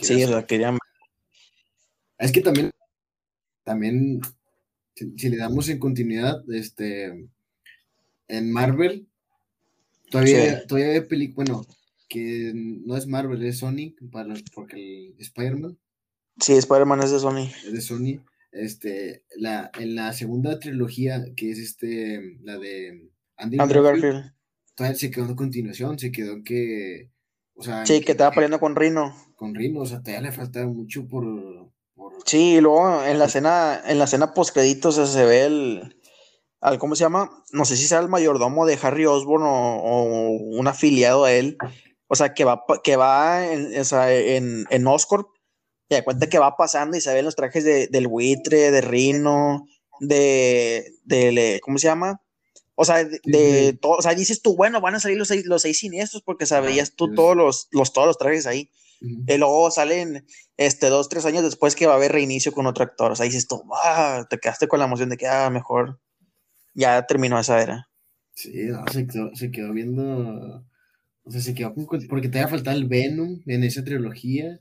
sí, 0.00 0.24
o 0.24 0.28
sea, 0.28 0.46
querían. 0.46 0.78
Es 2.16 2.32
que 2.32 2.40
también, 2.40 2.70
también 3.62 4.22
si, 5.16 5.28
le 5.28 5.36
damos 5.36 5.68
en 5.68 5.78
continuidad, 5.78 6.42
este, 6.52 7.28
en 8.28 8.52
Marvel, 8.52 9.06
todavía, 10.10 10.66
todavía 10.66 10.92
hay 10.92 11.00
película, 11.02 11.52
bueno, 11.52 11.66
que 12.08 12.52
no 12.54 12.96
es 12.96 13.06
Marvel, 13.06 13.44
es 13.44 13.58
Sony, 13.58 13.94
para, 14.10 14.34
porque 14.54 15.08
el 15.08 15.14
Spider-Man. 15.18 15.78
Sí, 16.40 16.54
Spider-Man 16.54 17.02
es 17.02 17.10
de 17.12 17.18
Sony. 17.18 17.50
Es 17.66 17.72
de 17.72 17.80
Sony. 17.80 18.24
Este, 18.50 19.24
la, 19.36 19.70
en 19.78 19.94
la 19.94 20.12
segunda 20.12 20.58
trilogía, 20.58 21.24
que 21.36 21.50
es 21.50 21.58
este, 21.58 22.38
la 22.42 22.58
de 22.58 23.10
Andrew 23.36 23.82
Garfield, 23.82 24.32
todavía 24.74 24.98
se 24.98 25.10
quedó 25.10 25.26
en 25.26 25.36
continuación, 25.36 25.98
se 25.98 26.10
quedó 26.10 26.32
en 26.32 26.44
que, 26.44 27.10
o 27.54 27.62
sea, 27.62 27.84
sí, 27.84 28.00
que, 28.00 28.12
estaba 28.12 28.30
peleando 28.32 28.58
con 28.58 28.74
Rino. 28.74 29.14
Con 29.36 29.54
Rino, 29.54 29.80
o 29.80 29.86
sea, 29.86 30.00
todavía 30.00 30.30
le 30.30 30.32
faltaba 30.32 30.66
mucho 30.66 31.06
por, 31.06 31.67
Sí, 32.24 32.54
y 32.56 32.60
luego 32.60 33.04
en 33.04 33.18
la 33.18 33.26
escena, 33.26 33.82
en 33.86 33.98
la 33.98 34.04
escena 34.04 34.34
post 34.34 34.52
créditos 34.52 34.96
se 34.96 35.24
ve 35.24 35.44
el, 35.44 35.96
¿cómo 36.78 36.94
se 36.94 37.04
llama? 37.04 37.44
No 37.52 37.64
sé 37.64 37.76
si 37.76 37.86
sea 37.86 38.00
el 38.00 38.08
mayordomo 38.08 38.66
de 38.66 38.78
Harry 38.82 39.06
Osborn 39.06 39.44
o, 39.44 40.30
un 40.30 40.66
afiliado 40.68 41.24
a 41.24 41.32
él. 41.32 41.56
O 42.06 42.16
sea, 42.16 42.32
que 42.34 42.44
va, 42.44 42.64
que 42.82 42.96
va 42.96 43.46
en, 43.46 43.78
o 43.78 43.84
sea, 43.84 44.12
en, 44.12 44.66
en 44.70 44.86
Oscorp 44.86 45.28
y 45.88 45.94
da 45.94 46.04
cuenta 46.04 46.28
que 46.28 46.38
va 46.38 46.56
pasando 46.56 46.96
y 46.96 47.00
se 47.00 47.14
ven 47.14 47.24
los 47.24 47.36
trajes 47.36 47.64
de, 47.64 47.86
del 47.88 48.08
buitre, 48.08 48.70
de 48.70 48.80
Rino, 48.80 49.66
de, 50.00 50.92
de, 51.04 51.60
¿cómo 51.62 51.78
se 51.78 51.86
llama? 51.86 52.20
O 52.74 52.84
sea, 52.84 53.04
de, 53.04 53.76
todo, 53.80 53.92
o 53.92 54.02
sea, 54.02 54.14
dices 54.14 54.42
tú, 54.42 54.54
bueno, 54.54 54.80
van 54.80 54.94
a 54.94 55.00
salir 55.00 55.18
los 55.18 55.28
seis, 55.28 55.44
los 55.46 55.62
seis 55.62 55.78
siniestros 55.78 56.22
porque 56.22 56.46
sabías 56.46 56.94
tú 56.94 57.12
todos 57.12 57.36
los, 57.36 57.68
los, 57.72 57.92
todos 57.92 58.06
los 58.06 58.18
trajes 58.18 58.46
ahí. 58.46 58.70
Y 59.00 59.36
luego 59.36 59.70
salen 59.70 60.26
este, 60.56 60.88
dos, 60.88 61.08
tres 61.08 61.24
años 61.24 61.42
después 61.42 61.76
que 61.76 61.86
va 61.86 61.92
a 61.92 61.96
haber 61.96 62.12
reinicio 62.12 62.52
con 62.52 62.66
otro 62.66 62.84
actor. 62.84 63.12
O 63.12 63.16
sea, 63.16 63.26
dices 63.26 63.46
tú, 63.46 63.62
ah, 63.84 64.26
te 64.28 64.38
quedaste 64.38 64.66
con 64.66 64.80
la 64.80 64.86
emoción 64.86 65.08
de 65.08 65.16
que, 65.16 65.26
ah, 65.26 65.50
mejor 65.50 66.00
ya 66.74 67.06
terminó 67.06 67.38
esa 67.38 67.62
era. 67.62 67.88
Sí, 68.34 68.52
se, 68.92 69.06
quedó, 69.06 69.34
se, 69.34 69.50
quedó, 69.50 69.72
viendo. 69.72 70.64
O 71.24 71.30
sea, 71.30 71.40
se 71.40 71.54
quedó 71.54 71.74
con, 71.74 71.86
porque 72.08 72.28
te 72.28 72.38
había 72.38 72.48
faltado 72.48 72.76
el 72.76 72.86
Venom 72.86 73.40
en 73.46 73.64
esa 73.64 73.84
trilogía. 73.84 74.60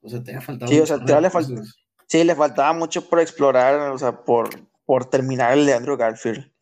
O 0.00 0.08
sea, 0.08 0.22
te 0.22 0.32
había 0.32 0.40
faltado. 0.40 0.70
Sí, 0.70 0.78
o 0.78 0.86
sea, 0.86 1.04
te 1.04 1.20
le 1.20 1.30
faltaba. 1.30 1.62
Sí, 2.08 2.22
le 2.22 2.34
faltaba 2.36 2.72
mucho 2.72 3.08
por 3.08 3.20
explorar, 3.20 3.90
o 3.90 3.98
sea, 3.98 4.24
por, 4.24 4.48
por 4.84 5.10
terminar 5.10 5.58
el 5.58 5.66
de 5.66 5.74
Andrew 5.74 5.96
Garfield. 5.96 6.52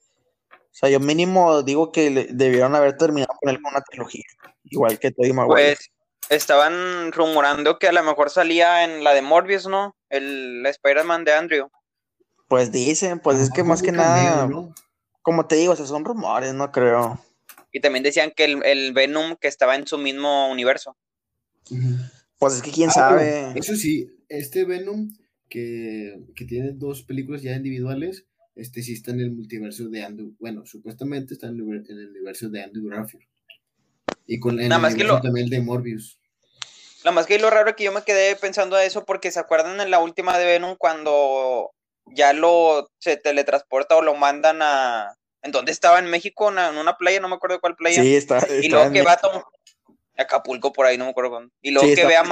O 0.75 0.77
sea, 0.77 0.89
yo 0.89 0.99
mínimo 0.99 1.63
digo 1.63 1.93
que 1.93 2.29
debieron 2.31 2.75
haber 2.75 2.97
terminado 2.97 3.33
con 3.41 3.51
él 3.51 3.63
con 3.63 3.73
una 3.73 3.83
trilogía, 3.83 4.25
igual 4.65 4.99
que 4.99 5.11
Teddy 5.11 5.33
Maguire. 5.33 5.77
Pues, 5.77 5.91
estaban 6.31 7.13
rumorando 7.13 7.79
que 7.79 7.89
a 7.89 7.93
lo 7.93 8.03
mejor 8.03 8.31
salía 8.31 8.85
en 8.85 9.05
la 9.05 9.13
de 9.15 9.23
Morbius, 9.23 9.67
¿no? 9.67 9.97
El 10.09 10.65
Spider-Man 10.67 11.25
de 11.25 11.33
Andrew. 11.33 11.69
Pues 12.49 12.71
dicen, 12.73 13.21
pues 13.21 13.39
es 13.41 13.51
que 13.51 13.65
más 13.65 13.83
que 13.83 13.93
nada, 13.93 14.49
como 15.23 15.47
te 15.47 15.57
digo, 15.57 15.73
o 15.73 15.77
son 15.77 16.05
rumores, 16.05 16.55
no 16.55 16.71
creo. 16.71 17.19
Y 17.73 17.81
también 17.81 18.05
decían 18.05 18.33
que 18.37 18.45
el, 18.45 18.93
Venom 18.93 19.37
que 19.37 19.49
estaba 19.49 19.75
en 19.75 19.87
su 19.87 19.99
mismo 19.99 20.51
universo. 20.51 20.97
Pues 22.39 22.55
es 22.55 22.63
que 22.63 22.71
quién 22.71 22.91
ah, 22.91 22.93
sabe. 22.93 23.53
Eso 23.57 23.75
sí, 23.75 24.09
este 24.29 24.65
Venom 24.65 25.09
que, 25.49 26.45
tiene 26.49 26.73
dos 26.73 27.03
películas 27.03 27.43
ya 27.43 27.55
individuales, 27.55 28.27
este 28.55 28.83
sí 28.83 28.93
está 28.93 29.13
en 29.13 29.21
el 29.21 29.33
multiverso 29.33 29.89
de 29.89 30.03
Andrew. 30.03 30.35
Bueno, 30.39 30.67
supuestamente 30.67 31.35
está 31.35 31.49
en 31.49 31.57
el, 31.57 32.09
universo 32.11 32.49
de 32.49 32.63
Andrew 32.63 32.89
Garfield. 32.89 33.27
Y 34.27 34.41
con 34.41 34.61
el, 34.61 34.69
más 34.69 34.95
que 34.95 35.05
lo, 35.05 35.21
también 35.21 35.49
de 35.49 35.61
Morbius. 35.61 36.19
Nada 37.05 37.15
más 37.15 37.27
que 37.27 37.39
lo 37.39 37.51
raro 37.51 37.71
es 37.71 37.77
que 37.77 37.85
yo 37.85 37.93
me 37.93 38.03
quedé 38.03 38.35
pensando 38.37 38.77
a 38.77 38.85
eso 38.85 39.05
porque 39.05 39.31
se 39.31 39.39
acuerdan 39.39 39.79
en 39.81 39.91
la 39.91 39.99
última 39.99 40.39
de 40.39 40.47
Venom 40.47 40.77
cuando 40.79 41.71
ya 42.07 42.33
lo 42.33 42.89
se 42.99 43.17
teletransporta 43.19 43.97
o 43.97 44.03
lo 44.03 44.15
mandan 44.15 44.61
a 44.63 45.15
en 45.43 45.53
dónde 45.53 45.73
estaba 45.73 45.99
en 45.99 46.07
México 46.07 46.49
en 46.49 46.79
una 46.79 46.97
playa 46.97 47.21
no 47.21 47.29
me 47.29 47.35
acuerdo 47.35 47.61
cuál 47.61 47.77
playa. 47.77 48.01
Sí 48.01 48.17
está, 48.17 48.47
y 48.63 48.69
luego 48.69 48.91
que 48.91 49.03
va 49.03 49.13
a 49.13 49.17
Tom 49.19 49.43
Acapulco 50.17 50.73
por 50.73 50.87
ahí 50.87 50.97
no 50.97 51.05
me 51.05 51.11
acuerdo 51.11 51.31
cuándo. 51.31 51.53
Y 51.61 51.71
luego 51.73 51.95
que 51.95 52.07
ve 52.07 52.17
a 52.17 52.25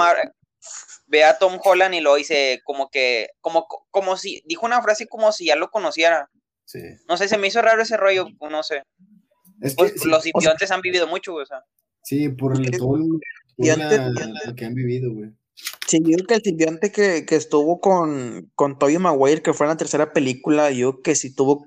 ve 1.07 1.25
a 1.25 1.37
Tom 1.37 1.61
Holland 1.63 1.95
y 1.95 2.01
lo 2.01 2.15
dice 2.15 2.63
como 2.65 2.89
que 2.89 3.29
como 3.43 3.67
como 3.91 4.17
si 4.17 4.43
dijo 4.47 4.65
una 4.65 4.81
frase 4.81 5.07
como 5.07 5.33
si 5.33 5.47
ya 5.47 5.57
lo 5.57 5.71
conociera. 5.71 6.31
Sí. 6.65 6.81
no 7.07 7.19
sé 7.19 7.29
se 7.29 7.37
me 7.37 7.49
hizo 7.49 7.61
raro 7.61 7.83
ese 7.83 7.99
rollo 7.99 8.27
no 8.41 8.63
sé. 8.63 8.83
Pues, 9.77 10.05
los 10.07 10.23
simbiontes 10.23 10.71
han 10.71 10.81
vivido 10.81 11.07
mucho, 11.07 11.35
o 11.35 11.47
sea. 11.47 11.63
Sí, 12.03 12.29
por 12.29 12.57
el, 12.57 12.71
todo 12.71 12.99
lo 12.99 14.55
que 14.57 14.65
han 14.65 14.75
vivido, 14.75 15.13
güey. 15.13 15.31
Sí, 15.87 16.01
yo 16.05 16.17
creo 16.17 16.27
que 16.27 16.35
el 16.35 16.43
simbionte 16.43 16.91
que, 16.91 17.27
que 17.27 17.37
estuvo 17.37 17.81
con, 17.81 18.51
con 18.55 18.79
Tobey 18.79 18.99
Maguire, 18.99 19.43
que 19.43 19.53
fue 19.53 19.67
en 19.67 19.71
la 19.71 19.77
tercera 19.77 20.13
película, 20.13 20.71
yo 20.71 21.03
que 21.03 21.15
sí 21.15 21.35
tuvo, 21.35 21.53
o 21.53 21.65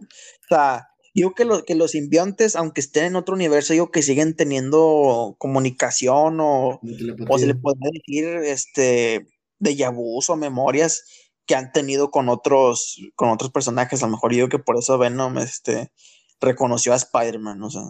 sea, 0.50 0.88
yo 1.14 1.34
que, 1.34 1.46
lo, 1.46 1.64
que 1.64 1.76
los 1.76 1.92
simbiontes, 1.92 2.56
aunque 2.56 2.82
estén 2.82 3.06
en 3.06 3.16
otro 3.16 3.36
universo, 3.36 3.74
yo 3.74 3.92
que 3.92 4.02
siguen 4.02 4.36
teniendo 4.36 5.36
comunicación 5.38 6.40
o, 6.42 6.82
o 7.30 7.40
se 7.40 7.48
le 7.48 7.56
puede 7.56 7.78
decir, 7.94 8.26
este, 8.44 9.28
de 9.60 9.90
vus 9.90 10.30
o 10.30 10.36
memorias 10.36 11.04
que 11.46 11.56
han 11.56 11.72
tenido 11.72 12.10
con 12.12 12.28
otros, 12.28 13.00
con 13.16 13.30
otros 13.30 13.52
personajes, 13.52 14.02
a 14.02 14.08
lo 14.08 14.14
mejor 14.14 14.34
yo 14.34 14.50
que 14.50 14.60
por 14.60 14.78
eso 14.78 14.98
Venom, 14.98 15.38
este, 15.38 15.92
reconoció 16.42 16.94
a 16.94 16.98
Spider-Man, 16.98 17.62
o 17.64 17.70
sea. 17.70 17.84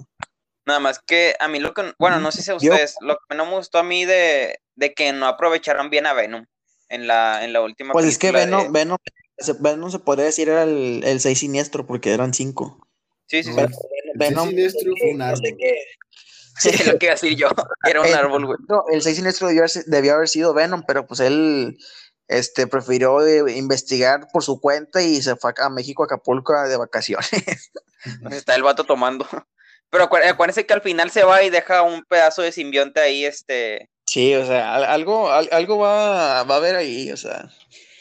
Nada 0.65 0.79
más 0.79 0.99
que 0.99 1.35
a 1.39 1.47
mí 1.47 1.59
lo 1.59 1.73
que, 1.73 1.93
bueno, 1.99 2.19
no 2.19 2.31
sé 2.31 2.41
si 2.41 2.51
a 2.51 2.55
ustedes, 2.55 2.95
lo 3.01 3.17
que 3.29 3.35
no 3.35 3.45
me 3.45 3.55
gustó 3.55 3.77
a 3.77 3.83
mí 3.83 4.05
de, 4.05 4.59
que 4.95 5.13
no 5.13 5.27
aprovecharon 5.27 5.89
bien 5.89 6.07
a 6.07 6.13
Venom 6.13 6.45
en 6.89 7.07
la, 7.07 7.43
en 7.43 7.53
la 7.53 7.61
última 7.61 7.93
Pues 7.93 8.05
es 8.05 8.17
que 8.17 8.31
Venom, 8.31 8.71
Venom, 8.71 8.97
Venom, 9.59 9.91
se 9.91 9.99
podría 9.99 10.25
decir 10.25 10.49
era 10.49 10.63
el, 10.63 11.03
el 11.03 11.19
seis 11.19 11.39
siniestro 11.39 11.85
porque 11.85 12.13
eran 12.13 12.33
cinco. 12.33 12.87
Sí, 13.27 13.43
sí, 13.43 13.51
sí. 13.51 13.65
Venom, 14.15 14.49
siniestro 14.49 14.93
fue 14.97 15.11
un 15.11 15.21
Sí, 16.57 16.69
es 16.69 16.87
lo 16.87 16.97
que 16.97 17.05
iba 17.07 17.11
a 17.11 17.15
decir 17.15 17.35
yo. 17.35 17.49
Era 17.83 18.01
un 18.01 18.07
árbol, 18.13 18.45
güey. 18.45 18.57
No, 18.69 18.85
el 18.89 19.01
seis 19.01 19.17
siniestro 19.17 19.47
debió, 19.49 19.63
haber- 19.63 19.85
debió 19.87 20.13
haber 20.15 20.29
sido 20.29 20.53
Venom, 20.53 20.83
pero 20.87 21.05
pues 21.05 21.19
él 21.19 21.77
este, 22.29 22.65
prefirió 22.65 23.25
eh, 23.25 23.51
investigar 23.57 24.27
por 24.31 24.41
su 24.41 24.61
cuenta 24.61 25.01
y 25.01 25.21
se 25.21 25.35
fue 25.35 25.53
a 25.57 25.69
México, 25.69 26.03
a 26.03 26.05
Acapulco 26.05 26.53
de 26.67 26.77
vacaciones. 26.77 27.29
Está 28.31 28.55
el 28.55 28.63
vato 28.63 28.85
tomando. 28.85 29.27
Pero 29.89 30.09
acuér- 30.09 30.27
acuérdense 30.29 30.65
que 30.65 30.73
al 30.73 30.81
final 30.81 31.09
se 31.11 31.23
va 31.23 31.43
y 31.43 31.49
deja 31.49 31.81
un 31.81 32.03
pedazo 32.03 32.41
de 32.41 32.51
simbionte 32.51 32.99
ahí, 32.99 33.25
este. 33.25 33.89
Sí, 34.07 34.35
o 34.35 34.45
sea, 34.45 34.75
al- 34.75 34.83
algo, 34.85 35.31
al- 35.31 35.49
algo 35.51 35.77
va, 35.79 36.43
va 36.43 36.55
a 36.55 36.57
haber 36.57 36.75
ahí, 36.75 37.11
o 37.11 37.17
sea. 37.17 37.49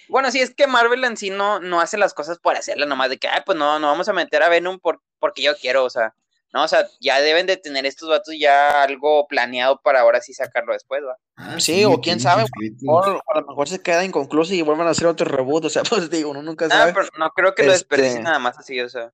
Bueno, 0.09 0.31
sí, 0.31 0.41
es 0.41 0.55
que 0.55 0.67
Marvel 0.67 1.03
en 1.05 1.17
sí 1.17 1.31
no, 1.31 1.61
no 1.61 1.81
hace 1.81 1.97
las 1.97 2.13
cosas 2.15 2.39
por 2.39 2.57
hacerlas, 2.57 2.89
nomás 2.89 3.09
de 3.11 3.19
que, 3.19 3.29
ay, 3.29 3.41
pues 3.47 3.57
no, 3.57 3.79
no 3.79 3.87
vamos 3.89 4.09
a 4.09 4.13
meter 4.13 4.43
a 4.43 4.49
Venom 4.49 4.79
por, 4.79 5.01
porque 5.19 5.43
yo 5.43 5.57
quiero, 5.57 5.85
o 5.85 5.91
sea. 5.91 6.15
No, 6.53 6.63
o 6.63 6.69
sea, 6.69 6.87
ya 7.01 7.21
deben 7.21 7.47
de 7.47 7.57
tener 7.57 7.85
estos 7.85 8.09
vatos 8.09 8.33
ya 8.39 8.85
algo 8.85 9.27
planeado 9.27 9.81
para 9.83 10.03
ahora 10.03 10.21
sí 10.21 10.33
sacarlo 10.35 10.73
después, 10.73 11.03
¿va? 11.03 11.17
Ah, 11.37 11.59
Sí, 11.59 11.85
o 11.85 12.01
quién 12.01 12.21
sabe. 12.21 12.45
O 12.87 13.01
a 13.03 13.41
lo 13.41 13.47
mejor 13.49 13.69
se 13.69 13.83
queda 13.83 14.05
inconcluso 14.05 14.55
y 14.55 14.63
vuelvan 14.63 14.87
a 14.87 14.91
hacer 14.91 15.09
otro 15.09 15.27
reboot, 15.27 15.65
o 15.65 15.69
sea, 15.71 15.83
pues 16.07 16.11
digo, 16.11 16.31
uno 16.31 16.43
nunca 16.43 16.67
Ah, 16.67 16.69
sabe. 16.69 16.93
pero 16.93 17.09
no 17.19 17.31
creo 17.31 17.57
que 17.57 17.65
lo 17.65 17.73
Este- 17.73 17.79
desperdicien 17.97 18.23
nada 18.23 18.39
más 18.39 18.57
así, 18.57 18.81
o 18.81 18.89
sea. 18.89 19.11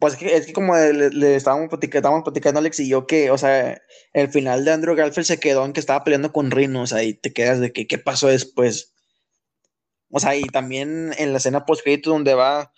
Pues 0.00 0.14
es 0.14 0.18
que, 0.18 0.34
es 0.36 0.46
que 0.46 0.52
como 0.52 0.74
le, 0.74 1.10
le 1.10 1.36
estábamos, 1.36 1.68
platicando, 1.68 1.98
estábamos 1.98 2.24
platicando 2.24 2.58
a 2.58 2.60
Alex 2.62 2.80
y 2.80 2.88
yo 2.88 3.06
que, 3.06 3.30
o 3.30 3.38
sea, 3.38 3.80
el 4.14 4.28
final 4.30 4.64
de 4.64 4.72
Andrew 4.72 4.96
Garfield 4.96 5.26
se 5.26 5.38
quedó 5.38 5.64
en 5.64 5.72
que 5.74 5.80
estaba 5.80 6.02
peleando 6.04 6.32
con 6.32 6.50
Rhino, 6.50 6.82
o 6.82 6.86
sea, 6.86 7.02
y 7.04 7.14
te 7.14 7.32
quedas 7.32 7.60
de 7.60 7.72
que 7.72 7.86
qué 7.86 7.98
pasó 7.98 8.28
después. 8.28 8.94
O 10.10 10.18
sea, 10.18 10.34
y 10.36 10.42
también 10.44 11.12
en 11.18 11.32
la 11.32 11.38
escena 11.38 11.66
post 11.66 11.86
donde 12.04 12.34
va 12.34 12.72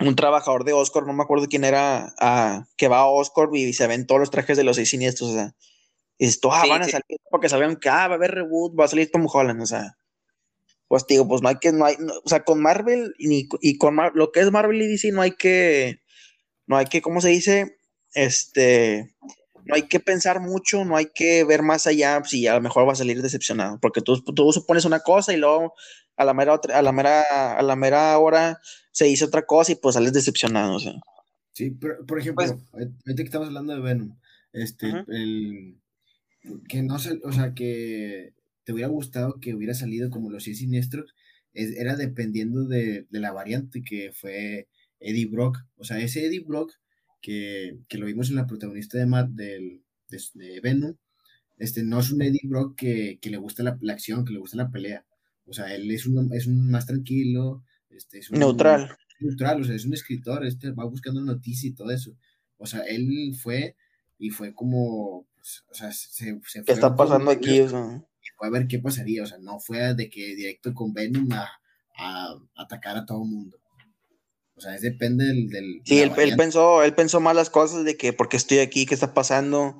un 0.00 0.14
trabajador 0.16 0.64
de 0.64 0.72
Oscar, 0.74 1.04
no 1.06 1.12
me 1.14 1.22
acuerdo 1.22 1.46
quién 1.48 1.64
era, 1.64 2.12
a- 2.18 2.66
que 2.76 2.88
va 2.88 2.98
a 2.98 3.06
Oscar 3.06 3.48
y 3.54 3.72
se 3.72 3.86
ven 3.86 4.06
todos 4.06 4.20
los 4.20 4.30
trajes 4.30 4.56
de 4.56 4.64
los 4.64 4.76
seis 4.76 4.90
siniestros, 4.90 5.30
o 5.30 5.34
sea, 5.34 5.54
y 6.18 6.26
esto, 6.26 6.52
ah, 6.52 6.62
Sí, 6.64 6.68
van 6.70 6.82
a 6.82 6.84
sí. 6.86 6.90
salir, 6.92 7.18
porque 7.30 7.48
sabían 7.48 7.76
que, 7.76 7.88
ah, 7.88 8.08
va 8.08 8.14
a 8.14 8.16
haber 8.16 8.32
reboot, 8.32 8.78
va 8.78 8.84
a 8.84 8.88
salir 8.88 9.10
Tom 9.10 9.26
Holland, 9.32 9.62
o 9.62 9.66
sea, 9.66 9.96
pues 10.88 11.06
digo, 11.06 11.26
pues 11.26 11.42
no 11.42 11.48
hay 11.48 11.56
que, 11.60 11.72
no 11.72 11.84
hay, 11.86 11.96
no- 11.98 12.12
o 12.24 12.28
sea, 12.28 12.44
con 12.44 12.60
Marvel 12.60 13.14
y, 13.18 13.48
y 13.60 13.78
con 13.78 13.94
Mar- 13.94 14.12
lo 14.14 14.32
que 14.32 14.40
es 14.40 14.50
Marvel 14.52 14.82
y 14.82 14.88
DC 14.88 15.12
no 15.12 15.22
hay 15.22 15.32
que, 15.32 16.00
no 16.66 16.76
hay 16.76 16.86
que, 16.86 17.00
¿cómo 17.00 17.20
se 17.20 17.28
dice? 17.28 17.78
Este, 18.14 19.14
no 19.64 19.74
hay 19.74 19.82
que 19.82 20.00
pensar 20.00 20.40
mucho, 20.40 20.84
no 20.84 20.96
hay 20.96 21.06
que 21.14 21.44
ver 21.44 21.62
más 21.62 21.86
allá 21.86 22.22
si 22.24 22.46
a 22.46 22.54
lo 22.54 22.60
mejor 22.60 22.88
va 22.88 22.92
a 22.92 22.96
salir 22.96 23.20
decepcionado, 23.22 23.78
porque 23.80 24.00
tú, 24.00 24.22
tú 24.22 24.52
supones 24.52 24.84
una 24.84 25.00
cosa 25.00 25.32
y 25.32 25.36
luego 25.36 25.74
a 26.16 26.24
la 26.24 26.32
mera, 26.34 26.54
otra- 26.54 26.78
a 26.78 26.82
la 26.82 26.92
mera, 26.92 27.56
a 27.58 27.62
la 27.62 27.76
mera 27.76 28.18
hora 28.18 28.58
se 28.90 29.08
hizo 29.08 29.26
otra 29.26 29.44
cosa 29.44 29.72
y 29.72 29.74
pues 29.74 29.94
sales 29.94 30.12
decepcionado, 30.12 30.76
o 30.76 30.80
sea. 30.80 30.94
Sí, 31.52 31.70
pero, 31.70 32.04
por 32.06 32.18
ejemplo, 32.20 32.44
Pues- 32.46 32.56
ahorita 32.72 33.16
que 33.16 33.22
estamos 33.22 33.48
hablando 33.48 33.74
de 33.74 33.80
Venom, 33.80 34.16
este, 34.52 34.88
el, 35.08 35.76
que 36.68 36.82
no 36.82 36.98
sé, 36.98 37.20
o 37.24 37.32
sea, 37.32 37.52
que 37.54 38.32
te 38.64 38.72
hubiera 38.72 38.88
gustado 38.88 39.38
que 39.40 39.54
hubiera 39.54 39.74
salido 39.74 40.10
como 40.10 40.30
los 40.30 40.44
seis 40.44 40.58
siniestros, 40.58 41.14
es- 41.52 41.76
era 41.76 41.96
dependiendo 41.96 42.64
de, 42.64 43.06
de 43.10 43.20
la 43.20 43.32
variante 43.32 43.82
que 43.82 44.12
fue 44.14 44.68
Eddie 45.00 45.26
Brock, 45.26 45.58
o 45.76 45.84
sea, 45.84 45.98
ese 46.00 46.26
Eddie 46.26 46.44
Brock 46.46 46.72
que, 47.22 47.78
que 47.88 47.98
lo 47.98 48.06
vimos 48.06 48.30
en 48.30 48.36
la 48.36 48.46
protagonista 48.46 48.98
de, 48.98 49.06
Ma- 49.06 49.24
del, 49.28 49.82
de, 50.08 50.18
de 50.34 50.60
Venom, 50.60 50.94
este, 51.58 51.82
no 51.82 52.00
es 52.00 52.10
un 52.12 52.22
Eddie 52.22 52.48
Brock 52.48 52.76
que, 52.76 53.18
que 53.20 53.30
le 53.30 53.36
gusta 53.38 53.62
la, 53.62 53.78
la 53.80 53.92
acción, 53.94 54.24
que 54.24 54.32
le 54.32 54.38
gusta 54.38 54.56
la 54.56 54.70
pelea, 54.70 55.04
o 55.46 55.52
sea, 55.52 55.74
él 55.74 55.90
es 55.90 56.06
un, 56.06 56.32
es 56.34 56.46
un 56.46 56.70
más 56.70 56.86
tranquilo, 56.86 57.62
este, 57.90 58.18
es 58.18 58.30
un, 58.30 58.38
Neutral. 58.38 58.96
neutral, 59.20 59.60
o 59.60 59.64
sea, 59.64 59.74
es 59.74 59.84
un 59.86 59.94
escritor, 59.94 60.44
este 60.44 60.70
va 60.72 60.84
buscando 60.84 61.20
noticias 61.22 61.64
y 61.64 61.74
todo 61.74 61.90
eso. 61.90 62.16
O 62.58 62.66
sea, 62.66 62.80
él 62.80 63.34
fue 63.40 63.76
y 64.18 64.30
fue 64.30 64.54
como, 64.54 65.26
pues, 65.34 65.62
o 65.70 65.74
sea, 65.74 65.92
se, 65.92 66.08
se 66.10 66.40
fue 66.40 66.64
¿Qué 66.64 66.72
está 66.72 66.94
pasando 66.96 67.30
aquí? 67.30 67.60
Y 67.60 68.28
fue 68.36 68.48
a 68.48 68.50
ver 68.50 68.66
qué 68.66 68.78
pasaría, 68.80 69.22
o 69.22 69.26
sea, 69.26 69.38
no 69.38 69.60
fue 69.60 69.94
de 69.94 70.10
que 70.10 70.34
directo 70.34 70.74
con 70.74 70.92
Venom 70.92 71.30
a, 71.32 71.48
a 71.96 72.34
atacar 72.56 72.96
a 72.96 73.06
todo 73.06 73.22
el 73.22 73.30
mundo. 73.30 73.58
O 74.56 74.60
sea, 74.60 74.74
es 74.74 74.80
depende 74.82 75.24
del... 75.26 75.48
del 75.48 75.82
Sí, 75.84 76.00
él, 76.00 76.12
él 76.16 76.36
pensó, 76.36 76.82
él 76.82 76.94
pensó 76.94 77.20
más 77.20 77.36
las 77.36 77.50
cosas 77.50 77.84
de 77.84 77.96
que 77.96 78.12
porque 78.12 78.36
estoy 78.36 78.58
aquí, 78.58 78.86
qué 78.86 78.94
está 78.94 79.12
pasando. 79.14 79.78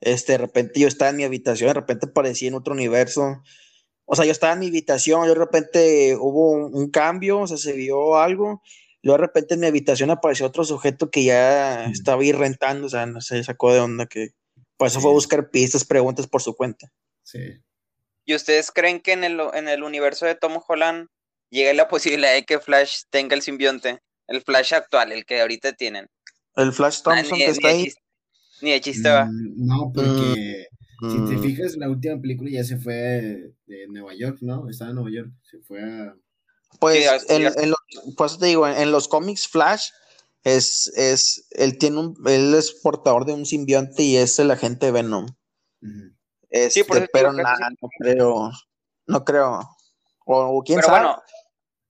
Este, 0.00 0.32
de 0.32 0.38
repente 0.38 0.80
yo 0.80 0.88
estaba 0.88 1.10
en 1.10 1.16
mi 1.16 1.24
habitación, 1.24 1.68
de 1.68 1.74
repente 1.74 2.06
aparecí 2.06 2.46
en 2.46 2.54
otro 2.54 2.74
universo. 2.74 3.42
O 4.04 4.14
sea, 4.14 4.24
yo 4.24 4.32
estaba 4.32 4.52
en 4.52 4.60
mi 4.60 4.68
habitación, 4.68 5.24
y 5.24 5.28
de 5.28 5.34
repente 5.34 6.16
hubo 6.16 6.50
un, 6.52 6.74
un 6.74 6.90
cambio, 6.90 7.40
o 7.40 7.46
sea, 7.46 7.56
se 7.56 7.72
vio 7.72 8.16
algo. 8.16 8.62
Luego 9.02 9.18
de 9.18 9.26
repente 9.26 9.54
en 9.54 9.60
mi 9.60 9.66
habitación 9.66 10.10
apareció 10.10 10.46
otro 10.46 10.64
sujeto 10.64 11.10
que 11.10 11.24
ya 11.24 11.86
Mm. 11.88 11.92
estaba 11.92 12.22
ahí 12.22 12.32
rentando, 12.32 12.86
o 12.86 12.90
sea, 12.90 13.06
no 13.06 13.20
sé, 13.20 13.42
sacó 13.44 13.72
de 13.72 13.80
onda 13.80 14.06
que. 14.06 14.30
Por 14.76 14.88
eso 14.88 15.00
fue 15.00 15.10
a 15.10 15.14
buscar 15.14 15.50
pistas, 15.50 15.84
preguntas 15.84 16.26
por 16.26 16.42
su 16.42 16.54
cuenta. 16.54 16.92
Sí. 17.22 17.38
¿Y 18.26 18.34
ustedes 18.34 18.70
creen 18.70 19.00
que 19.00 19.12
en 19.12 19.24
el, 19.24 19.40
en 19.54 19.68
el 19.68 19.82
universo 19.82 20.26
de 20.26 20.34
Tom 20.34 20.60
Holland 20.66 21.08
llegue 21.50 21.72
la 21.72 21.88
posibilidad 21.88 22.34
de 22.34 22.44
que 22.44 22.58
Flash 22.58 23.02
tenga 23.08 23.34
el 23.34 23.42
simbionte? 23.42 24.00
El 24.28 24.42
Flash 24.42 24.74
actual, 24.74 25.12
el 25.12 25.24
que 25.24 25.40
ahorita 25.40 25.72
tienen. 25.74 26.08
El 26.56 26.72
Flash 26.72 26.98
Nah, 27.04 27.14
Thompson 27.16 27.38
ni, 27.38 27.44
que 27.44 27.50
ni 27.50 27.52
está 27.52 27.68
de 27.68 27.74
ahí. 27.74 27.84
chiste, 27.84 28.02
ni 28.62 28.70
de 28.72 28.80
chiste 28.80 29.08
va. 29.08 29.24
Mm, 29.26 29.66
No, 29.66 29.92
porque 29.94 30.66
si 31.00 31.06
te 31.26 31.36
mm, 31.36 31.42
fijas, 31.42 31.76
la 31.76 31.88
última 31.90 32.20
película 32.20 32.50
ya 32.50 32.64
se 32.64 32.78
fue 32.78 33.52
de 33.66 33.86
Nueva 33.88 34.14
York, 34.14 34.38
¿no? 34.40 34.68
Estaba 34.68 34.90
en 34.90 34.96
Nueva 34.96 35.10
York, 35.10 35.30
se 35.42 35.58
fue 35.60 35.82
a... 35.82 36.14
Pues 36.80 37.04
Sí, 37.26 37.34
en, 37.34 37.70
los, 37.70 37.76
por 38.16 38.26
eso 38.26 38.38
te 38.38 38.46
digo, 38.46 38.66
en, 38.66 38.76
en 38.76 38.90
los 38.92 39.08
cómics 39.08 39.46
Flash 39.48 39.88
es, 40.44 40.88
es, 40.96 41.46
él 41.50 41.78
tiene 41.78 41.98
un, 41.98 42.16
él 42.26 42.54
es 42.54 42.72
portador 42.82 43.24
de 43.24 43.32
un 43.32 43.46
simbionte 43.46 44.02
y 44.02 44.16
es 44.16 44.38
el 44.38 44.50
agente 44.50 44.90
Venom. 44.90 45.26
Ujú. 45.82 46.12
Este, 46.50 46.84
por 46.84 46.96
eso 46.98 47.06
te 47.06 47.10
pero 47.12 47.32
nada, 47.32 47.68
no 47.82 47.88
creo, 47.98 48.50
no 49.06 49.24
creo. 49.24 49.60
O, 50.24 50.58
o 50.58 50.62
quién 50.62 50.78
Pero 50.78 50.88
sabe. 50.88 51.00
bueno, 51.04 51.22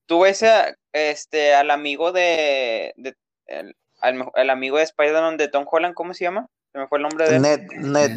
tú 0.07 0.21
ves 0.21 0.43
a, 0.43 0.75
este, 0.97 1.55
al 1.55 1.71
amigo 1.71 2.13
de. 2.13 2.93
de- 2.97 3.17
el, 3.47 3.77
al 4.01 4.29
el 4.35 4.51
amigo 4.51 4.77
de 4.79 4.83
Spider-Man 4.85 5.37
de 5.37 5.49
Tom 5.49 5.67
Holland, 5.71 5.95
¿cómo 5.95 6.15
se 6.15 6.25
llama? 6.25 6.49
Se 6.73 6.79
me 6.79 6.89
fue 6.89 6.99
el 6.99 7.03
nombre 7.03 7.29
de 7.29 7.37
él. 7.37 7.43
Ned, 7.43 7.61
Ned. 7.79 8.11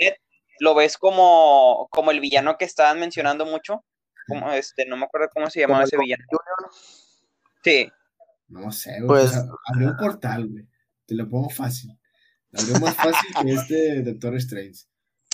Net. 0.00 0.16
Lo 0.60 0.74
ves 0.74 0.96
como, 0.96 1.88
como 1.90 2.10
el 2.10 2.20
villano 2.20 2.56
que 2.56 2.64
estaban 2.64 2.98
mencionando 3.00 3.44
mucho. 3.46 3.84
Como 4.28 4.50
este, 4.52 4.86
no 4.86 4.96
me 4.96 5.04
acuerdo 5.04 5.28
cómo 5.32 5.48
se 5.50 5.60
llamaba 5.60 5.84
ese 5.84 5.96
villano. 5.98 6.24
Junior. 6.28 6.72
Sí. 7.62 7.88
No 8.48 8.72
sé, 8.72 9.00
güey. 9.00 9.06
Pues- 9.22 9.36
abrió 9.72 9.88
un 9.88 9.96
portal, 9.96 10.48
güey. 10.48 10.66
Te 11.06 11.14
lo 11.14 11.28
pongo 11.28 11.50
fácil. 11.50 11.90
Lo 12.50 12.60
abrió 12.60 12.80
más 12.80 12.94
fácil 12.96 13.34
que 13.42 13.52
este 13.52 14.02
Doctor 14.02 14.34
Strange. 14.36 14.84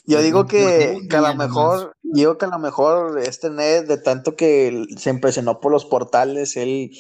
Yo 0.05 0.17
Pues 0.17 0.25
digo 0.25 0.47
que, 0.47 0.99
a 1.13 1.21
lo 1.21 1.35
mejor, 1.35 1.97
digo 2.03 2.37
que 2.37 2.47
a 2.47 2.49
lo 2.49 2.59
mejor 2.59 3.21
este 3.21 3.51
Ned, 3.51 3.87
de 3.87 3.99
tanto 3.99 4.35
que 4.35 4.85
se 4.97 5.11
impresionó 5.11 5.61
por 5.61 5.71
los 5.71 5.85
portales, 5.85 6.57
él 6.57 6.91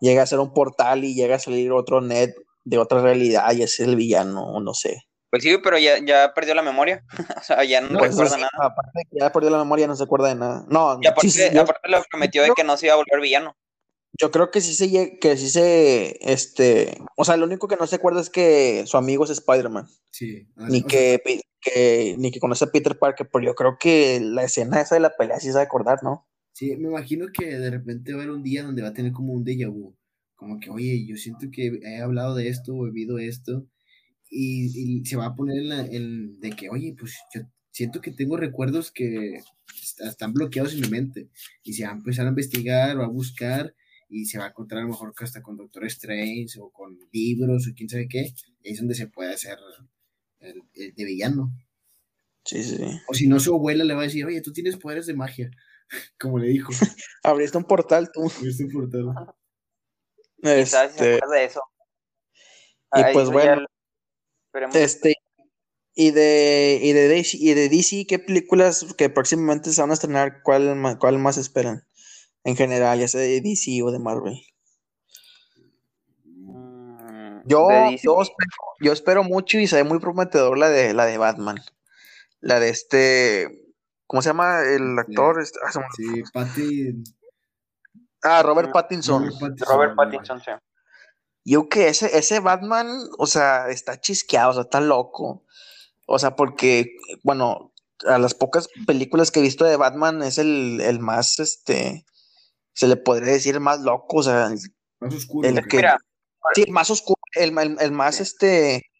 llega 0.00 0.22
a 0.22 0.26
ser 0.26 0.38
un 0.38 0.52
portal 0.52 1.04
y 1.04 1.14
llega 1.14 1.36
a 1.36 1.40
salir 1.40 1.72
otro 1.72 2.00
Ned 2.00 2.30
de 2.64 2.78
otra 2.78 3.02
realidad 3.02 3.50
y 3.52 3.62
ese 3.62 3.82
es 3.82 3.88
el 3.88 3.96
villano, 3.96 4.44
o 4.44 4.60
no 4.60 4.74
sé. 4.74 5.02
Pues 5.32 5.42
sí, 5.42 5.56
pero 5.64 5.78
ya, 5.78 5.94
ya 6.04 6.34
perdió 6.34 6.54
la 6.54 6.62
memoria. 6.62 7.02
o 7.40 7.42
sea, 7.42 7.64
ya 7.64 7.80
no, 7.80 7.88
No, 7.88 7.98
Pues 7.98 8.10
recuerda 8.10 8.36
sí, 8.36 8.42
nada. 8.42 8.66
Aparte 8.66 8.90
de 8.94 9.04
que 9.10 9.18
ya 9.18 9.32
perdió 9.32 9.50
la 9.50 9.58
memoria, 9.58 9.86
no 9.86 9.96
se 9.96 10.04
acuerda 10.04 10.28
de 10.28 10.34
nada. 10.34 10.64
No, 10.68 10.98
Y 11.00 11.06
aparte, 11.06 11.30
sí, 11.30 11.40
sí, 11.40 11.54
yo, 11.54 11.62
aparte 11.62 11.88
le 11.88 12.02
prometió 12.10 12.42
de 12.42 12.50
que 12.54 12.64
no 12.64 12.76
se 12.76 12.86
iba 12.86 12.94
a 12.94 12.98
volver 12.98 13.20
villano. 13.20 13.56
Yo 14.20 14.30
creo 14.30 14.50
que 14.50 14.60
sí 14.60 14.74
se 14.74 15.18
que 15.18 15.36
sí 15.36 15.48
se 15.48 16.18
este, 16.20 16.96
o 17.16 17.24
sea, 17.24 17.36
lo 17.36 17.46
único 17.46 17.68
que 17.68 17.76
no 17.76 17.86
se 17.86 17.96
acuerda 17.96 18.20
es 18.20 18.30
que 18.30 18.84
su 18.86 18.96
amigo 18.96 19.24
es 19.24 19.30
Spider-Man, 19.30 19.86
Sí. 20.10 20.46
ni 20.56 20.78
o 20.82 20.88
sea, 20.88 21.18
que, 21.60 22.16
ni 22.18 22.30
que 22.30 22.40
conoce 22.40 22.64
a 22.64 22.72
Peter 22.72 22.98
Parker, 22.98 23.28
pero 23.32 23.44
yo 23.44 23.54
creo 23.54 23.76
que 23.78 24.20
la 24.20 24.44
escena 24.44 24.80
esa 24.80 24.96
de 24.96 25.00
la 25.00 25.16
pelea 25.16 25.38
sí 25.40 25.46
se 25.48 25.54
va 25.54 25.60
a 25.60 25.64
acordar, 25.64 26.02
¿no? 26.02 26.26
Sí, 26.52 26.76
me 26.76 26.88
imagino 26.88 27.26
que 27.32 27.46
de 27.46 27.70
repente 27.70 28.12
va 28.12 28.20
a 28.20 28.22
haber 28.24 28.34
un 28.34 28.42
día 28.42 28.62
donde 28.64 28.82
va 28.82 28.88
a 28.88 28.92
tener 28.94 29.12
como 29.12 29.32
un 29.32 29.44
déjà 29.44 29.68
vu. 29.70 29.96
Como 30.34 30.58
que, 30.60 30.70
oye, 30.70 31.06
yo 31.06 31.16
siento 31.16 31.46
que 31.52 31.78
he 31.82 32.02
hablado 32.02 32.34
de 32.34 32.48
esto 32.48 32.74
o 32.74 32.86
he 32.86 32.90
vivido 32.90 33.18
esto. 33.18 33.66
Y, 34.28 34.98
y 34.98 35.04
se 35.04 35.16
va 35.16 35.26
a 35.26 35.34
poner 35.34 35.58
en, 35.58 35.68
la, 35.68 35.80
en 35.86 36.40
de 36.40 36.50
que, 36.50 36.68
oye, 36.68 36.94
pues 36.98 37.14
yo 37.34 37.42
siento 37.70 38.00
que 38.00 38.10
tengo 38.10 38.36
recuerdos 38.36 38.90
que 38.90 39.34
est- 39.36 40.00
están 40.00 40.32
bloqueados 40.32 40.74
en 40.74 40.80
mi 40.80 40.88
mente. 40.88 41.28
Y 41.62 41.74
se 41.74 41.84
va 41.84 41.90
a 41.90 41.94
empezar 41.94 42.26
a 42.26 42.30
investigar 42.30 42.98
o 42.98 43.04
a 43.04 43.08
buscar. 43.08 43.74
Y 44.12 44.26
se 44.26 44.38
va 44.38 44.44
a 44.46 44.48
encontrar 44.48 44.80
a 44.80 44.84
lo 44.84 44.90
mejor 44.90 45.14
que 45.14 45.24
hasta 45.24 45.42
con 45.42 45.56
Doctor 45.56 45.84
Strange 45.86 46.60
o 46.60 46.70
con 46.70 46.98
libros 47.12 47.66
o 47.68 47.72
quién 47.74 47.88
sabe 47.88 48.08
qué. 48.08 48.34
Es 48.62 48.78
donde 48.78 48.94
se 48.94 49.08
puede 49.08 49.32
hacer 49.34 49.58
el, 50.40 50.62
el 50.74 50.94
de 50.94 51.04
villano. 51.04 51.52
Sí, 52.44 52.62
sí, 52.64 52.76
sí. 52.76 53.00
O 53.08 53.14
si 53.14 53.26
no, 53.28 53.38
su 53.40 53.54
abuela 53.54 53.84
le 53.84 53.94
va 53.94 54.00
a 54.02 54.04
decir, 54.04 54.26
oye, 54.26 54.40
tú 54.42 54.52
tienes 54.52 54.76
poderes 54.76 55.06
de 55.06 55.14
magia. 55.14 55.50
Como 56.20 56.38
le 56.38 56.48
dijo. 56.48 56.72
Abriste 57.22 57.58
un 57.58 57.64
portal 57.64 58.10
tú. 58.12 58.30
Portal. 58.72 59.34
Quizás 60.54 60.92
si 60.92 60.98
se 60.98 61.04
Este, 61.04 61.14
acuerda 61.16 61.36
de 61.36 61.44
eso. 61.44 61.60
y 62.94 63.02
Ahí 63.02 63.12
pues 63.12 63.30
bueno, 63.30 63.66
esperemos. 64.46 64.76
este 64.76 65.14
y 65.94 66.10
de 66.12 66.80
y 66.82 66.92
de 66.92 67.08
DC, 67.08 67.36
y 67.38 67.54
de 67.54 67.68
DC, 67.68 68.06
¿qué 68.08 68.18
películas 68.18 68.86
que 68.98 69.10
próximamente 69.10 69.72
se 69.72 69.80
van 69.82 69.90
a 69.90 69.94
estrenar? 69.94 70.42
¿Cuál, 70.42 70.98
cuál 70.98 71.18
más 71.18 71.38
esperan? 71.38 71.84
En 72.44 72.56
general, 72.56 72.98
ya 72.98 73.08
sea 73.08 73.20
de 73.20 73.40
DC 73.40 73.82
o 73.82 73.92
de 73.92 73.98
Marvel. 73.98 74.40
Mm, 76.24 77.42
Yo, 77.46 77.68
yo, 78.80 78.92
espero, 78.92 79.22
mucho 79.22 79.58
y 79.58 79.66
se 79.66 79.76
ve 79.76 79.84
muy 79.84 80.00
prometedor 80.00 80.58
la 80.58 80.68
de 80.68 80.92
la 80.92 81.06
de 81.06 81.18
Batman. 81.18 81.60
La 82.40 82.58
de 82.58 82.70
este. 82.70 83.74
¿Cómo 84.06 84.22
se 84.22 84.30
llama 84.30 84.60
el 84.62 84.98
actor? 84.98 85.40
Este, 85.40 85.58
ah, 85.64 85.70
sí, 85.96 86.22
Patty. 86.32 87.02
Ah, 88.22 88.42
Robert 88.42 88.72
Pattinson. 88.72 89.30
Robert 89.66 89.94
Pattinson, 89.96 90.40
sí. 90.40 90.50
Yo 91.44 91.68
que 91.68 91.88
ese, 91.88 92.16
ese 92.16 92.40
Batman, 92.40 92.86
o 93.18 93.26
sea, 93.26 93.68
está 93.68 94.00
chisqueado, 94.00 94.50
o 94.50 94.52
sea, 94.54 94.62
está 94.62 94.80
loco. 94.80 95.44
O 96.06 96.18
sea, 96.18 96.36
porque, 96.36 96.96
bueno, 97.22 97.72
a 98.06 98.18
las 98.18 98.34
pocas 98.34 98.68
películas 98.86 99.30
que 99.30 99.40
he 99.40 99.42
visto 99.42 99.64
de 99.64 99.76
Batman 99.76 100.22
es 100.22 100.38
el, 100.38 100.80
el 100.80 101.00
más, 101.00 101.38
este, 101.40 102.04
se 102.72 102.88
le 102.88 102.96
podría 102.96 103.32
decir 103.32 103.54
el 103.54 103.60
más 103.60 103.80
loco, 103.80 104.18
o 104.18 104.22
sea, 104.22 104.48
más 105.00 105.14
oscuro. 105.14 105.48
El 105.48 105.66
que, 105.66 105.82
sí, 106.54 106.62
el 106.66 106.72
más 106.72 106.90
oscuro, 106.90 107.20
el, 107.34 107.56
el, 107.80 107.92
más, 107.92 108.20
este, 108.20 108.90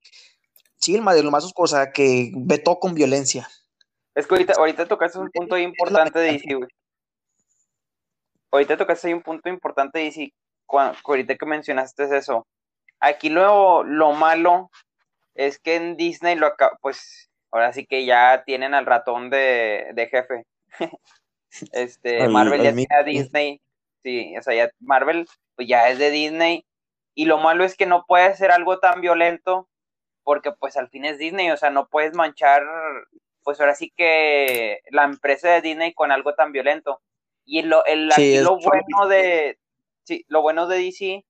sí, 0.77 0.95
el 0.95 1.03
más, 1.03 1.17
el 1.17 1.31
más 1.31 1.45
oscuro, 1.45 1.65
o 1.65 1.69
sea, 1.69 1.93
que 1.93 2.31
ve 2.35 2.59
todo 2.59 2.79
con 2.79 2.95
violencia. 2.95 3.49
Es 4.15 4.27
que 4.27 4.35
ahorita, 4.35 4.55
ahorita 4.59 4.87
tocaste 4.87 5.19
un 5.19 5.31
punto 5.31 5.57
importante 5.57 6.19
de 6.19 6.33
DC, 6.33 6.55
güey. 6.55 6.69
Ahorita 8.51 8.77
tocaste 8.77 9.15
un 9.15 9.23
punto 9.23 9.49
importante 9.49 9.99
de 9.99 10.05
DC, 10.07 10.33
ahorita 10.69 11.37
que 11.37 11.47
mencionaste 11.47 12.17
eso. 12.17 12.47
Aquí 13.01 13.31
lo, 13.31 13.83
lo 13.85 14.13
malo 14.13 14.71
es 15.35 15.59
que 15.59 15.77
en 15.77 15.97
Disney 15.97 16.37
lo 16.37 16.55
pues 16.81 17.31
ahora 17.51 17.73
sí 17.73 17.87
que 17.87 18.05
ya 18.05 18.45
tienen 18.45 18.75
al 18.75 18.87
ratón 18.87 19.31
de, 19.31 19.91
de 19.95 20.07
jefe. 20.09 20.47
este, 21.73 22.29
Marvel 22.29 22.63
ya 22.63 22.75
tiene 22.75 22.95
a 22.95 23.03
Disney. 23.03 23.61
Sí, 24.03 24.37
o 24.37 24.43
sea, 24.43 24.55
ya 24.55 24.71
Marvel 24.81 25.27
pues 25.55 25.69
ya 25.69 25.89
es 25.89 25.99
de 25.99 26.11
Disney. 26.11 26.65
Y 27.15 27.27
lo 27.27 27.39
malo 27.39 27.65
es 27.65 27.77
que 27.77 27.87
no 27.87 28.05
puede 28.07 28.35
ser 28.37 28.51
algo 28.51 28.79
tan 28.79 29.01
violento 29.01 29.69
porque 30.25 30.53
pues 30.53 30.77
al 30.77 30.89
fin 30.89 31.05
es 31.05 31.19
Disney, 31.19 31.51
o 31.51 31.57
sea, 31.57 31.71
no 31.71 31.89
puedes 31.89 32.15
manchar, 32.15 32.63
pues 33.43 33.61
ahora 33.61 33.75
sí 33.75 33.93
que 33.97 34.81
la 34.91 35.05
empresa 35.05 35.51
de 35.51 35.61
Disney 35.61 35.93
con 35.95 36.13
algo 36.13 36.35
tan 36.35 36.53
violento. 36.53 37.01
Y 37.45 37.63
lo, 37.63 37.85
el, 37.87 38.09
lo 38.43 38.57
bueno 38.59 39.09
de, 39.09 39.59
sí, 40.05 40.25
lo 40.29 40.43
bueno 40.43 40.69
de 40.69 40.79
DC 40.79 41.25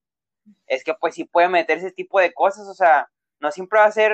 es 0.67 0.83
que 0.83 0.93
pues 0.93 1.15
sí 1.15 1.25
puede 1.25 1.49
meter 1.49 1.79
ese 1.79 1.91
tipo 1.91 2.19
de 2.19 2.33
cosas, 2.33 2.67
o 2.67 2.73
sea, 2.75 3.09
no 3.39 3.51
siempre 3.51 3.79
va 3.79 3.85
a 3.85 3.91
ser 3.91 4.13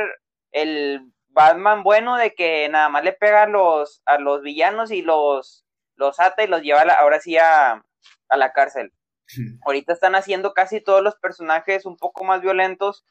el 0.52 1.12
Batman 1.28 1.84
bueno 1.84 2.16
de 2.16 2.34
que 2.34 2.70
nada 2.70 2.90
más 2.90 3.04
le 3.04 3.14
pega 3.14 3.44
a 3.44 3.48
los, 3.48 4.02
a 4.06 4.18
los 4.18 4.42
villanos 4.42 4.92
y 4.92 5.02
los, 5.02 5.66
los 6.00 6.20
ata 6.20 6.44
y 6.44 6.48
los 6.48 6.62
lleva 6.62 6.82
ahora 6.82 7.20
sí 7.20 7.38
a, 7.38 7.84
la 8.30 8.52
cárcel. 8.54 8.92
Ahorita 9.66 9.94
están 9.94 10.16
haciendo 10.16 10.54
casi 10.54 10.82
todos 10.82 11.04
los 11.04 11.16
personajes 11.18 11.86
un 11.86 11.98
poco 11.98 12.24
más 12.24 12.42
violentos, 12.42 13.06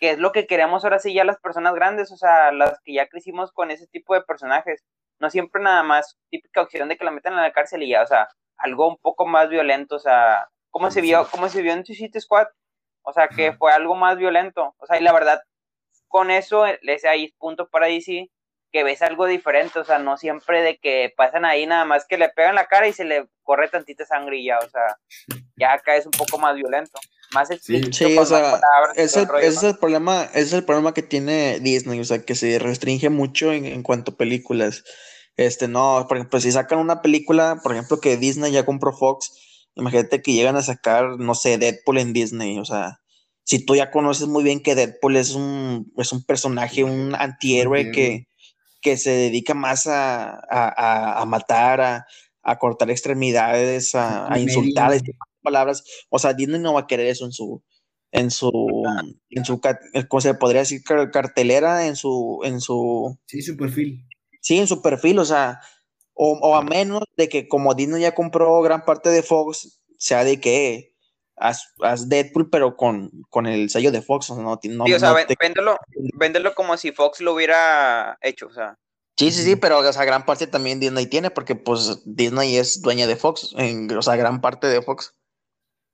que 0.00 0.10
es 0.10 0.18
lo 0.18 0.32
que 0.32 0.46
queremos 0.46 0.82
ahora 0.82 0.98
sí 0.98 1.14
ya 1.14 1.24
las 1.24 1.38
personas 1.38 1.74
grandes, 1.74 2.10
o 2.10 2.16
sea, 2.16 2.50
las 2.50 2.80
que 2.82 2.94
ya 2.94 3.08
crecimos 3.08 3.52
con 3.52 3.70
ese 3.70 3.86
tipo 3.86 4.14
de 4.14 4.22
personajes. 4.22 4.82
No 5.20 5.28
siempre 5.30 5.62
nada 5.62 5.82
más 5.82 6.16
típica 6.30 6.62
opción 6.62 6.88
de 6.88 6.96
que 6.96 7.04
la 7.04 7.10
metan 7.10 7.34
a 7.34 7.42
la 7.42 7.52
cárcel 7.52 7.82
y 7.82 7.90
ya, 7.90 8.02
o 8.02 8.06
sea, 8.06 8.28
algo 8.56 8.88
un 8.88 8.96
poco 8.96 9.26
más 9.26 9.48
violento, 9.50 9.96
o 9.96 9.98
sea, 9.98 10.48
como 10.70 10.90
se 10.90 11.02
vio, 11.02 11.28
como 11.30 11.48
se 11.48 11.62
vio 11.62 11.72
en 11.72 11.84
Suicide 11.84 12.20
Squad, 12.20 12.46
o 13.02 13.12
sea, 13.12 13.28
que 13.28 13.52
fue 13.52 13.72
algo 13.72 13.94
más 13.94 14.16
violento, 14.16 14.74
o 14.78 14.86
sea, 14.86 14.98
y 14.98 15.02
la 15.02 15.12
verdad, 15.12 15.42
con 16.08 16.30
eso, 16.30 16.64
ese 16.66 17.08
ahí 17.08 17.32
punto 17.38 17.68
para 17.68 17.86
DC, 17.86 18.30
que 18.72 18.84
ves 18.84 19.02
algo 19.02 19.26
diferente, 19.26 19.78
o 19.78 19.84
sea, 19.84 19.98
no 19.98 20.16
siempre 20.16 20.62
de 20.62 20.78
que 20.78 21.12
pasan 21.16 21.44
ahí 21.44 21.66
nada 21.66 21.84
más 21.84 22.06
que 22.06 22.18
le 22.18 22.28
pegan 22.28 22.54
la 22.54 22.66
cara 22.66 22.88
y 22.88 22.92
se 22.92 23.04
le 23.04 23.28
corre 23.42 23.68
tantita 23.68 24.06
sangre 24.06 24.38
y 24.38 24.46
ya, 24.46 24.58
o 24.58 24.68
sea, 24.68 24.96
ya 25.56 25.72
acá 25.72 25.96
es 25.96 26.06
un 26.06 26.12
poco 26.12 26.38
más 26.38 26.54
violento, 26.54 26.98
más 27.32 27.50
explícito. 27.50 27.96
Sí, 27.96 28.16
o 28.16 28.24
sea, 28.24 28.60
ese, 28.94 29.26
es 29.42 29.62
el 29.62 29.76
problema, 29.78 30.28
es 30.34 30.52
el 30.52 30.64
problema 30.64 30.94
que 30.94 31.02
tiene 31.02 31.58
Disney, 31.60 31.98
o 32.00 32.04
sea, 32.04 32.24
que 32.24 32.34
se 32.34 32.58
restringe 32.58 33.10
mucho 33.10 33.52
en, 33.52 33.66
en 33.66 33.82
cuanto 33.82 34.12
a 34.12 34.16
películas. 34.16 34.84
Este, 35.36 35.68
no, 35.68 36.06
por 36.08 36.18
ejemplo, 36.18 36.40
si 36.40 36.52
sacan 36.52 36.78
una 36.78 37.02
película, 37.02 37.60
por 37.62 37.72
ejemplo, 37.72 38.00
que 38.00 38.16
Disney 38.16 38.52
ya 38.52 38.64
compró 38.64 38.92
Fox, 38.92 39.32
imagínate 39.74 40.22
que 40.22 40.32
llegan 40.32 40.56
a 40.56 40.62
sacar, 40.62 41.18
no 41.18 41.34
sé, 41.34 41.58
Deadpool 41.58 41.98
en 41.98 42.12
Disney, 42.12 42.58
o 42.58 42.64
sea, 42.64 43.00
si 43.42 43.64
tú 43.64 43.74
ya 43.74 43.90
conoces 43.90 44.28
muy 44.28 44.44
bien 44.44 44.62
que 44.62 44.76
Deadpool 44.76 45.16
es 45.16 45.34
un, 45.34 45.92
es 45.96 46.12
un 46.12 46.22
personaje, 46.24 46.84
un 46.84 47.16
antihéroe 47.16 47.90
que, 47.90 48.28
que 48.80 48.96
se 48.96 49.10
dedica 49.10 49.54
más 49.54 49.86
a, 49.86 51.24
matar, 51.26 52.04
a, 52.42 52.58
cortar 52.58 52.90
extremidades, 52.90 53.94
a, 53.94 54.38
insultar, 54.38 55.00
palabras, 55.42 55.84
o 56.08 56.18
sea, 56.18 56.34
Disney 56.34 56.60
no 56.60 56.74
va 56.74 56.80
a 56.80 56.86
querer 56.86 57.06
eso 57.06 57.24
en 57.24 57.32
su, 57.32 57.62
en 58.12 58.30
su, 58.30 58.50
en 59.30 59.44
su, 59.44 59.60
¿cómo 60.08 60.20
se 60.20 60.34
podría 60.34 60.60
decir? 60.60 60.82
Cartelera, 60.84 61.86
en 61.86 61.96
su, 61.96 62.40
en 62.44 62.60
su... 62.60 63.18
Sí, 63.26 63.42
su 63.42 63.56
perfil. 63.56 64.06
Sí, 64.40 64.58
en 64.58 64.66
su 64.66 64.82
perfil, 64.82 65.18
o 65.18 65.24
sea, 65.24 65.60
o, 66.14 66.54
a 66.54 66.62
menos 66.62 67.04
de 67.16 67.28
que 67.28 67.48
como 67.48 67.74
Disney 67.74 68.02
ya 68.02 68.14
compró 68.14 68.60
gran 68.60 68.84
parte 68.84 69.08
de 69.08 69.22
Fox, 69.22 69.80
sea 69.96 70.24
de 70.24 70.40
que 70.40 70.89
haz, 71.40 72.08
Deadpool, 72.08 72.50
pero 72.50 72.76
con, 72.76 73.10
con, 73.28 73.46
el 73.46 73.70
sello 73.70 73.90
de 73.90 74.02
Fox, 74.02 74.30
no, 74.30 74.36
no, 74.36 74.58
sí, 74.62 74.94
o 74.94 74.98
sea, 74.98 75.14
véndelo, 76.18 76.54
como 76.54 76.76
si 76.76 76.92
Fox 76.92 77.20
lo 77.20 77.34
hubiera 77.34 78.18
hecho, 78.20 78.46
o 78.46 78.52
sea. 78.52 78.78
Sí, 79.18 79.32
sí, 79.32 79.42
sí, 79.42 79.56
pero 79.56 79.78
o 79.78 79.92
sea, 79.92 80.04
gran 80.04 80.24
parte 80.24 80.46
también 80.46 80.80
Disney 80.80 81.06
tiene, 81.06 81.30
porque 81.30 81.54
pues 81.54 82.02
Disney 82.04 82.56
es 82.56 82.80
dueña 82.80 83.06
de 83.06 83.16
Fox, 83.16 83.54
en, 83.58 83.90
o 83.94 84.02
sea, 84.02 84.16
gran 84.16 84.40
parte 84.40 84.66
de 84.66 84.82
Fox. 84.82 85.14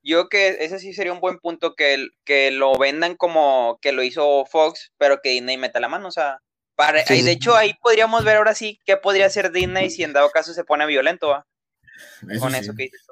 Yo 0.02 0.28
que 0.28 0.58
ese 0.60 0.78
sí 0.78 0.92
sería 0.92 1.12
un 1.12 1.20
buen 1.20 1.38
punto 1.38 1.74
que, 1.74 2.08
que 2.24 2.52
lo 2.52 2.78
vendan 2.78 3.16
como 3.16 3.78
que 3.82 3.90
lo 3.90 4.04
hizo 4.04 4.44
Fox, 4.44 4.92
pero 4.98 5.20
que 5.20 5.30
Disney 5.30 5.56
meta 5.56 5.80
la 5.80 5.88
mano, 5.88 6.08
o 6.08 6.12
sea, 6.12 6.38
y 7.10 7.22
de 7.22 7.32
hecho, 7.32 7.56
ahí 7.56 7.74
podríamos 7.80 8.24
ver 8.24 8.36
ahora 8.36 8.54
sí 8.54 8.80
qué 8.84 8.96
podría 8.96 9.26
hacer 9.26 9.50
Disney 9.50 9.90
si 9.90 10.02
en 10.02 10.12
dado 10.12 10.30
caso 10.30 10.52
se 10.52 10.64
pone 10.64 10.86
violento, 10.86 11.42
Con 12.38 12.54
eso 12.54 12.74
que 12.76 12.84
dices. 12.84 13.06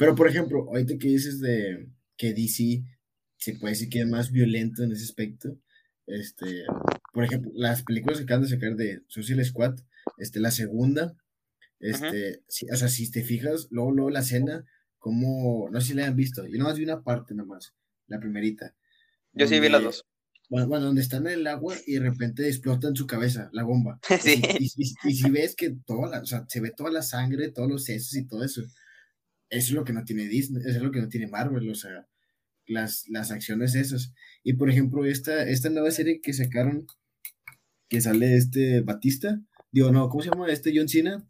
Pero, 0.00 0.14
por 0.14 0.28
ejemplo, 0.28 0.66
ahorita 0.66 0.96
que 0.96 1.08
dices 1.08 1.40
de 1.40 1.86
que 2.16 2.32
DC 2.32 2.82
se 3.36 3.52
puede 3.56 3.74
decir 3.74 3.90
que 3.90 4.00
es 4.00 4.08
más 4.08 4.32
violento 4.32 4.82
en 4.82 4.92
ese 4.92 5.04
aspecto, 5.04 5.58
este, 6.06 6.64
por 7.12 7.24
ejemplo, 7.24 7.50
las 7.54 7.82
películas 7.82 8.16
que 8.16 8.24
acaban 8.24 8.44
de 8.44 8.48
sacar 8.48 8.76
de 8.76 9.02
Social 9.08 9.44
Squad, 9.44 9.78
este, 10.16 10.40
la 10.40 10.52
segunda, 10.52 11.14
este, 11.80 12.42
o 12.72 12.76
sea, 12.76 12.88
si 12.88 13.10
te 13.10 13.22
fijas, 13.22 13.68
luego, 13.70 13.92
luego 13.92 14.08
la 14.08 14.20
escena, 14.20 14.64
como, 14.98 15.68
no 15.70 15.82
sé 15.82 15.88
si 15.88 15.94
la 15.94 16.06
han 16.06 16.16
visto, 16.16 16.46
yo 16.46 16.56
nomás 16.56 16.78
vi 16.78 16.84
una 16.84 17.02
parte 17.02 17.34
nomás, 17.34 17.74
la 18.06 18.18
primerita. 18.18 18.74
Yo 19.34 19.46
sí 19.46 19.60
vi 19.60 19.68
las 19.68 19.82
dos. 19.82 20.06
Bueno, 20.48 20.66
bueno, 20.66 20.86
donde 20.86 21.02
están 21.02 21.26
en 21.26 21.40
el 21.40 21.46
agua 21.46 21.76
y 21.86 21.96
de 21.96 22.00
repente 22.00 22.48
explota 22.48 22.88
en 22.88 22.96
su 22.96 23.06
cabeza 23.06 23.50
la 23.52 23.64
bomba. 23.64 24.00
Y, 25.04 25.14
si 25.14 25.30
ves 25.30 25.54
que 25.54 25.76
toda 25.84 26.08
la, 26.08 26.22
o 26.22 26.26
sea, 26.26 26.46
se 26.48 26.60
ve 26.60 26.70
toda 26.74 26.90
la 26.90 27.02
sangre, 27.02 27.52
todos 27.52 27.68
los 27.68 27.84
sesos 27.84 28.16
y 28.16 28.26
todo 28.26 28.42
eso 28.42 28.62
es 29.50 29.70
lo 29.72 29.84
que 29.84 29.92
no 29.92 30.04
tiene 30.04 30.28
Disney, 30.28 30.62
eso 30.62 30.78
es 30.78 30.82
lo 30.82 30.90
que 30.90 31.00
no 31.00 31.08
tiene 31.08 31.26
Marvel, 31.26 31.68
o 31.68 31.74
sea, 31.74 32.08
las, 32.66 33.04
las 33.08 33.30
acciones 33.30 33.74
esas. 33.74 34.14
Y 34.42 34.54
por 34.54 34.70
ejemplo, 34.70 35.04
esta, 35.04 35.48
esta 35.48 35.68
nueva 35.68 35.90
serie 35.90 36.20
que 36.20 36.32
sacaron, 36.32 36.86
que 37.88 38.00
sale 38.00 38.36
este 38.36 38.80
Batista, 38.80 39.40
digo, 39.72 39.90
no, 39.90 40.08
¿cómo 40.08 40.22
se 40.22 40.30
llama? 40.30 40.48
Este 40.48 40.72
John 40.74 40.88
Cena. 40.88 41.26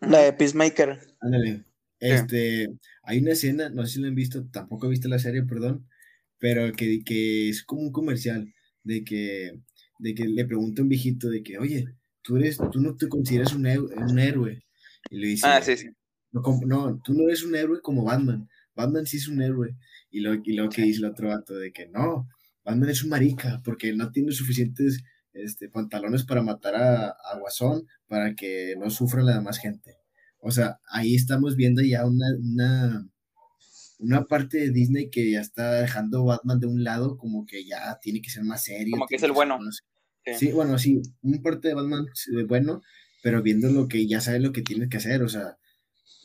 La 0.00 0.18
de 0.20 0.32
Peacemaker. 0.34 0.98
Ándale. 1.20 1.64
Este, 1.98 2.68
hay 3.02 3.18
una 3.18 3.32
escena, 3.32 3.68
no 3.68 3.84
sé 3.84 3.94
si 3.94 4.00
la 4.00 4.08
han 4.08 4.14
visto, 4.14 4.46
tampoco 4.48 4.86
he 4.86 4.90
visto 4.90 5.08
la 5.08 5.18
serie, 5.18 5.42
perdón, 5.42 5.86
pero 6.38 6.72
que, 6.72 7.02
que 7.04 7.50
es 7.50 7.62
como 7.62 7.82
un 7.82 7.92
comercial 7.92 8.54
de 8.84 9.04
que, 9.04 9.60
de 9.98 10.14
que 10.14 10.24
le 10.24 10.46
pregunta 10.46 10.80
a 10.80 10.84
un 10.84 10.88
viejito 10.88 11.28
de 11.28 11.42
que, 11.42 11.58
oye, 11.58 11.86
tú, 12.22 12.36
eres, 12.36 12.58
tú 12.72 12.80
no 12.80 12.96
te 12.96 13.08
consideras 13.08 13.54
un, 13.54 13.66
un 13.66 14.18
héroe. 14.18 14.62
Y 15.10 15.18
le 15.18 15.26
dice, 15.28 15.46
ah, 15.46 15.60
sí, 15.62 15.76
sí. 15.76 15.90
No, 16.32 16.42
no, 16.66 17.00
tú 17.02 17.14
no 17.14 17.24
eres 17.24 17.42
un 17.42 17.54
héroe 17.54 17.80
como 17.80 18.04
Batman. 18.04 18.48
Batman 18.74 19.06
sí 19.06 19.16
es 19.16 19.28
un 19.28 19.42
héroe. 19.42 19.76
Y 20.10 20.20
lo, 20.20 20.34
y 20.34 20.52
lo 20.54 20.68
que 20.68 20.82
dice 20.82 21.00
el 21.00 21.06
otro 21.06 21.28
vato 21.28 21.54
de 21.54 21.72
que 21.72 21.88
no, 21.88 22.28
Batman 22.64 22.90
es 22.90 23.02
un 23.02 23.10
marica 23.10 23.60
porque 23.64 23.92
no 23.92 24.10
tiene 24.10 24.32
suficientes 24.32 25.02
este, 25.32 25.68
pantalones 25.68 26.24
para 26.24 26.42
matar 26.42 26.74
a, 26.74 27.08
a 27.08 27.38
Guasón 27.38 27.86
para 28.08 28.34
que 28.34 28.74
no 28.78 28.90
sufra 28.90 29.22
la 29.22 29.34
demás 29.34 29.58
gente. 29.58 29.96
O 30.38 30.50
sea, 30.50 30.80
ahí 30.88 31.14
estamos 31.14 31.56
viendo 31.56 31.82
ya 31.82 32.06
una, 32.06 32.26
una, 32.38 33.08
una 33.98 34.24
parte 34.24 34.58
de 34.58 34.70
Disney 34.70 35.10
que 35.10 35.30
ya 35.30 35.40
está 35.40 35.74
dejando 35.74 36.24
Batman 36.24 36.60
de 36.60 36.66
un 36.66 36.82
lado, 36.82 37.18
como 37.18 37.44
que 37.44 37.64
ya 37.64 37.98
tiene 38.00 38.22
que 38.22 38.30
ser 38.30 38.44
más 38.44 38.64
serio. 38.64 38.92
Como 38.92 39.06
que 39.06 39.16
es 39.16 39.22
el 39.22 39.32
bueno. 39.32 39.58
Sí. 40.38 40.52
bueno, 40.52 40.78
sí, 40.78 41.00
un 41.22 41.42
parte 41.42 41.68
de 41.68 41.74
Batman 41.74 42.06
es 42.08 42.46
bueno, 42.46 42.82
pero 43.22 43.42
viendo 43.42 43.70
lo 43.70 43.88
que 43.88 44.06
ya 44.06 44.20
sabe 44.20 44.40
lo 44.40 44.52
que 44.52 44.62
tiene 44.62 44.88
que 44.88 44.96
hacer, 44.96 45.22
o 45.22 45.28
sea, 45.28 45.58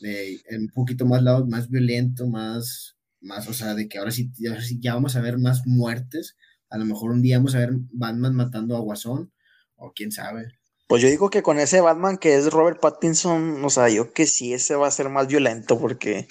de, 0.00 0.40
un 0.50 0.68
poquito 0.68 1.06
más 1.06 1.22
lado, 1.22 1.46
más 1.46 1.68
violento, 1.68 2.26
más, 2.28 2.96
más, 3.20 3.48
o 3.48 3.54
sea, 3.54 3.74
de 3.74 3.88
que 3.88 3.98
ahora 3.98 4.10
sí, 4.10 4.30
ya, 4.38 4.56
ya 4.80 4.94
vamos 4.94 5.16
a 5.16 5.20
ver 5.20 5.38
más 5.38 5.62
muertes. 5.66 6.36
A 6.68 6.78
lo 6.78 6.84
mejor 6.84 7.12
un 7.12 7.22
día 7.22 7.38
vamos 7.38 7.54
a 7.54 7.60
ver 7.60 7.70
Batman 7.92 8.34
matando 8.34 8.76
a 8.76 8.80
Guasón, 8.80 9.32
o 9.76 9.92
quién 9.94 10.10
sabe. 10.10 10.48
Pues 10.88 11.02
yo 11.02 11.08
digo 11.08 11.30
que 11.30 11.42
con 11.42 11.58
ese 11.58 11.80
Batman 11.80 12.16
que 12.16 12.36
es 12.36 12.52
Robert 12.52 12.80
Pattinson, 12.80 13.64
o 13.64 13.70
sea, 13.70 13.88
yo 13.88 14.12
que 14.12 14.26
sí, 14.26 14.52
ese 14.52 14.76
va 14.76 14.86
a 14.86 14.92
ser 14.92 15.08
más 15.08 15.26
violento 15.26 15.78
porque 15.80 16.28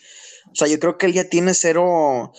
O 0.51 0.55
sea, 0.55 0.67
yo 0.67 0.79
creo 0.79 0.97
que 0.97 1.07
él 1.07 1.13
ya 1.13 1.29
tiene 1.29 1.53
cero 1.53 2.31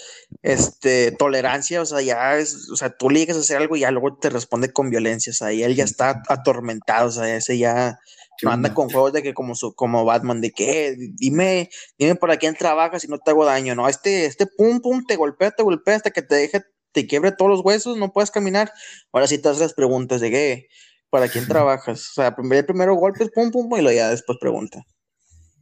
este, 0.42 1.12
tolerancia, 1.12 1.82
o 1.82 1.86
sea, 1.86 2.00
ya 2.00 2.38
es, 2.38 2.70
o 2.70 2.76
sea, 2.76 2.96
tú 2.96 3.10
le 3.10 3.20
llegas 3.20 3.36
a 3.36 3.40
hacer 3.40 3.58
algo 3.58 3.76
y 3.76 3.80
ya 3.80 3.90
luego 3.90 4.16
te 4.16 4.30
responde 4.30 4.72
con 4.72 4.90
violencia, 4.90 5.30
o 5.30 5.34
sea, 5.34 5.52
y 5.52 5.62
él 5.62 5.74
ya 5.74 5.84
está 5.84 6.22
atormentado, 6.28 7.08
o 7.08 7.12
sea, 7.12 7.36
ese 7.36 7.58
ya 7.58 7.98
no 8.42 8.50
anda 8.50 8.74
con 8.74 8.88
juegos 8.88 9.12
de 9.12 9.22
que 9.22 9.34
como 9.34 9.54
su, 9.54 9.74
como 9.74 10.04
Batman, 10.04 10.40
de 10.40 10.50
que 10.50 10.88
eh, 10.88 10.96
dime, 11.16 11.70
dime 11.98 12.14
para 12.16 12.36
quién 12.36 12.54
trabajas 12.54 13.04
y 13.04 13.08
no 13.08 13.18
te 13.18 13.30
hago 13.30 13.44
daño, 13.44 13.74
no, 13.74 13.88
este, 13.88 14.26
este 14.26 14.46
pum 14.46 14.80
pum 14.80 15.04
te 15.06 15.16
golpea, 15.16 15.50
te 15.50 15.62
golpea 15.62 15.96
hasta 15.96 16.10
que 16.10 16.22
te 16.22 16.34
deje, 16.34 16.62
te 16.92 17.06
quiebre 17.06 17.32
todos 17.32 17.50
los 17.50 17.60
huesos, 17.60 17.98
no 17.98 18.12
puedes 18.12 18.30
caminar. 18.30 18.72
Ahora 19.12 19.26
sí 19.26 19.38
te 19.38 19.48
haces 19.48 19.60
las 19.60 19.74
preguntas 19.74 20.20
de 20.20 20.30
qué, 20.30 20.66
para 21.10 21.28
quién 21.28 21.46
trabajas. 21.46 22.10
O 22.10 22.14
sea, 22.14 22.28
el 22.28 22.64
primero 22.64 22.94
golpe 22.94 23.24
es 23.24 23.30
pum 23.30 23.50
pum, 23.50 23.68
pum 23.68 23.78
y 23.78 23.82
lo 23.82 23.92
ya 23.92 24.10
después 24.10 24.38
pregunta. 24.40 24.86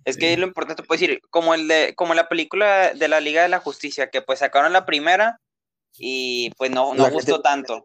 Es 0.05 0.17
que 0.17 0.37
lo 0.37 0.47
importante, 0.47 0.83
puedes 0.83 1.01
decir, 1.01 1.21
como 1.31 1.55
el 1.55 1.67
de, 1.69 1.95
como 1.97 2.15
la 2.15 2.29
película 2.29 2.93
de 2.93 3.09
la 3.09 3.21
Liga 3.21 3.43
de 3.43 3.49
la 3.49 3.59
Justicia, 3.59 4.11
que 4.11 4.23
pues 4.23 4.41
sacaron 4.41 4.73
la 4.73 4.85
primera 4.85 5.41
y 5.97 6.51
pues 6.57 6.71
no, 6.71 6.95
no 6.95 7.11
gustó 7.11 7.41
tanto. 7.41 7.83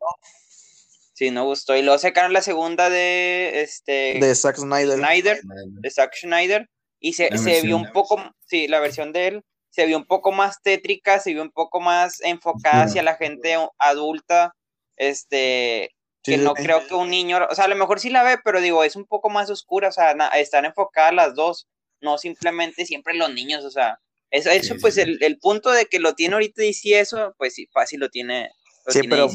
Sí, 1.14 1.32
no 1.32 1.46
gustó. 1.46 1.76
Y 1.76 1.82
luego 1.82 1.98
sacaron 1.98 2.34
la 2.34 2.42
segunda 2.42 2.90
de 2.90 3.62
este 3.62 4.20
de 4.20 4.36
Zack 4.36 4.58
Snyder. 4.58 5.42
de 5.44 5.92
Zack 5.92 6.16
Schneider. 6.16 6.70
Y 7.00 7.14
se, 7.14 7.38
se 7.38 7.62
vio 7.62 7.78
un 7.78 7.92
poco, 7.94 8.22
sí, 8.46 8.68
la 8.68 8.80
versión 8.80 9.14
de 9.14 9.28
él 9.28 9.44
se 9.70 9.86
vio 9.86 9.98
un 9.98 10.06
poco 10.06 10.32
más 10.32 10.62
tétrica, 10.62 11.20
se 11.20 11.34
vio 11.34 11.42
un 11.42 11.52
poco 11.52 11.80
más 11.80 12.22
enfocada 12.22 12.84
hacia 12.84 13.04
la 13.04 13.16
gente 13.16 13.56
adulta. 13.78 14.56
Este, 14.98 15.92
que 16.24 16.38
no 16.38 16.54
creo 16.54 16.86
que 16.86 16.96
un 16.96 17.10
niño, 17.10 17.40
o 17.50 17.56
sea, 17.56 17.66
a 17.66 17.70
lo 17.70 17.76
mejor 17.76 18.00
sí 18.00 18.10
la 18.10 18.24
ve, 18.24 18.38
pero 18.44 18.60
digo, 18.60 18.84
es 18.84 18.96
un 18.96 19.06
poco 19.06 19.30
más 19.30 19.50
oscura, 19.50 19.88
o 19.88 19.92
sea, 19.92 20.12
están 20.36 20.66
enfocadas 20.66 21.14
las 21.14 21.36
dos, 21.36 21.68
no 22.02 22.18
simplemente 22.18 22.86
siempre 22.86 23.14
los 23.16 23.34
niños, 23.34 23.66
o 23.66 23.72
sea, 23.72 24.00
eso, 24.32 24.50
eso 24.52 24.76
pues 24.80 24.98
El, 24.98 25.18
el, 25.22 25.40
punto 25.40 25.72
de 25.72 25.86
que 25.86 26.00
lo 26.00 26.14
tiene 26.14 26.36
ahorita 26.36 26.64
y 26.64 26.74
si 26.74 26.94
eso, 26.94 27.34
pues 27.38 27.56
sí, 27.56 27.68
fácil 27.74 28.00
lo 28.00 28.10
tiene. 28.10 28.52
sí, 28.88 29.02
pero, 29.08 29.28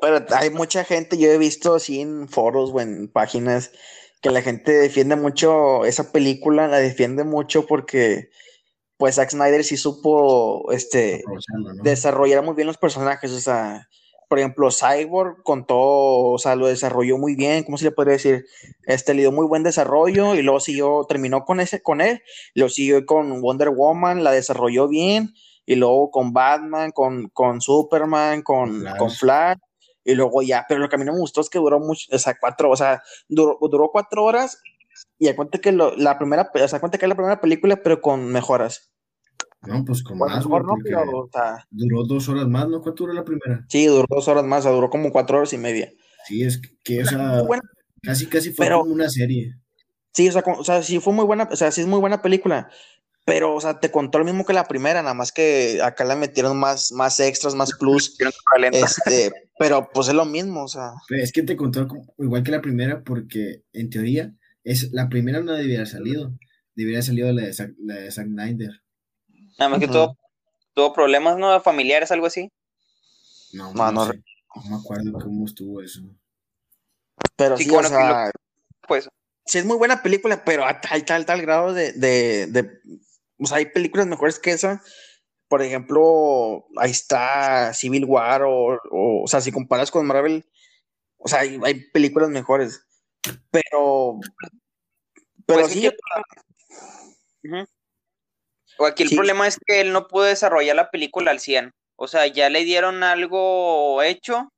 pero, 0.00 0.26
hay 0.36 0.50
mucha 0.50 0.84
gente, 0.84 1.16
yo 1.16 1.30
he 1.30 1.38
visto 1.38 1.74
así 1.74 2.00
en 2.00 2.28
foros 2.28 2.70
o 2.72 2.80
en 2.80 3.08
páginas 3.08 3.70
que 4.20 4.30
la 4.30 4.42
gente 4.42 4.72
defiende 4.72 5.16
mucho 5.16 5.84
esa 5.84 6.10
película, 6.10 6.68
la 6.68 6.78
defiende 6.78 7.24
mucho 7.24 7.66
porque 7.66 8.30
pues 8.96 9.16
Zack 9.16 9.30
Snyder 9.30 9.64
sí 9.64 9.76
supo 9.76 10.70
este, 10.72 11.22
desarrollar 11.82 12.42
muy 12.42 12.54
bien 12.54 12.66
los 12.66 12.78
personajes, 12.78 13.32
o 13.32 13.40
sea, 13.40 13.88
por 14.28 14.38
ejemplo, 14.38 14.70
Cyborg 14.70 15.42
contó, 15.42 15.78
o 15.78 16.38
sea, 16.38 16.56
lo 16.56 16.66
desarrolló 16.66 17.18
muy 17.18 17.34
bien, 17.34 17.64
¿cómo 17.64 17.78
se 17.78 17.84
le 17.84 17.90
podría 17.90 18.14
decir? 18.14 18.46
Este 18.84 19.14
le 19.14 19.22
dio 19.22 19.32
muy 19.32 19.46
buen 19.46 19.62
desarrollo 19.62 20.34
y 20.34 20.42
luego 20.42 20.60
siguió, 20.60 21.04
terminó 21.08 21.44
con 21.44 21.60
ese, 21.60 21.82
con 21.82 22.00
él, 22.00 22.22
lo 22.54 22.68
siguió 22.68 23.04
con 23.06 23.40
Wonder 23.40 23.70
Woman, 23.70 24.24
la 24.24 24.32
desarrolló 24.32 24.88
bien, 24.88 25.34
y 25.66 25.76
luego 25.76 26.10
con 26.10 26.32
Batman, 26.32 26.90
con, 26.90 27.28
con 27.30 27.60
Superman, 27.60 28.42
con 28.42 28.80
Flash. 28.80 28.98
con 28.98 29.10
Flash, 29.10 29.58
y 30.04 30.14
luego 30.14 30.42
ya, 30.42 30.64
pero 30.68 30.80
lo 30.80 30.88
que 30.88 30.96
a 30.96 30.98
mí 30.98 31.04
no 31.04 31.12
me 31.12 31.20
gustó 31.20 31.40
es 31.40 31.48
que 31.48 31.58
duró 31.58 31.80
mucho, 31.80 32.06
o 32.12 32.18
sea, 32.18 32.36
cuatro, 32.38 32.70
o 32.70 32.76
sea, 32.76 33.02
duró, 33.28 33.58
duró 33.60 33.90
cuatro 33.90 34.24
horas 34.24 34.60
y 35.18 35.28
a 35.28 35.36
cuenta 35.36 35.58
que 35.58 35.72
lo, 35.72 35.96
la 35.96 36.18
primera, 36.18 36.50
o 36.52 36.68
sea, 36.68 36.80
cuenta 36.80 36.98
que 36.98 37.06
es 37.06 37.08
la 37.08 37.14
primera 37.14 37.40
película, 37.40 37.76
pero 37.76 38.00
con 38.00 38.26
mejoras. 38.26 38.93
No, 39.66 39.84
pues 39.84 40.02
con 40.02 40.18
más, 40.18 40.46
no, 40.46 40.60
duró 41.70 42.04
dos 42.06 42.28
horas 42.28 42.46
más, 42.46 42.68
¿no? 42.68 42.80
¿Cuánto 42.80 43.04
duró 43.04 43.14
la 43.14 43.24
primera? 43.24 43.64
Sí, 43.68 43.86
duró 43.86 44.06
dos 44.08 44.28
horas 44.28 44.44
más, 44.44 44.60
o 44.60 44.62
sea, 44.64 44.72
duró 44.72 44.90
como 44.90 45.12
cuatro 45.12 45.38
horas 45.38 45.52
y 45.52 45.58
media. 45.58 45.90
Sí, 46.26 46.42
es 46.42 46.60
que, 46.82 47.02
o 47.02 47.06
sea, 47.06 47.42
casi, 48.02 48.26
casi 48.26 48.52
fue 48.52 48.70
como 48.70 48.92
una 48.92 49.08
serie. 49.08 49.54
Sí, 50.12 50.28
o 50.28 50.32
sea, 50.32 50.42
o 50.46 50.64
sea, 50.64 50.82
sí 50.82 51.00
fue 51.00 51.12
muy 51.12 51.24
buena, 51.24 51.48
o 51.50 51.56
sea, 51.56 51.70
sí 51.72 51.80
es 51.80 51.86
muy 51.86 51.98
buena 51.98 52.22
película, 52.22 52.70
pero, 53.26 53.54
o 53.54 53.60
sea, 53.60 53.80
te 53.80 53.90
contó 53.90 54.18
lo 54.18 54.24
mismo 54.24 54.44
que 54.44 54.52
la 54.52 54.68
primera, 54.68 55.02
nada 55.02 55.14
más 55.14 55.32
que 55.32 55.80
acá 55.82 56.04
le 56.04 56.14
metieron 56.14 56.56
más, 56.58 56.92
más 56.92 57.18
extras, 57.20 57.54
más 57.54 57.72
plus, 57.78 58.16
este, 58.72 59.32
pero 59.58 59.88
pues 59.92 60.08
es 60.08 60.14
lo 60.14 60.24
mismo, 60.24 60.64
o 60.64 60.68
sea. 60.68 60.92
es 61.10 61.32
que 61.32 61.42
te 61.42 61.56
contó 61.56 61.88
igual 62.18 62.42
que 62.42 62.52
la 62.52 62.60
primera, 62.60 63.02
porque 63.02 63.64
en 63.72 63.90
teoría, 63.90 64.34
es, 64.62 64.92
la 64.92 65.08
primera 65.08 65.40
no 65.40 65.52
debería 65.52 65.78
haber 65.78 65.88
salido, 65.88 66.38
debería 66.74 66.98
haber 66.98 67.06
salido 67.06 67.32
la 67.32 67.42
de 67.42 67.74
la 67.78 67.94
de 67.96 68.10
Zack 68.10 68.26
Snyder 68.26 68.83
Nada 69.58 69.70
más 69.70 69.80
que 69.80 69.88
tuvo, 69.88 70.16
tuvo 70.74 70.92
problemas, 70.92 71.36
¿no? 71.36 71.60
Familiares, 71.60 72.10
algo 72.10 72.26
así. 72.26 72.50
No, 73.52 73.72
no, 73.72 73.92
no, 73.92 74.06
me 74.68 74.76
acuerdo 74.76 75.12
cómo 75.12 75.46
estuvo 75.46 75.80
eso. 75.80 76.00
Pero 77.36 77.56
sí, 77.56 77.70
o 77.70 77.82
sea, 77.82 78.30
pues. 78.86 79.08
Sí, 79.46 79.58
es 79.58 79.66
muy 79.66 79.76
buena 79.76 80.02
película, 80.02 80.42
pero 80.44 80.64
a 80.64 80.80
tal, 80.80 81.04
tal, 81.04 81.26
tal 81.26 81.42
grado 81.42 81.74
de, 81.74 81.92
de, 81.92 82.46
de, 82.46 82.80
o 83.38 83.46
sea, 83.46 83.58
hay 83.58 83.66
películas 83.66 84.06
mejores 84.06 84.38
que 84.38 84.52
esa. 84.52 84.82
Por 85.48 85.62
ejemplo, 85.62 86.64
ahí 86.78 86.90
está 86.90 87.74
Civil 87.74 88.06
War, 88.06 88.42
o, 88.44 88.80
o, 88.90 89.26
sea, 89.26 89.42
si 89.42 89.52
comparas 89.52 89.90
con 89.90 90.06
Marvel, 90.06 90.48
o 91.18 91.28
sea, 91.28 91.40
hay, 91.40 91.60
hay 91.62 91.90
películas 91.90 92.30
mejores. 92.30 92.86
Pero, 93.50 94.18
pero 95.46 95.60
pues 95.60 95.72
sí. 95.72 95.90
O 98.78 98.86
aquí 98.86 99.04
el 99.04 99.10
problema 99.10 99.46
es 99.46 99.58
que 99.64 99.80
él 99.80 99.92
no 99.92 100.08
pudo 100.08 100.24
desarrollar 100.24 100.76
la 100.76 100.90
película 100.90 101.30
al 101.30 101.40
100. 101.40 101.72
O 101.96 102.08
sea, 102.08 102.26
ya 102.26 102.50
le 102.50 102.64
dieron 102.64 103.02
algo 103.02 104.02
hecho 104.02 104.52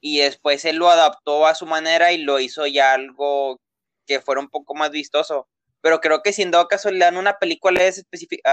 y 0.00 0.18
después 0.18 0.64
él 0.64 0.76
lo 0.76 0.90
adaptó 0.90 1.46
a 1.46 1.54
su 1.54 1.66
manera 1.66 2.12
y 2.12 2.18
lo 2.18 2.40
hizo 2.40 2.66
ya 2.66 2.92
algo 2.92 3.60
que 4.06 4.20
fuera 4.20 4.40
un 4.40 4.48
poco 4.48 4.74
más 4.74 4.90
vistoso. 4.90 5.48
Pero 5.80 6.00
creo 6.00 6.22
que 6.22 6.32
si 6.32 6.42
en 6.42 6.50
dado 6.50 6.68
caso 6.68 6.90
le 6.90 6.98
dan 6.98 7.16
una 7.16 7.38
película 7.38 7.80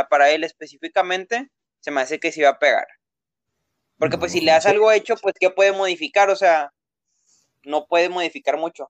para 0.09 0.29
él 0.29 0.43
específicamente, 0.43 1.49
se 1.81 1.91
me 1.91 2.01
hace 2.01 2.19
que 2.19 2.31
se 2.31 2.41
iba 2.41 2.49
a 2.49 2.59
pegar. 2.59 2.87
Porque 3.97 4.17
pues 4.17 4.31
si 4.31 4.41
le 4.41 4.51
das 4.51 4.65
algo 4.65 4.91
hecho, 4.91 5.15
pues 5.17 5.35
¿qué 5.39 5.49
puede 5.49 5.71
modificar? 5.71 6.29
O 6.29 6.35
sea, 6.35 6.71
no 7.63 7.85
puede 7.87 8.09
modificar 8.09 8.57
mucho. 8.57 8.89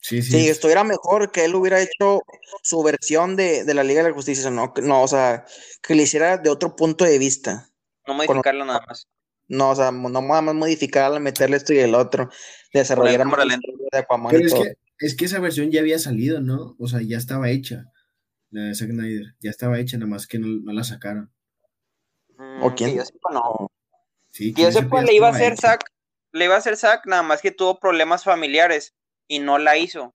Sí, 0.00 0.22
sí. 0.22 0.48
esto 0.48 0.68
era 0.68 0.84
mejor 0.84 1.32
que 1.32 1.44
él 1.44 1.54
hubiera 1.54 1.80
hecho 1.80 2.22
su 2.62 2.82
versión 2.82 3.34
de, 3.34 3.64
la 3.74 3.82
Liga 3.82 4.02
de 4.02 4.10
la 4.10 4.14
Justicia, 4.14 4.50
no, 4.50 4.72
no, 4.82 5.02
o 5.02 5.08
sea, 5.08 5.44
que 5.82 5.94
le 5.94 6.04
hiciera 6.04 6.38
de 6.38 6.48
otro 6.48 6.76
punto 6.76 7.04
de 7.04 7.18
vista. 7.18 7.70
No 8.06 8.14
modificarlo 8.14 8.64
nada 8.64 8.84
más. 8.86 9.08
No, 9.48 9.70
o 9.70 9.76
sea, 9.76 9.90
no 9.92 10.08
nada 10.08 10.42
más 10.42 10.54
modificarla, 10.54 11.20
meterle 11.20 11.56
esto 11.56 11.72
y 11.72 11.78
el 11.78 11.94
otro, 11.94 12.30
desarrollar 12.72 13.26
de 13.26 13.98
Aquaman 13.98 14.30
Pero 14.30 14.46
es 14.46 14.54
que, 14.54 14.74
es 14.98 15.16
que 15.16 15.24
esa 15.24 15.40
versión 15.40 15.70
ya 15.70 15.80
había 15.80 15.98
salido, 15.98 16.40
¿no? 16.40 16.76
O 16.78 16.88
sea, 16.88 17.00
ya 17.02 17.16
estaba 17.16 17.50
hecha, 17.50 17.84
la 18.50 18.62
de 18.62 18.74
Zack 18.74 18.90
Snyder, 18.90 19.34
ya 19.40 19.50
estaba 19.50 19.78
hecha, 19.78 19.98
nada 19.98 20.10
más 20.10 20.26
que 20.26 20.38
no, 20.38 20.72
la 20.72 20.84
sacaron. 20.84 21.32
Mm, 22.38 22.62
¿O 22.62 22.74
quién? 22.74 22.96
yo 22.96 23.04
sepa, 23.04 23.30
no. 23.32 23.70
Sí, 24.30 24.52
que 24.52 24.62
yo 24.62 24.72
sepa, 24.72 25.02
le 25.02 25.14
iba 25.14 25.28
a 25.28 25.30
hacer 25.30 25.56
Zack, 25.56 25.84
le 26.32 26.44
iba 26.44 26.54
a 26.54 26.58
hacer 26.58 26.76
Zack, 26.76 27.06
nada 27.06 27.22
más 27.22 27.40
que 27.40 27.52
tuvo 27.52 27.78
problemas 27.78 28.24
familiares 28.24 28.94
y 29.28 29.38
no 29.38 29.58
la 29.58 29.76
hizo. 29.76 30.14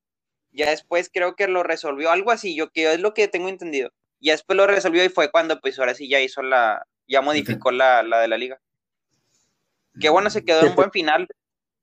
Ya 0.51 0.69
después 0.69 1.09
creo 1.13 1.35
que 1.35 1.47
lo 1.47 1.63
resolvió, 1.63 2.11
algo 2.11 2.31
así, 2.31 2.55
yo 2.55 2.71
que 2.71 2.93
es 2.93 2.99
lo 2.99 3.13
que 3.13 3.27
tengo 3.27 3.49
entendido. 3.49 3.91
Ya 4.19 4.33
después 4.33 4.57
lo 4.57 4.67
resolvió 4.67 5.03
y 5.03 5.09
fue 5.09 5.31
cuando 5.31 5.59
pues 5.59 5.79
ahora 5.79 5.95
sí 5.95 6.09
ya 6.09 6.19
hizo 6.19 6.41
la, 6.41 6.85
ya 7.07 7.21
modificó 7.21 7.71
la, 7.71 8.03
la 8.03 8.19
de 8.19 8.27
la 8.27 8.37
liga. 8.37 8.59
Qué 9.99 10.09
bueno, 10.09 10.29
se 10.29 10.43
quedó 10.43 10.61
en 10.61 10.69
un 10.69 10.75
buen 10.75 10.91
final. 10.91 11.27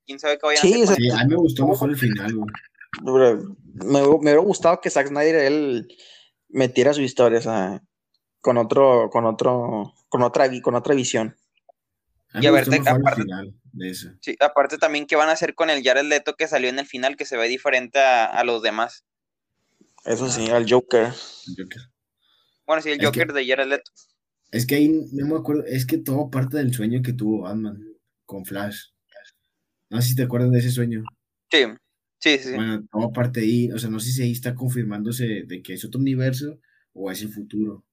Quién 0.06 0.18
sabe 0.18 0.38
qué 0.38 0.46
vayan 0.46 0.64
a 0.64 0.84
hacer. 0.84 0.96
Sí, 0.96 1.10
a 1.10 1.24
mí 1.24 1.30
me 1.30 1.36
gustó 1.36 1.66
mejor 1.66 1.90
el 1.90 1.96
final, 1.96 2.34
Me, 3.02 4.02
hubiera 4.02 4.40
gustado 4.40 4.80
que 4.80 4.90
Zack 4.90 5.08
Snyder 5.08 5.36
él 5.36 5.88
metiera 6.48 6.94
su 6.94 7.02
historia, 7.02 7.38
o 7.38 7.42
sea, 7.42 7.82
con 8.40 8.56
otro, 8.56 9.10
con 9.10 9.26
otro, 9.26 9.94
con 10.08 10.22
otra, 10.22 10.48
con 10.62 10.74
otra 10.74 10.94
visión. 10.94 11.36
y 12.34 12.46
a 12.46 12.50
ver, 12.50 12.66
aparte, 12.86 13.24
Sí, 14.20 14.36
aparte 14.40 14.78
también 14.78 15.06
qué 15.06 15.16
van 15.16 15.28
a 15.28 15.32
hacer 15.32 15.54
con 15.54 15.70
el 15.70 15.82
Jared 15.82 16.04
Leto 16.04 16.34
que 16.34 16.48
salió 16.48 16.68
en 16.68 16.78
el 16.78 16.86
final, 16.86 17.16
que 17.16 17.24
se 17.24 17.36
ve 17.36 17.48
diferente 17.48 17.98
a, 17.98 18.42
los 18.44 18.62
demás. 18.62 19.04
Eso 20.04 20.28
sí, 20.30 20.48
al 20.50 20.68
Joker. 20.68 21.12
Bueno, 22.66 22.82
sí, 22.82 22.90
el 22.90 23.04
Joker 23.04 23.32
de 23.32 23.46
Jared 23.46 23.66
Leto. 23.66 23.90
Es 24.50 24.66
que 24.66 24.76
ahí 24.76 24.88
no 25.12 25.26
me 25.26 25.36
acuerdo, 25.36 25.64
es 25.66 25.86
que 25.86 25.98
todo 25.98 26.30
parte 26.30 26.56
del 26.56 26.72
sueño 26.72 27.02
que 27.02 27.12
tuvo 27.12 27.42
Batman 27.42 27.82
con 28.24 28.44
Flash. 28.44 28.90
No 29.90 30.00
sé 30.02 30.08
si 30.08 30.16
te 30.16 30.22
acuerdas 30.22 30.50
de 30.50 30.58
ese 30.58 30.70
sueño. 30.70 31.02
Sí, 31.50 31.64
sí, 32.18 32.38
sí. 32.38 32.54
Bueno, 32.54 32.84
todo 32.90 33.12
parte 33.12 33.40
de 33.40 33.46
ahí, 33.46 33.72
o 33.72 33.78
sea, 33.78 33.90
no 33.90 34.00
sé 34.00 34.10
si 34.10 34.22
ahí 34.22 34.32
está 34.32 34.54
confirmándose 34.54 35.44
de 35.46 35.62
que 35.62 35.74
es 35.74 35.84
otro 35.84 36.00
universo 36.00 36.60
o 36.92 37.10
es 37.10 37.22
el 37.22 37.30
futuro. 37.30 37.84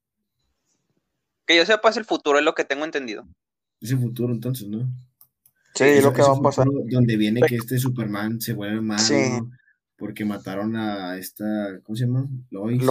Que 1.45 1.55
yo 1.55 1.65
sepa 1.65 1.89
es 1.89 1.97
el 1.97 2.05
futuro, 2.05 2.39
es 2.39 2.45
lo 2.45 2.55
que 2.55 2.65
tengo 2.65 2.85
entendido. 2.85 3.27
Es 3.79 3.91
el 3.91 3.99
futuro 3.99 4.33
entonces, 4.33 4.67
¿no? 4.67 4.89
Sí, 5.75 6.01
lo 6.01 6.13
que 6.13 6.21
va 6.21 6.33
a 6.33 6.41
pasar. 6.41 6.67
Donde 6.89 7.17
viene 7.17 7.41
que 7.41 7.55
este 7.55 7.77
Superman 7.77 8.41
se 8.41 8.53
vuelve 8.53 8.81
malo 8.81 9.03
porque 9.97 10.25
mataron 10.25 10.75
a 10.75 11.17
esta, 11.17 11.79
¿cómo 11.83 11.95
se 11.95 12.05
llama? 12.05 12.27
Lois. 12.49 12.83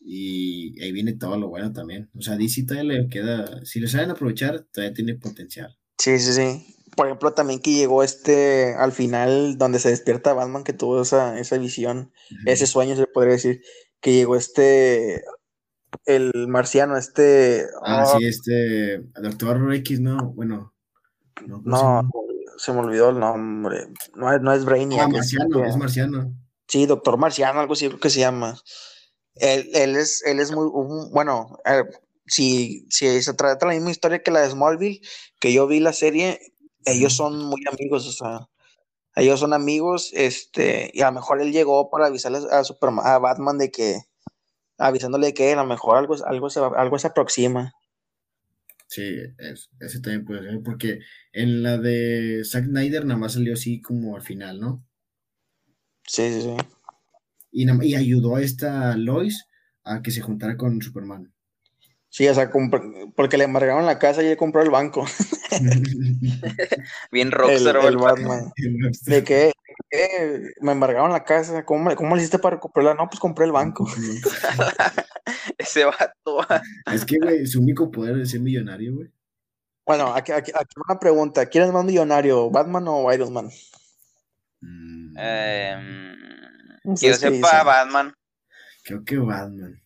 Y 0.00 0.80
ahí 0.82 0.92
viene 0.92 1.12
todo 1.14 1.36
lo 1.38 1.48
bueno 1.48 1.72
también. 1.72 2.10
O 2.16 2.22
sea, 2.22 2.36
DC 2.36 2.64
todavía 2.64 3.00
le 3.00 3.08
queda, 3.08 3.64
si 3.64 3.80
lo 3.80 3.88
saben 3.88 4.10
aprovechar, 4.10 4.66
todavía 4.72 4.94
tiene 4.94 5.14
potencial. 5.14 5.76
Sí, 5.98 6.18
sí, 6.18 6.32
sí. 6.32 6.76
Por 6.96 7.06
ejemplo, 7.06 7.32
también 7.32 7.60
que 7.60 7.72
llegó 7.72 8.02
este 8.02 8.74
al 8.74 8.92
final 8.92 9.58
donde 9.58 9.78
se 9.78 9.90
despierta 9.90 10.32
Batman, 10.32 10.64
que 10.64 10.72
tuvo 10.72 11.02
esa, 11.02 11.38
esa 11.38 11.58
visión, 11.58 12.12
ese 12.46 12.66
sueño, 12.66 12.96
se 12.96 13.06
podría 13.06 13.34
decir, 13.34 13.60
que 14.00 14.12
llegó 14.14 14.36
este 14.36 15.22
el 16.06 16.32
marciano, 16.48 16.96
este. 16.96 17.66
Ah, 17.84 18.04
oh, 18.06 18.18
sí, 18.18 18.26
este. 18.26 19.02
Doctor 19.22 19.74
X, 19.74 20.00
no, 20.00 20.32
bueno. 20.32 20.74
No, 21.46 21.62
¿cómo 21.62 21.76
se 21.76 21.84
No, 21.84 22.10
se 22.58 22.72
me 22.72 22.78
olvidó 22.80 23.10
el 23.10 23.18
nombre. 23.18 23.86
No 24.14 24.32
es, 24.32 24.40
no 24.40 24.52
es 24.52 24.64
Brainiac. 24.64 25.02
Ah, 25.02 25.08
es- 25.08 25.12
marciano, 25.14 25.64
es 25.64 25.76
marciano. 25.76 26.32
Sí, 26.68 26.86
Doctor 26.86 27.16
Marciano, 27.16 27.60
algo 27.60 27.72
así 27.72 27.88
creo 27.88 27.98
que 28.00 28.10
se 28.10 28.20
llama. 28.20 28.56
Él, 29.34 29.70
él 29.74 29.96
es, 29.96 30.22
él 30.24 30.38
es 30.40 30.52
muy, 30.52 30.68
un- 30.72 31.10
bueno, 31.12 31.58
eh, 31.64 31.82
si, 32.26 32.86
si 32.90 33.22
se 33.22 33.34
trata 33.34 33.66
de 33.66 33.72
la 33.72 33.76
misma 33.78 33.90
historia 33.90 34.22
que 34.22 34.30
la 34.30 34.40
de 34.40 34.50
Smallville, 34.50 35.00
que 35.40 35.52
yo 35.52 35.66
vi 35.66 35.80
la 35.80 35.92
serie, 35.92 36.38
ellos 36.84 37.14
son 37.14 37.44
muy 37.44 37.60
amigos, 37.72 38.06
o 38.06 38.12
sea, 38.12 38.48
ellos 39.16 39.40
son 39.40 39.52
amigos, 39.52 40.10
este, 40.12 40.90
y 40.94 41.00
a 41.02 41.06
lo 41.06 41.12
mejor 41.12 41.40
él 41.40 41.52
llegó 41.52 41.90
para 41.90 42.06
avisarle 42.06 42.38
a 42.50 42.62
Superman, 42.64 43.06
a 43.06 43.18
Batman 43.18 43.58
de 43.58 43.70
que, 43.70 44.02
avisándole 44.78 45.34
que 45.34 45.52
a 45.52 45.56
lo 45.56 45.64
mejor 45.66 45.96
algo, 45.96 46.14
algo, 46.26 46.50
se, 46.50 46.60
algo 46.60 46.98
se 46.98 47.08
aproxima. 47.08 47.72
Sí, 48.90 49.04
es- 49.38 49.70
ese 49.78 50.00
también 50.00 50.24
puede 50.24 50.42
ser, 50.42 50.60
porque 50.64 50.98
en 51.32 51.62
la 51.62 51.78
de 51.78 52.42
Zack 52.44 52.64
Snyder 52.64 53.04
nada 53.04 53.20
más 53.20 53.34
salió 53.34 53.54
así 53.54 53.80
como 53.80 54.16
al 54.16 54.22
final, 54.22 54.58
¿no? 54.58 54.84
Sí, 56.08 56.28
sí, 56.32 56.42
sí. 56.42 56.56
Y, 57.52 57.66
nada- 57.66 57.84
y 57.84 57.94
ayudó 57.94 58.34
a 58.34 58.42
esta 58.42 58.96
Lois 58.96 59.46
a 59.84 60.02
que 60.02 60.10
se 60.10 60.20
juntara 60.22 60.56
con 60.56 60.82
Superman. 60.82 61.32
Sí, 62.08 62.26
o 62.26 62.34
sea, 62.34 62.50
porque 63.14 63.36
le 63.36 63.44
embargaron 63.44 63.86
la 63.86 64.00
casa 64.00 64.24
y 64.24 64.26
él 64.26 64.36
compró 64.36 64.60
el 64.62 64.70
banco. 64.70 65.06
Bien 67.12 67.28
El, 67.28 67.32
rockstar, 67.32 67.76
el 67.76 67.96
güey. 67.96 68.12
Batman. 68.12 68.52
¿De 69.06 69.22
qué? 69.22 69.52
¿Qué? 69.90 70.52
Me 70.60 70.72
embargaron 70.72 71.10
la 71.10 71.24
casa. 71.24 71.64
¿Cómo, 71.64 71.84
me- 71.84 71.96
cómo 71.96 72.14
le 72.14 72.22
hiciste 72.22 72.38
para 72.38 72.60
comprarla? 72.60 72.94
No, 72.94 73.08
pues 73.08 73.18
compré 73.20 73.44
el 73.46 73.52
banco. 73.52 73.86
Ese 75.58 75.84
vato. 75.84 76.46
Es 76.92 77.04
que, 77.04 77.16
güey, 77.20 77.46
su 77.46 77.60
único 77.60 77.90
poder 77.90 78.18
es 78.20 78.30
ser 78.30 78.40
millonario, 78.40 78.94
güey. 78.94 79.08
Bueno, 79.86 80.14
aquí, 80.14 80.32
aquí, 80.32 80.52
aquí 80.54 80.74
una 80.88 80.98
pregunta. 81.00 81.46
¿Quién 81.46 81.64
es 81.64 81.72
más 81.72 81.84
millonario, 81.84 82.50
Batman 82.50 82.84
o 82.88 83.12
Iron 83.12 83.32
Man? 83.32 83.50
Mm, 84.60 85.16
Em, 85.18 86.16
que 86.84 86.84
yo 86.84 86.92
¿Ustedes 86.92 87.18
qué 87.18 87.30
sepa, 87.30 87.48
dicen? 87.50 87.66
Batman. 87.66 88.14
creo 88.84 89.04
que 89.04 89.18
Batman. 89.18 89.82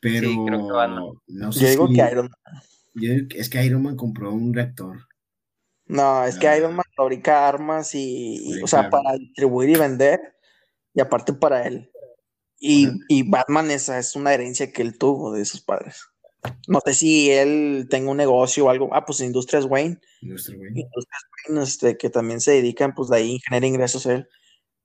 Pero 0.00 0.28
Sí, 0.28 0.38
creo 0.46 0.66
que 0.66 0.72
Batman. 0.72 1.12
no 1.26 1.52
sé 1.52 1.60
Yo 1.60 1.68
digo 1.70 1.88
si- 1.88 1.94
que 1.94 2.08
Iron 2.12 2.26
Man. 2.30 2.62
yo 2.94 3.10
digo 3.14 3.28
que- 3.28 3.38
es 3.38 3.50
que 3.50 3.64
Iron 3.64 3.82
Man 3.82 3.96
compró 3.96 4.32
un 4.32 4.54
reactor. 4.54 4.98
No, 5.90 6.24
es 6.24 6.38
que. 6.38 6.56
Iron 6.56 6.76
Man 6.76 6.84
fabrica 6.94 7.48
armas 7.48 7.96
y, 7.96 8.36
y, 8.36 8.54
Sí, 8.54 8.62
o 8.62 8.66
sea, 8.68 8.88
claro. 8.88 9.02
para 9.02 9.18
distribuir 9.18 9.70
y 9.70 9.74
vender, 9.74 10.36
y 10.94 11.00
aparte 11.00 11.32
para 11.32 11.66
él. 11.66 11.90
Y, 12.60 12.88
y 13.08 13.28
Batman 13.28 13.70
esa 13.72 13.98
es 13.98 14.14
una 14.14 14.32
herencia 14.32 14.72
que 14.72 14.82
él 14.82 14.98
tuvo 14.98 15.32
de 15.32 15.44
sus 15.44 15.62
padres. 15.62 16.06
No 16.68 16.80
sé 16.84 16.94
si 16.94 17.30
él 17.30 17.88
tenga 17.90 18.10
un 18.10 18.18
negocio 18.18 18.66
o 18.66 18.70
algo. 18.70 18.90
Ah, 18.92 19.04
pues 19.04 19.20
Industrias 19.20 19.64
Wayne. 19.64 19.98
Nuestro 20.22 20.56
güey. 20.56 20.68
Industrias 20.68 21.22
Wayne, 21.48 21.62
este, 21.62 21.98
que 21.98 22.08
también 22.08 22.40
se 22.40 22.52
dedican, 22.52 22.94
pues 22.94 23.08
de 23.08 23.16
ahí 23.16 23.40
genera 23.48 23.66
ingresos 23.66 24.06
él. 24.06 24.28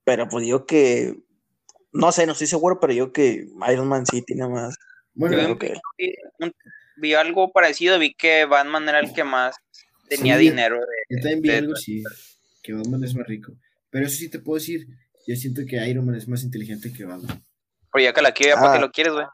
Pero 0.04 0.28
pues 0.28 0.44
digo 0.44 0.66
que, 0.66 1.18
no 1.92 2.12
sé, 2.12 2.26
no 2.26 2.32
estoy 2.32 2.48
seguro, 2.48 2.80
pero 2.80 2.94
yo 2.94 3.14
que 3.14 3.48
Iron 3.72 3.88
Man 3.88 4.06
sí 4.06 4.24
tiene 4.24 4.48
más. 4.48 4.76
Bueno, 5.14 5.58
que 5.60 5.76
vi 6.98 7.14
algo 7.14 7.52
parecido, 7.52 8.00
vi 8.00 8.14
que 8.14 8.46
Batman 8.46 8.90
era 8.90 9.00
el 9.00 9.14
que 9.14 9.24
más 9.24 9.56
tenía 10.10 10.38
Sí, 10.38 10.50
dinero. 10.50 10.78
de- 10.80 11.16
yo 11.16 11.22
también 11.22 11.42
vi 11.42 11.50
de- 11.50 11.58
algo 11.58 11.74
así, 11.74 12.04
que 12.64 12.74
Batman 12.74 13.04
es 13.04 13.16
más 13.16 13.28
rico. 13.28 13.54
Pero 13.90 14.06
eso 14.08 14.18
sí 14.18 14.30
te 14.30 14.40
puedo 14.40 14.56
decir, 14.60 14.88
yo 15.28 15.36
siento 15.36 15.62
que 15.68 15.88
Iron 15.88 16.06
Man 16.06 16.16
es 16.16 16.28
más 16.28 16.44
inteligente 16.44 16.92
que 16.94 17.06
Batman. 17.06 17.44
Ya 17.98 18.14
que 18.14 18.22
la 18.22 18.34
quiero, 18.34 18.56
¿para 18.58 18.72
Ah. 18.72 18.76
qué 18.76 18.82
lo 18.82 18.92
quieres, 18.92 19.14
güey? 19.14 19.26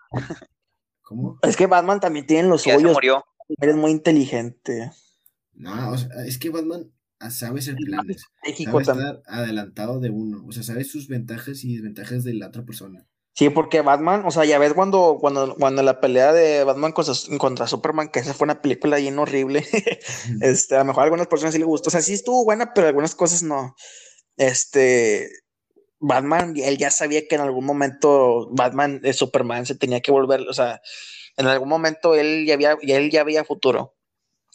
¿Cómo? 1.01 1.39
es 1.41 1.57
que 1.57 1.65
Batman 1.67 1.99
también 1.99 2.25
tiene 2.25 2.47
los 2.47 2.63
Ya 2.63 2.73
se 2.73 2.79
suyos. 2.79 2.93
murió. 2.93 3.23
Eres 3.59 3.75
muy 3.75 3.91
inteligente. 3.91 4.91
No, 5.53 5.91
o 5.91 5.97
sea, 5.97 6.07
es 6.25 6.37
que 6.37 6.49
Batman 6.49 6.89
sabe 7.29 7.59
hacer 7.59 7.75
planes. 7.75 8.23
México 8.45 8.71
Sabe 8.83 8.85
también. 8.85 9.07
estar 9.17 9.33
adelantado 9.39 9.99
de 9.99 10.09
uno. 10.09 10.45
O 10.47 10.51
sea, 10.51 10.63
sabe 10.63 10.83
sus 10.85 11.07
ventajas 11.07 11.63
y 11.65 11.73
desventajas 11.75 12.23
de 12.23 12.33
la 12.35 12.47
otra 12.47 12.63
persona. 12.63 13.05
Sí, 13.33 13.49
porque 13.49 13.81
Batman, 13.81 14.23
o 14.25 14.31
sea, 14.31 14.43
ya 14.43 14.59
ves 14.59 14.73
cuando, 14.73 15.17
cuando, 15.19 15.55
cuando 15.55 15.81
la 15.83 16.01
pelea 16.01 16.33
de 16.33 16.63
Batman 16.65 16.91
contra, 16.91 17.13
contra 17.37 17.67
Superman, 17.67 18.09
que 18.09 18.19
esa 18.19 18.33
fue 18.33 18.45
una 18.45 18.61
película 18.61 18.97
bien 18.97 19.17
horrible. 19.19 19.65
Este, 20.41 20.75
a 20.75 20.79
lo 20.79 20.85
mejor 20.85 21.01
a 21.01 21.03
algunas 21.05 21.27
personas 21.27 21.53
sí 21.53 21.59
le 21.59 21.65
gustó. 21.65 21.89
O 21.89 21.91
sea, 21.91 22.01
sí 22.01 22.13
estuvo 22.13 22.43
buena, 22.43 22.73
pero 22.73 22.87
algunas 22.87 23.15
cosas 23.15 23.43
no. 23.43 23.75
Este, 24.37 25.29
Batman, 26.01 26.53
él 26.57 26.77
ya 26.77 26.91
sabía 26.91 27.27
que 27.27 27.35
en 27.35 27.41
algún 27.41 27.65
momento 27.65 28.49
Batman, 28.51 28.99
eh, 29.03 29.13
Superman 29.13 29.65
se 29.65 29.75
tenía 29.75 30.01
que 30.01 30.11
volver, 30.11 30.41
o 30.41 30.53
sea, 30.53 30.81
en 31.37 31.47
algún 31.47 31.69
momento 31.69 32.15
él 32.15 32.45
ya 32.45 32.55
había, 32.55 32.77
él 32.81 33.11
ya 33.11 33.23
veía 33.23 33.45
futuro. 33.45 33.95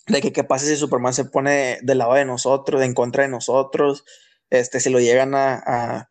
De 0.08 0.20
que 0.20 0.32
qué 0.32 0.44
pasa 0.44 0.66
si 0.66 0.76
Superman 0.76 1.14
se 1.14 1.24
pone 1.24 1.78
del 1.82 1.98
lado 1.98 2.14
de 2.14 2.24
nosotros, 2.24 2.82
en 2.82 2.94
contra 2.94 3.24
de 3.24 3.28
nosotros, 3.28 4.04
este, 4.50 4.80
se 4.80 4.90
lo 4.90 5.00
llegan 5.00 5.34
a, 5.34 5.54
a, 5.66 6.10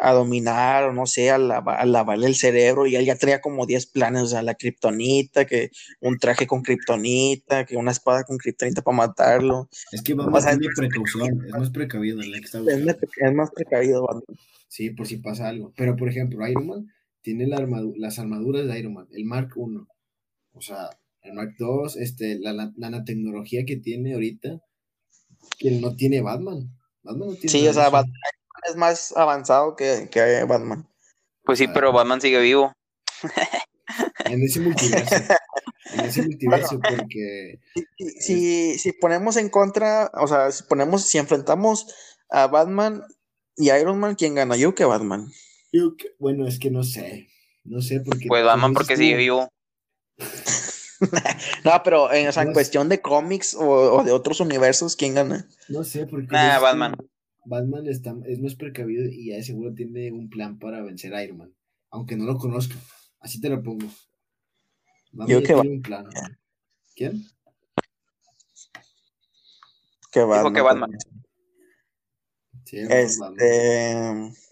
a 0.00 0.12
dominar, 0.12 0.84
o 0.84 0.92
no 0.92 1.06
sé, 1.06 1.30
a, 1.30 1.38
lava- 1.38 1.76
a 1.78 1.84
lavarle 1.84 2.26
el 2.26 2.34
cerebro, 2.36 2.86
y 2.86 2.94
él 2.96 3.04
ya 3.04 3.16
tenía 3.16 3.40
como 3.40 3.66
10 3.66 3.86
planes, 3.86 4.22
o 4.22 4.26
sea, 4.26 4.42
la 4.42 4.54
kriptonita, 4.54 5.44
que 5.44 5.70
un 6.00 6.18
traje 6.18 6.46
con 6.46 6.62
kriptonita, 6.62 7.66
que 7.66 7.76
una 7.76 7.90
espada 7.90 8.24
con 8.24 8.38
kriptonita 8.38 8.82
para 8.82 8.96
matarlo. 8.96 9.68
Es 9.92 10.02
que 10.02 10.14
sea, 10.14 10.56
tiene 10.58 10.74
precaución, 10.76 11.44
es 11.46 11.52
más 11.52 11.70
precavido 11.70 12.20
la 12.22 12.38
está 12.38 12.58
Es 12.58 12.84
más, 12.84 12.96
es 13.16 13.34
más 13.34 13.50
precavido, 13.50 14.06
Batman. 14.06 14.22
Sí, 14.68 14.90
por 14.90 15.06
si 15.06 15.16
pasa 15.16 15.48
algo. 15.48 15.72
Pero, 15.76 15.96
por 15.96 16.08
ejemplo, 16.08 16.46
Iron 16.46 16.66
Man 16.66 16.86
tiene 17.22 17.46
la 17.46 17.56
armadu- 17.56 17.94
las 17.96 18.18
armaduras 18.18 18.66
de 18.66 18.78
Iron 18.78 18.94
Man, 18.94 19.08
el 19.12 19.24
Mark 19.24 19.50
I. 19.56 19.60
O 20.52 20.60
sea, 20.60 20.90
el 21.22 21.32
Mark 21.34 21.54
II, 21.58 21.90
este, 22.00 22.38
la, 22.38 22.52
la, 22.52 22.72
la 22.76 22.90
nanotecnología 22.90 23.64
que 23.64 23.76
tiene 23.76 24.14
ahorita, 24.14 24.60
que 25.58 25.70
no 25.72 25.96
tiene 25.96 26.20
Batman. 26.20 26.70
Batman 27.02 27.28
no 27.30 27.34
tiene 27.34 27.48
Sí, 27.48 27.66
o 27.66 27.72
sea. 27.72 27.88
Batman 27.90 28.12
es 28.68 28.76
más 28.76 29.16
avanzado 29.16 29.76
que, 29.76 30.08
que 30.10 30.44
Batman. 30.44 30.88
Pues 31.44 31.58
sí, 31.58 31.66
Ah. 31.68 31.72
pero 31.74 31.92
Batman 31.92 32.20
sigue 32.20 32.40
vivo. 32.40 32.72
En 34.26 34.42
ese 34.42 34.60
multiverso. 34.60 35.14
en 35.94 36.00
ese 36.04 36.22
multiverso, 36.22 36.78
porque 36.78 37.58
Si, 37.98 38.10
si, 38.20 38.78
si 38.78 38.92
ponemos 38.92 39.36
en 39.38 39.48
contra, 39.48 40.10
o 40.14 40.26
sea, 40.28 40.50
si 40.52 40.64
ponemos, 40.64 41.04
si 41.08 41.16
enfrentamos 41.16 41.86
a 42.28 42.46
Batman 42.48 43.02
y 43.56 43.70
Iron 43.70 43.98
Man, 43.98 44.14
¿quién 44.14 44.34
gana? 44.34 44.56
Yo 44.56 44.74
que 44.74 44.84
Batman. 44.84 45.32
yo 45.72 45.96
que- 45.96 46.10
bueno, 46.18 46.46
es 46.46 46.58
que 46.58 46.70
no 46.70 46.82
sé. 46.82 47.28
No 47.64 47.80
sé, 47.80 48.00
porque. 48.00 48.26
Pues 48.28 48.44
Batman 48.44 48.74
porque 48.74 48.94
tú, 48.94 49.00
sigue 49.00 49.16
vivo. 49.16 49.48
No, 51.64 51.80
pero 51.84 52.12
en, 52.12 52.26
o 52.28 52.32
sea, 52.32 52.42
en 52.42 52.52
cuestión 52.52 52.88
de 52.88 53.00
cómics 53.00 53.54
o, 53.54 53.64
o 53.98 54.04
de 54.04 54.10
otros 54.12 54.40
universos, 54.40 54.96
¿quién 54.96 55.14
gana? 55.14 55.48
No 55.68 55.84
sé, 55.84 56.06
porque. 56.06 56.26
Nah, 56.32 56.56
que 56.56 56.60
Batman. 57.48 57.86
Está, 57.86 58.14
es 58.26 58.40
más 58.40 58.54
precavido 58.54 59.04
y 59.06 59.30
ya 59.30 59.36
de 59.36 59.42
seguro 59.42 59.74
tiene 59.74 60.12
un 60.12 60.28
plan 60.28 60.58
para 60.58 60.82
vencer 60.82 61.14
a 61.14 61.24
Iron 61.24 61.38
Man. 61.38 61.54
Aunque 61.90 62.16
no 62.16 62.24
lo 62.24 62.36
conozca. 62.36 62.76
Así 63.20 63.40
te 63.40 63.48
lo 63.48 63.62
pongo. 63.62 63.86
Batman 65.12 65.28
Yo 65.28 65.40
que 65.40 65.54
tiene 65.54 65.70
un 65.70 65.82
plan. 65.82 66.06
¿Quién? 66.94 67.24
Que 70.12 70.20
Batman. 70.20 70.54
que 70.54 70.60
Batman. 70.60 70.90
Sí, 72.64 72.82
Batman. 72.82 72.98
Este. 72.98 74.48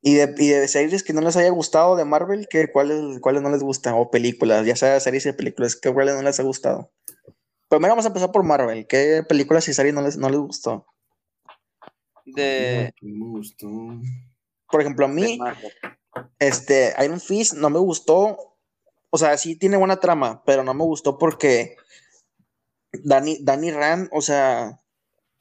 Y 0.00 0.14
de, 0.14 0.34
y 0.38 0.48
de 0.48 0.68
series 0.68 1.02
que 1.02 1.12
no 1.12 1.20
les 1.20 1.36
haya 1.36 1.50
gustado 1.50 1.96
de 1.96 2.04
Marvel, 2.04 2.46
¿qué, 2.48 2.70
cuáles, 2.70 3.18
¿cuáles 3.20 3.42
no 3.42 3.50
les 3.50 3.62
gustan? 3.62 3.94
O 3.96 4.10
películas, 4.10 4.64
ya 4.64 4.76
sea 4.76 5.00
series 5.00 5.26
y 5.26 5.32
películas, 5.32 5.74
¿qué 5.74 5.92
cuáles 5.92 6.14
no 6.14 6.22
les 6.22 6.38
ha 6.38 6.44
gustado? 6.44 6.92
Primero 7.68 7.92
vamos 7.92 8.04
a 8.04 8.08
empezar 8.08 8.30
por 8.30 8.44
Marvel. 8.44 8.86
¿Qué 8.86 9.24
películas 9.28 9.68
y 9.68 9.74
series 9.74 9.94
no 9.94 10.02
les, 10.02 10.16
no 10.16 10.30
les 10.30 10.38
gustó? 10.38 10.86
De, 12.34 12.92
Que 12.96 13.06
me 13.06 13.26
gustó. 13.26 13.68
Por 14.70 14.80
ejemplo, 14.80 15.06
a 15.06 15.08
mí, 15.08 15.38
este, 16.38 16.94
Iron 17.04 17.20
Fist 17.20 17.54
no 17.54 17.70
me 17.70 17.78
gustó. 17.78 18.56
O 19.10 19.18
sea, 19.18 19.36
sí 19.38 19.56
tiene 19.56 19.76
buena 19.76 20.00
trama, 20.00 20.42
pero 20.44 20.62
no 20.62 20.74
me 20.74 20.84
gustó 20.84 21.16
porque 21.16 21.76
Danny, 22.92 23.38
Danny 23.40 23.70
Rand, 23.70 24.08
o 24.12 24.20
sea, 24.20 24.80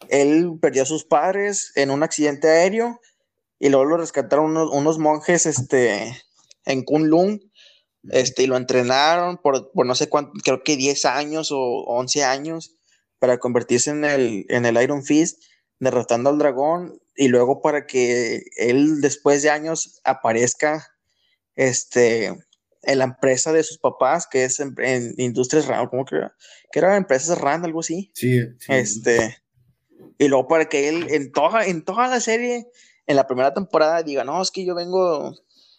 él 0.09 0.57
perdió 0.61 0.83
a 0.83 0.85
sus 0.85 1.03
padres 1.03 1.73
en 1.75 1.91
un 1.91 2.03
accidente 2.03 2.47
aéreo 2.47 3.01
y 3.59 3.69
luego 3.69 3.85
lo 3.85 3.97
rescataron 3.97 4.51
unos, 4.51 4.69
unos 4.71 4.99
monjes 4.99 5.45
este, 5.45 6.15
en 6.65 6.83
Kunlun 6.83 7.51
este, 8.09 8.43
y 8.43 8.47
lo 8.47 8.57
entrenaron 8.57 9.37
por, 9.37 9.71
por 9.71 9.85
no 9.85 9.95
sé 9.95 10.07
cuánto, 10.07 10.31
creo 10.43 10.63
que 10.63 10.77
10 10.77 11.05
años 11.05 11.51
o 11.51 11.83
11 11.87 12.23
años 12.23 12.75
para 13.19 13.39
convertirse 13.39 13.89
en 13.89 14.05
el, 14.05 14.45
en 14.49 14.65
el 14.65 14.81
Iron 14.81 15.03
Fist, 15.03 15.43
derrotando 15.79 16.29
al 16.29 16.37
dragón 16.37 16.99
y 17.15 17.27
luego 17.27 17.61
para 17.61 17.85
que 17.85 18.43
él 18.57 19.01
después 19.01 19.41
de 19.41 19.49
años 19.49 19.99
aparezca 20.03 20.87
este, 21.55 22.27
en 22.83 22.99
la 22.99 23.05
empresa 23.05 23.51
de 23.51 23.63
sus 23.63 23.79
papás, 23.79 24.27
que 24.27 24.45
es 24.45 24.59
en, 24.59 24.75
en 24.77 25.13
Industrias 25.17 25.67
Rand, 25.67 25.89
¿cómo 25.89 26.05
que 26.05 26.15
era? 26.15 26.35
Que 26.71 26.79
era 26.79 26.95
Empresas 26.95 27.37
Rand, 27.37 27.65
algo 27.65 27.81
así. 27.81 28.11
Sí, 28.13 28.41
sí. 28.59 28.73
Este, 28.73 29.37
y 30.17 30.27
luego 30.27 30.47
para 30.47 30.65
que 30.65 30.89
él 30.89 31.07
en 31.09 31.31
toda, 31.31 31.65
en 31.65 31.83
toda 31.83 32.07
la 32.07 32.19
serie, 32.19 32.67
en 33.05 33.15
la 33.15 33.27
primera 33.27 33.53
temporada, 33.53 34.03
diga, 34.03 34.23
no, 34.23 34.41
es 34.41 34.51
que 34.51 34.65
yo 34.65 34.75
vengo, 34.75 35.33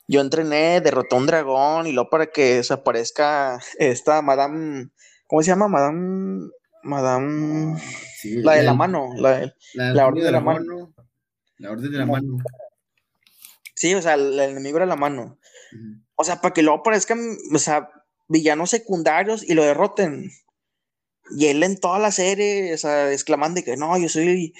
yo 0.07 0.21
entrené, 0.21 0.81
derroté 0.81 1.15
a 1.15 1.19
un 1.19 1.27
dragón 1.27 1.87
y 1.87 1.93
luego 1.93 2.11
para 2.11 2.27
que 2.27 2.57
desaparezca 2.57 3.61
esta 3.79 4.23
Madame, 4.23 4.91
¿cómo 5.27 5.43
se 5.43 5.51
llama? 5.51 5.69
Madame, 5.69 6.51
Madame, 6.83 7.81
la 8.25 8.55
de 8.55 8.63
la 8.63 8.75
mano, 8.75 9.11
la, 9.17 9.53
la, 9.75 10.07
orden 10.07 10.25
de 10.25 10.33
la 10.33 10.41
mano. 10.41 10.95
La 11.57 11.71
orden 11.73 11.91
de 11.91 11.99
la 11.99 12.07
mano. 12.07 12.39
Sí, 13.75 13.95
o 13.95 14.03
sea, 14.03 14.15
el, 14.15 14.39
enemigo 14.39 14.79
era 14.79 14.87
la 14.87 14.97
mano. 14.97 15.39
O 16.17 16.25
sea, 16.25 16.41
para 16.41 16.53
que 16.53 16.63
luego 16.63 16.81
aparezcan, 16.81 17.37
o 17.55 17.59
sea, 17.59 17.91
villanos 18.29 18.71
secundarios 18.71 19.43
y 19.49 19.55
lo 19.55 19.65
derroten. 19.65 20.31
Y 21.31 21.47
él 21.47 21.63
en 21.63 21.79
toda 21.79 21.99
la 21.99 22.11
serie, 22.11 22.75
o 22.75 22.79
sea, 22.79 23.13
exclamando 23.13 23.63
que 23.63 23.77
no, 23.77 23.97
yo 23.99 24.09
soy 24.09 24.55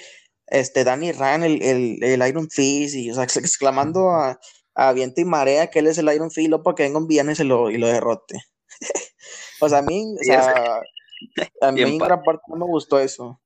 este 0.47 0.83
Danny 0.83 1.11
Rand, 1.11 1.43
el, 1.43 2.01
el, 2.03 2.27
Iron 2.27 2.49
Fist, 2.49 2.95
y 2.95 3.11
o 3.11 3.15
sea, 3.15 3.23
exclamando 3.23 4.11
a, 4.11 4.39
a, 4.75 4.93
viento 4.93 5.21
y 5.21 5.25
marea 5.25 5.69
que 5.69 5.79
él 5.79 5.87
es 5.87 5.97
el 5.97 6.13
Iron 6.13 6.31
Fist, 6.31 6.51
para 6.63 6.75
que 6.75 6.83
venga 6.83 6.99
un 6.99 7.07
villano 7.07 7.31
y, 7.31 7.35
se 7.35 7.43
lo, 7.43 7.69
y 7.71 7.77
lo 7.77 7.87
derrote. 7.87 8.41
o 9.61 9.69
sea, 9.69 9.79
a 9.79 9.81
mí, 9.81 10.15
o 10.19 10.23
sea, 10.23 10.81
a 11.61 11.71
mí 11.71 11.81
en 11.81 11.97
gran 11.97 12.21
parte 12.23 12.43
no 12.47 12.57
me 12.57 12.65
gustó 12.65 12.99
eso. 12.99 13.41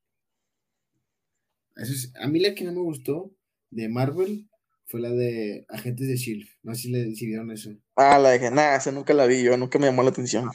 eso 1.76 1.91
es, 1.91 2.13
a 2.15 2.28
mí 2.28 2.39
la 2.39 2.55
que 2.55 2.63
no 2.63 2.71
me 2.71 2.82
gustó 2.82 3.36
de 3.69 3.89
Marvel 3.89 4.49
fue 4.86 4.99
la 4.99 5.09
de 5.09 5.65
Agentes 5.69 6.07
de 6.07 6.15
Shield. 6.15 6.47
No 6.61 6.76
sé 6.76 6.84
si 6.84 6.91
le 6.91 7.03
decidieron 7.05 7.51
eso. 7.51 7.71
Ah, 7.95 8.19
la 8.19 8.32
de 8.32 8.51
nada, 8.51 8.76
esa 8.76 8.91
nunca 8.91 9.13
la 9.13 9.26
vi 9.26 9.43
yo, 9.43 9.57
nunca 9.57 9.80
me 9.80 9.88
llamó 9.88 10.03
la 10.03 10.09
atención. 10.09 10.49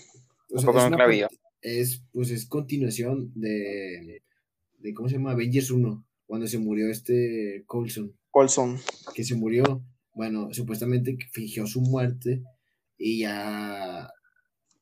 O 0.51 0.59
sea, 0.59 0.71
es, 0.71 0.91
la 0.91 1.07
vi 1.07 1.25
es, 1.61 2.03
pues 2.13 2.31
es 2.31 2.47
continuación 2.47 3.33
de, 3.35 4.23
de, 4.79 4.95
¿cómo 4.95 5.09
se 5.09 5.17
llama? 5.17 5.33
Avengers 5.33 5.71
1, 5.71 6.07
cuando 6.27 6.47
se 6.47 6.59
murió 6.59 6.91
este 6.91 7.65
Colson. 7.67 8.17
Colson. 8.31 8.79
Que 9.15 9.25
se 9.25 9.35
murió, 9.35 9.85
bueno, 10.15 10.53
supuestamente 10.53 11.17
fingió 11.33 11.67
su 11.67 11.81
muerte 11.81 12.43
y 12.97 13.21
ya, 13.21 14.11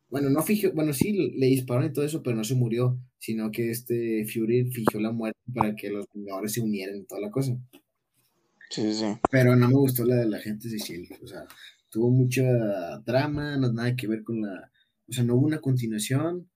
bueno, 0.09 0.31
no 0.31 0.43
fingió, 0.43 0.73
bueno, 0.73 0.93
sí 0.93 1.13
le 1.13 1.47
dispararon 1.47 1.91
y 1.91 1.93
todo 1.93 2.05
eso, 2.05 2.23
pero 2.23 2.37
no 2.37 2.45
se 2.45 2.55
murió, 2.55 2.99
sino 3.19 3.51
que 3.51 3.71
este 3.71 4.25
Fury 4.27 4.71
fingió 4.71 5.01
la 5.01 5.13
muerte 5.13 5.41
para 5.53 5.75
que 5.75 5.91
los 5.91 6.07
Vengadores 6.15 6.53
se 6.53 6.61
unieran 6.61 6.97
y 6.97 7.05
toda 7.05 7.21
la 7.21 7.31
cosa. 7.31 7.59
Sí, 8.71 8.93
sí. 8.93 9.05
Pero 9.31 9.57
no 9.57 9.69
me 9.69 9.75
gustó 9.75 10.05
la 10.05 10.17
de 10.17 10.29
la 10.29 10.39
gente 10.39 10.69
de 10.69 10.79
Shield. 10.79 11.11
O 11.23 11.27
sea, 11.27 11.47
tuvo 11.89 12.11
mucha 12.11 12.45
drama, 13.05 13.57
no 13.57 13.73
nada 13.73 13.97
que 13.97 14.07
ver 14.07 14.23
con 14.23 14.43
la. 14.43 14.71
O 15.09 15.13
sea, 15.13 15.25
no 15.25 15.37
hubo 15.37 15.47
una 15.47 15.61
continuación. 15.61 16.49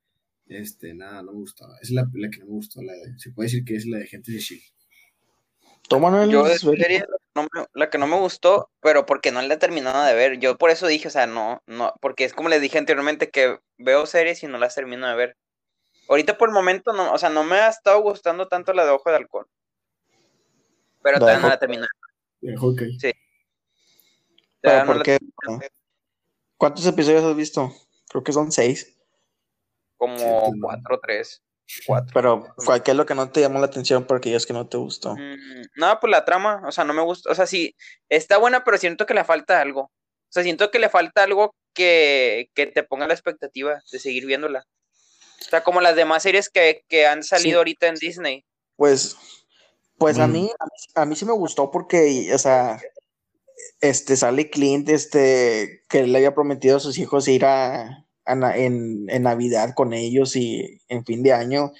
Este, 0.46 0.94
nada, 0.94 1.22
no 1.22 1.32
me 1.32 1.38
gustó. 1.38 1.66
Es 1.80 1.90
la, 1.90 2.08
la 2.12 2.30
que 2.30 2.40
no 2.40 2.46
me 2.46 2.52
gustó. 2.52 2.82
La 2.82 2.92
de, 2.92 3.18
se 3.18 3.30
puede 3.30 3.46
decir 3.46 3.64
que 3.64 3.76
es 3.76 3.86
la 3.86 3.98
de 3.98 4.06
gente 4.06 4.32
de 4.32 4.38
Shield. 4.38 4.62
Yo 6.28 6.44
de 6.44 6.56
serie, 6.56 7.04
la 7.74 7.90
que 7.90 7.98
no 7.98 8.06
me 8.06 8.16
gustó, 8.16 8.70
pero 8.80 9.06
porque 9.06 9.32
no 9.32 9.42
la 9.42 9.54
he 9.54 9.56
terminado 9.56 10.04
de 10.04 10.14
ver. 10.14 10.38
Yo 10.38 10.56
por 10.56 10.70
eso 10.70 10.86
dije, 10.86 11.08
o 11.08 11.10
sea, 11.10 11.26
no, 11.26 11.62
no, 11.66 11.92
porque 12.00 12.24
es 12.24 12.32
como 12.32 12.48
les 12.48 12.60
dije 12.60 12.78
anteriormente 12.78 13.30
que 13.30 13.58
veo 13.76 14.06
series 14.06 14.42
y 14.44 14.46
no 14.46 14.58
las 14.58 14.76
termino 14.76 15.08
de 15.08 15.16
ver. 15.16 15.36
Ahorita 16.08 16.38
por 16.38 16.48
el 16.48 16.54
momento 16.54 16.92
no, 16.92 17.12
o 17.12 17.18
sea, 17.18 17.28
no 17.28 17.42
me 17.42 17.56
ha 17.56 17.68
estado 17.68 18.00
gustando 18.02 18.46
tanto 18.46 18.72
la 18.72 18.84
de 18.84 18.90
Ojo 18.90 19.10
de 19.10 19.16
Halcón. 19.16 19.46
Pero 21.02 21.18
todavía 21.18 21.40
no 21.40 21.48
la 21.48 21.58
terminé. 21.58 21.86
Sí. 23.00 23.12
¿por 24.86 25.02
qué? 25.02 25.18
¿Cuántos 26.56 26.86
episodios 26.86 27.24
has 27.24 27.36
visto? 27.36 27.72
Creo 28.08 28.22
que 28.22 28.32
son 28.32 28.52
seis. 28.52 28.96
Como 29.96 30.52
cuatro 30.60 30.96
o 30.96 31.00
tres. 31.00 31.42
Cuatro. 31.86 32.10
Pero, 32.12 32.54
¿cuál 32.64 32.82
es 32.84 32.94
lo 32.94 33.06
que 33.06 33.14
no 33.14 33.30
te 33.30 33.40
llamó 33.40 33.58
la 33.58 33.66
atención 33.66 34.04
porque 34.04 34.34
es 34.34 34.46
que 34.46 34.52
no 34.52 34.68
te 34.68 34.76
gustó? 34.76 35.14
Mm, 35.14 35.62
no, 35.76 36.00
pues 36.00 36.10
la 36.10 36.24
trama, 36.24 36.62
o 36.66 36.72
sea, 36.72 36.84
no 36.84 36.92
me 36.94 37.02
gusta. 37.02 37.30
O 37.30 37.34
sea, 37.34 37.46
sí, 37.46 37.74
está 38.08 38.38
buena, 38.38 38.64
pero 38.64 38.78
siento 38.78 39.06
que 39.06 39.14
le 39.14 39.24
falta 39.24 39.60
algo. 39.60 39.82
O 39.82 40.32
sea, 40.32 40.42
siento 40.42 40.70
que 40.70 40.78
le 40.78 40.88
falta 40.88 41.24
algo 41.24 41.54
que, 41.74 42.50
que 42.54 42.66
te 42.66 42.82
ponga 42.82 43.06
la 43.06 43.14
expectativa 43.14 43.80
de 43.90 43.98
seguir 43.98 44.26
viéndola. 44.26 44.64
O 45.40 45.44
sea, 45.44 45.62
como 45.62 45.80
las 45.80 45.96
demás 45.96 46.22
series 46.22 46.48
que, 46.50 46.84
que 46.88 47.06
han 47.06 47.22
salido 47.22 47.58
ahorita 47.58 47.88
en 47.88 47.94
Disney. 47.96 48.44
Pues 48.76 49.16
pues 50.00 50.18
a, 50.18 50.26
mí, 50.26 50.50
a 50.94 51.04
mí 51.04 51.14
sí 51.14 51.26
me 51.26 51.34
gustó 51.34 51.70
porque, 51.70 52.30
o 52.32 52.38
sea, 52.38 52.80
este, 53.82 54.16
sale 54.16 54.48
Clint, 54.48 54.88
este, 54.88 55.82
que 55.90 56.06
le 56.06 56.16
había 56.16 56.34
prometido 56.34 56.78
a 56.78 56.80
sus 56.80 56.96
hijos 56.96 57.28
ir 57.28 57.44
a, 57.44 58.06
en, 58.32 59.06
Navidad 59.22 59.74
con 59.74 59.92
ellos 59.92 60.36
y 60.36 60.80
en 60.88 61.04
fin 61.04 61.22
de 61.22 61.32
año, 61.32 61.72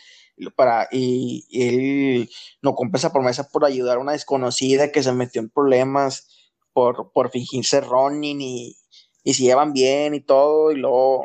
para, 0.57 0.89
y, 0.91 1.47
él 1.53 2.31
no 2.63 2.75
cumple 2.75 2.99
esa 2.99 3.13
promesa 3.13 3.49
por 3.49 3.65
ayudar 3.65 3.99
a 3.99 4.01
una 4.01 4.13
desconocida 4.13 4.93
que 4.93 5.03
se 5.03 5.13
metió 5.13 5.41
en 5.41 5.51
problemas 5.51 6.29
por, 6.73 7.13
por 7.13 7.31
fingirse 7.31 7.81
Ronin 7.81 8.41
y, 8.41 8.77
y 9.23 9.35
se 9.35 9.43
llevan 9.43 9.73
bien 9.73 10.15
y 10.15 10.21
todo, 10.21 10.73
y 10.73 10.77
luego, 10.77 11.25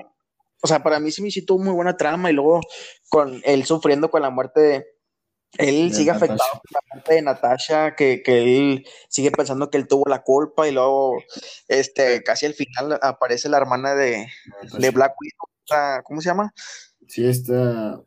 o 0.62 0.68
sea, 0.68 0.84
para 0.84 1.00
mí 1.00 1.12
sí 1.12 1.22
me 1.22 1.30
hizo 1.30 1.58
muy 1.58 1.74
buena 1.74 1.98
trama 1.98 2.30
y 2.30 2.34
luego 2.34 2.62
con 3.10 3.42
él 3.46 3.66
sufriendo 3.66 4.10
con 4.10 4.22
la 4.22 4.30
muerte 4.30 4.60
de 4.60 4.95
él 5.58 5.94
sigue 5.94 6.12
afectado 6.12 6.40
por 6.52 6.72
la 6.72 6.80
parte 6.90 7.14
de 7.16 7.22
Natasha, 7.22 7.96
que, 7.96 8.22
él 8.26 8.86
sigue 9.10 9.32
pensando 9.32 9.70
que 9.70 9.78
él 9.78 9.88
tuvo 9.88 10.04
la 10.08 10.24
culpa 10.24 10.68
y 10.68 10.72
luego 10.72 11.18
este, 11.68 12.24
casi 12.24 12.46
al 12.46 12.54
final 12.54 13.00
aparece 13.02 13.50
la 13.50 13.58
hermana 13.58 13.96
de, 13.96 14.28
de 14.78 14.92
Black 14.92 15.14
Widow, 15.20 16.04
¿cómo 16.04 16.22
se 16.22 16.30
llama? 16.30 16.54
Sí, 17.08 17.28
está... 17.28 18.00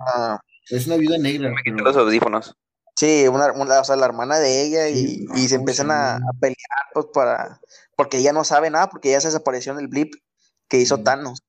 Ah. 0.00 0.40
es 0.70 0.86
una 0.86 0.96
viuda 0.96 1.18
negra. 1.18 1.50
Me 1.64 1.82
los 1.82 1.96
audífonos. 1.96 2.56
Sí, 2.94 3.28
una, 3.28 3.52
o 3.52 3.84
sea, 3.84 3.96
la 3.96 4.06
hermana 4.06 4.38
de 4.38 4.62
ella 4.62 4.88
y, 4.88 5.26
se 5.48 5.56
empiezan 5.56 5.90
a, 5.90 6.18
pelear 6.40 6.56
pues, 6.94 7.06
para... 7.12 7.60
Porque 7.94 8.18
ella 8.18 8.32
no 8.32 8.44
sabe 8.44 8.70
nada, 8.70 8.88
porque 8.88 9.10
ella 9.10 9.20
se 9.20 9.28
desapareció 9.28 9.72
en 9.72 9.80
el 9.80 9.88
blip 9.88 10.14
que 10.68 10.78
hizo 10.78 11.02
Thanos. 11.02 11.42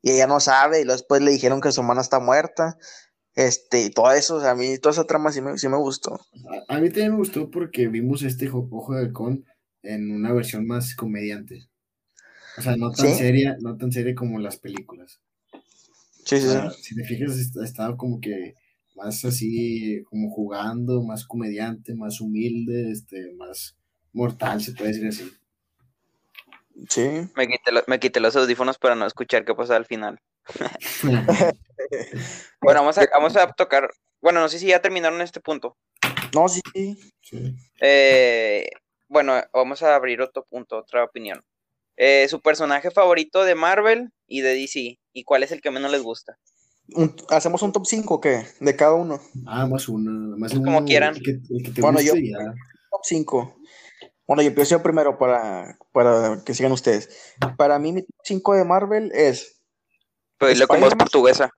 Y 0.00 0.12
ella 0.12 0.26
no 0.26 0.40
sabe, 0.40 0.80
y 0.80 0.84
después 0.84 1.22
le 1.22 1.30
dijeron 1.30 1.60
que 1.60 1.72
su 1.72 1.80
hermana 1.80 2.00
está 2.00 2.18
muerta. 2.18 2.76
Este, 3.34 3.86
y 3.86 3.90
todo 3.90 4.12
eso, 4.12 4.40
a 4.40 4.54
mí 4.54 4.78
toda 4.78 4.92
esa 4.92 5.06
trama 5.06 5.32
sí 5.32 5.40
me, 5.40 5.56
sí 5.56 5.68
me 5.68 5.78
gustó. 5.78 6.20
A, 6.68 6.78
mí 6.78 6.88
también 6.88 7.12
me 7.12 7.18
gustó 7.18 7.50
porque 7.50 7.88
vimos 7.88 8.22
este 8.22 8.48
Ojo 8.50 8.94
de 8.94 9.00
Halcón 9.00 9.46
en 9.82 10.12
una 10.12 10.32
versión 10.32 10.66
más 10.66 10.94
comediante. 10.94 11.68
O 12.58 12.62
sea, 12.62 12.76
no 12.76 12.90
tan 12.90 13.14
seria, 13.14 13.56
no 13.60 13.76
tan 13.78 13.90
seria 13.90 14.14
como 14.14 14.38
las 14.38 14.58
películas. 14.58 15.20
Sí, 16.24 16.38
sí, 16.40 16.48
Si 16.82 16.94
te 16.94 17.04
fijas, 17.04 17.36
estaba 17.36 17.96
como 17.96 18.20
que 18.20 18.54
más 18.94 19.24
así, 19.24 20.02
como 20.04 20.30
jugando, 20.30 21.02
más 21.02 21.26
comediante, 21.26 21.94
más 21.94 22.20
humilde, 22.20 22.90
este, 22.90 23.32
más 23.32 23.76
mortal, 24.12 24.60
se 24.60 24.72
puede 24.72 24.92
decir 24.92 25.08
así. 25.08 25.32
Sí. 26.88 27.08
Me 27.34 27.48
quité, 27.48 27.70
me 27.86 27.98
quité 27.98 28.20
los 28.20 28.36
audífonos 28.36 28.78
para 28.78 28.94
no 28.94 29.06
escuchar 29.06 29.44
qué 29.44 29.54
pasaba 29.54 29.78
al 29.78 29.86
final. 29.86 30.20
bueno, 32.62 32.80
vamos 32.80 32.98
a, 32.98 33.06
vamos 33.12 33.36
a 33.36 33.46
tocar. 33.52 33.90
Bueno, 34.20 34.40
no 34.40 34.48
sé 34.48 34.58
si 34.58 34.66
ya 34.66 34.80
terminaron 34.80 35.20
este 35.20 35.40
punto. 35.40 35.76
No, 36.34 36.48
sí. 36.48 36.60
Eh, 37.80 38.70
bueno, 39.08 39.34
vamos 39.52 39.82
a 39.82 39.94
abrir 39.94 40.20
otro 40.20 40.44
punto, 40.44 40.78
otra 40.78 41.04
opinión. 41.04 41.44
Eh, 41.96 42.26
su 42.28 42.40
personaje 42.40 42.90
favorito 42.90 43.44
de 43.44 43.54
Marvel 43.54 44.10
y 44.26 44.40
de 44.40 44.54
DC. 44.54 44.98
¿Y 45.12 45.24
cuál 45.24 45.42
es 45.42 45.52
el 45.52 45.60
que 45.60 45.70
menos 45.70 45.90
les 45.90 46.02
gusta? 46.02 46.38
¿Hacemos 47.28 47.62
un 47.62 47.72
top 47.72 47.86
5 47.86 48.20
qué? 48.20 48.46
De 48.60 48.76
cada 48.76 48.94
uno. 48.94 49.20
Ah, 49.46 49.66
más 49.66 49.88
uno. 49.88 50.36
Más 50.36 50.54
Como 50.54 50.84
quieran. 50.84 51.14
bueno, 51.78 52.00
yo. 52.00 52.14
Top 52.14 53.00
5. 53.04 53.56
Bueno, 54.26 54.42
yo 54.42 54.48
empiezo 54.48 54.82
primero 54.82 55.18
para, 55.18 55.78
para 55.92 56.42
que 56.44 56.54
sigan 56.54 56.72
ustedes. 56.72 57.34
Para 57.56 57.78
mí, 57.78 57.92
mi 57.92 58.02
top 58.02 58.16
5 58.24 58.54
de 58.54 58.64
Marvel 58.64 59.12
es 59.14 59.61
pero 60.42 60.54
dile 60.54 60.66
con 60.66 60.80
voz 60.80 60.94
portuguesa. 60.96 61.50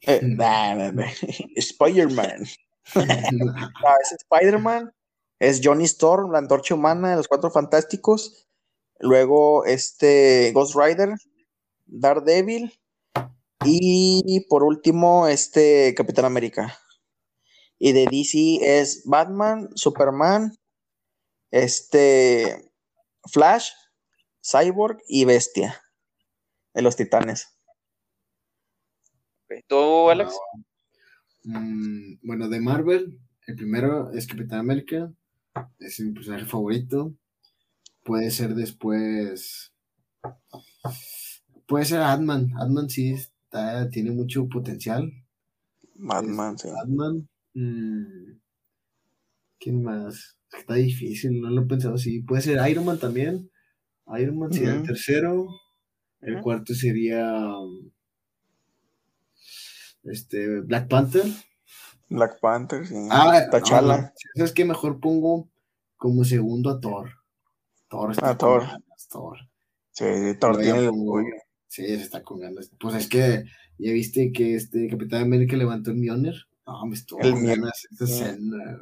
Eh, 0.00 0.20
Spider-Man. 1.56 2.42
es 2.42 4.12
Spider-Man. 4.12 4.92
Es 5.38 5.60
Johnny 5.62 5.84
Storm, 5.84 6.32
la 6.32 6.38
antorcha 6.38 6.74
humana 6.74 7.10
de 7.10 7.16
los 7.16 7.28
cuatro 7.28 7.48
fantásticos. 7.48 8.48
Luego, 8.98 9.64
este 9.66 10.50
Ghost 10.52 10.74
Rider, 10.74 11.14
Daredevil. 11.84 12.76
Y 13.64 14.44
por 14.48 14.64
último, 14.64 15.28
este 15.28 15.94
Capitán 15.96 16.24
América. 16.24 16.76
Y 17.78 17.92
de 17.92 18.06
DC 18.06 18.80
es 18.80 19.04
Batman, 19.04 19.68
Superman, 19.76 20.56
este 21.52 22.72
Flash, 23.30 23.70
Cyborg 24.42 24.98
y 25.06 25.24
Bestia. 25.24 25.80
De 26.74 26.82
los 26.82 26.96
titanes. 26.96 27.55
¿Tú, 29.68 30.10
Alex? 30.10 30.34
Mm, 31.44 32.14
bueno, 32.22 32.48
de 32.48 32.60
Marvel, 32.60 33.18
el 33.46 33.56
primero 33.56 34.12
es 34.12 34.26
Capitán 34.26 34.60
América. 34.60 35.12
Es 35.78 36.00
mi 36.00 36.12
personaje 36.12 36.44
favorito. 36.44 37.14
Puede 38.02 38.30
ser 38.30 38.54
después. 38.54 39.72
Puede 41.66 41.84
ser 41.84 42.00
Adman. 42.00 42.52
Adman 42.58 42.90
sí 42.90 43.16
tiene 43.90 44.10
mucho 44.10 44.48
potencial. 44.48 45.12
Batman, 45.94 46.58
sí. 46.58 46.68
Adman. 46.68 47.28
Mm, 47.54 48.38
¿Quién 49.58 49.82
más? 49.82 50.36
Está 50.52 50.74
difícil, 50.74 51.40
no 51.40 51.50
lo 51.50 51.62
he 51.62 51.66
pensado 51.66 51.94
así. 51.94 52.20
Puede 52.22 52.42
ser 52.42 52.70
Iron 52.70 52.84
Man 52.84 52.98
también. 52.98 53.50
Iron 54.18 54.38
Man 54.38 54.52
sería 54.52 54.74
el 54.74 54.82
tercero. 54.82 55.48
El 56.20 56.40
cuarto 56.40 56.74
sería 56.74 57.58
um, 57.58 57.90
este 60.10 60.60
Black 60.60 60.88
Panther. 60.88 61.24
Black 62.08 62.38
Panther, 62.40 62.86
sí. 62.86 62.94
Ah, 63.10 63.42
T'Challa. 63.50 63.98
no, 63.98 64.10
¿Sabes 64.36 64.52
qué? 64.52 64.64
Mejor 64.64 65.00
pongo 65.00 65.48
como 65.96 66.24
segundo 66.24 66.70
a 66.70 66.80
Thor. 66.80 67.10
Thor 67.88 68.12
está 68.12 68.30
A 68.30 68.36
con 68.36 68.38
Thor. 68.38 68.62
ganas, 68.62 69.08
Thor. 69.10 69.38
Sí, 69.92 70.04
Thor 70.40 70.58
tiene 70.58 70.78
el 70.78 70.88
orgullo. 70.88 71.34
Sí, 71.68 71.84
se 71.86 71.94
está 71.94 72.22
con 72.22 72.40
ganas. 72.40 72.70
Pues 72.78 72.94
es 72.94 73.08
que 73.08 73.44
ya 73.78 73.92
viste 73.92 74.32
que 74.32 74.54
este 74.54 74.88
Capitán 74.88 75.22
América 75.22 75.56
levantó 75.56 75.90
el 75.90 75.96
Mjolnir. 75.96 76.34
No, 76.66 76.86
me 76.86 76.94
estuvo 76.94 77.20
El 77.20 77.34
ganas 77.44 77.86
esta 77.90 78.04
escena. 78.04 78.78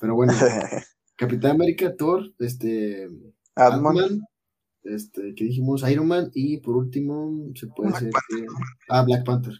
Pero 0.00 0.14
bueno, 0.14 0.32
Capitán 1.16 1.52
América, 1.52 1.94
Thor, 1.96 2.32
este. 2.38 3.08
Ant-Man, 3.56 4.20
este, 4.82 5.34
que 5.34 5.44
dijimos 5.44 5.88
Iron 5.88 6.08
Man 6.08 6.30
y 6.34 6.58
por 6.58 6.76
último 6.76 7.52
se 7.54 7.68
puede 7.68 7.90
Black 7.90 8.02
ser 8.28 8.46
ah 8.88 9.02
Black 9.04 9.24
Panther. 9.24 9.54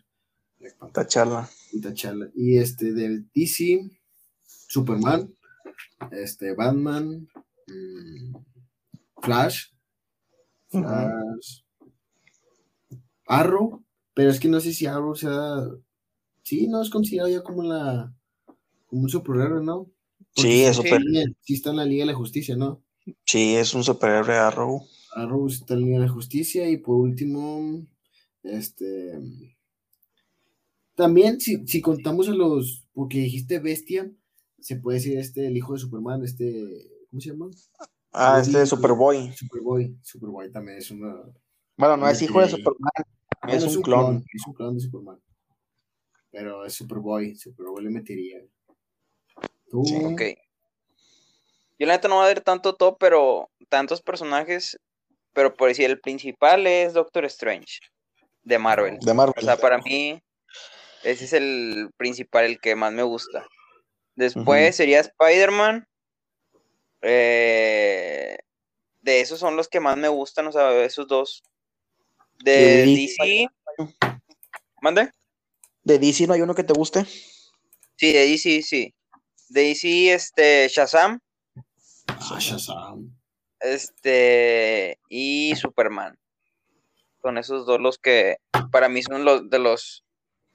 Panther 0.73 1.07
T'Challa. 1.07 1.49
y 2.35 2.57
este 2.59 2.93
de 2.93 3.25
DC, 3.35 3.91
Superman, 4.47 5.33
este 6.11 6.55
Batman, 6.55 7.29
mm, 7.67 8.37
Flash. 9.23 9.69
Flash, 10.71 11.63
Arrow, 13.27 13.85
pero 14.13 14.31
es 14.31 14.41
que 14.41 14.49
no 14.49 14.61
sé 14.61 14.73
si 14.73 14.87
Arrow 14.87 15.15
sea 15.15 15.65
sí, 16.43 16.67
no 16.69 16.83
es 16.83 16.91
considerado 16.91 17.31
ya 17.31 17.43
como 17.43 17.63
la 17.63 18.13
como 18.87 19.03
un 19.03 19.09
superhéroe, 19.09 19.63
¿no? 19.63 19.91
Porque 20.35 20.51
Sí, 20.51 20.63
es 20.65 20.77
sí, 20.77 20.83
super- 20.83 21.03
sí 21.43 21.55
está 21.55 21.71
en 21.71 21.77
la 21.77 21.85
Liga 21.85 22.05
de 22.05 22.13
la 22.13 22.19
Justicia, 22.19 22.57
¿no? 22.57 22.83
Sí, 23.25 23.55
es 23.55 23.73
un 23.75 23.85
superhéroe 23.85 24.37
Arrow. 24.37 24.83
Arrow 25.15 25.47
está 25.47 25.75
en 25.75 25.81
la 25.81 25.87
Liga 25.87 26.01
de 26.01 26.07
la 26.07 26.13
Justicia 26.13 26.69
y 26.69 26.77
por 26.79 26.97
último, 26.97 27.87
este, 28.43 29.19
también 30.95 31.41
si, 31.41 31.67
si 31.67 31.81
contamos 31.81 32.29
a 32.29 32.33
los, 32.33 32.85
porque 32.93 33.19
dijiste 33.19 33.59
bestia, 33.59 34.11
se 34.61 34.77
puede 34.77 34.99
decir 34.99 35.19
este, 35.19 35.47
el 35.47 35.57
hijo 35.57 35.73
de 35.75 35.79
Superman, 35.81 36.25
este, 36.25 36.91
¿cómo 37.11 37.21
se 37.21 37.31
llama? 37.31 37.51
Ah, 38.13 38.41
Sí, 38.43 38.51
este 38.51 38.61
de. 38.61 38.67
Superboy. 38.67 39.33
Superboy, 39.35 39.99
Superboy 40.03 40.51
también 40.51 40.79
es 40.79 40.91
una, 40.91 41.15
Bueno, 41.77 41.97
no 41.97 42.09
es 42.09 42.23
hijo 42.23 42.41
de. 42.41 42.49
Superman, 42.49 42.93
bueno, 43.43 43.57
es 43.67 43.77
un 43.77 43.83
clon. 43.83 44.25
es 44.33 44.47
un 44.47 44.55
clon 44.55 44.75
de 44.75 44.81
Superman, 44.81 45.21
pero 46.31 46.65
es 46.65 46.75
Superboy, 46.75 47.35
Superboy 47.37 47.85
le 47.85 47.91
metería. 47.91 48.41
Tú, 49.69 49.85
Sí, 49.85 49.97
Ok. 49.97 50.23
Yo 51.77 51.87
la 51.89 51.95
neta 51.95 52.07
no 52.07 52.17
voy 52.17 52.25
a 52.25 52.29
ver 52.29 52.41
tanto 52.41 52.77
top, 52.77 52.97
pero 53.01 53.51
tantos 53.69 54.01
personajes, 54.01 54.79
pero 55.33 55.55
por 55.55 55.69
decir, 55.69 55.87
el 55.87 56.01
principal 56.01 56.69
es 56.69 56.95
Doctor 56.95 57.25
Strange, 57.25 57.81
de 58.45 58.59
Marvel. 58.59 58.99
De 59.01 59.13
Marvel. 59.13 59.35
O 59.37 59.41
sea, 59.45 59.57
para 59.57 59.79
mí, 59.79 60.23
ese 61.05 61.25
es 61.25 61.33
el 61.33 61.91
principal, 61.97 62.45
el 62.47 62.61
que 62.61 62.75
más 62.75 62.93
me 62.93 63.03
gusta. 63.03 63.47
Después 64.17 64.77
sería 64.77 65.01
Spider-Man. 65.01 65.87
eh, 67.03 68.39
de 69.03 69.21
esos 69.21 69.39
son 69.39 69.57
los 69.57 69.69
que 69.69 69.81
más 69.81 69.97
me 69.99 70.09
gustan, 70.09 70.47
o 70.47 70.53
sea, 70.53 70.83
esos 70.83 71.07
dos. 71.07 71.43
¿Y 72.41 72.45
De 72.45 72.53
de 72.53 72.87
DC. 72.87 73.49
¿Mande? 74.81 75.11
¿De 75.83 75.99
DC 75.99 76.27
no 76.27 76.33
hay 76.33 76.41
uno 76.41 76.55
que 76.55 76.65
te 76.65 76.73
guste? 76.73 77.05
Sí, 77.97 78.13
de 78.13 78.27
DC, 78.27 78.63
sí. 78.63 78.95
De 79.51 79.63
DC, 79.63 80.13
este, 80.15 80.69
Shazam. 80.69 81.21
ah, 82.09 82.39
Shazam. 82.41 83.15
Este, 83.61 84.99
y 85.09 85.55
Superman. 85.57 86.19
Son 87.21 87.39
esos 87.39 87.67
dos 87.67 87.81
los 87.81 87.99
que 87.99 88.39
para 88.71 88.89
mí 88.89 89.03
son 89.03 89.25
los 89.25 89.49
de 89.49 89.59
los 89.59 90.04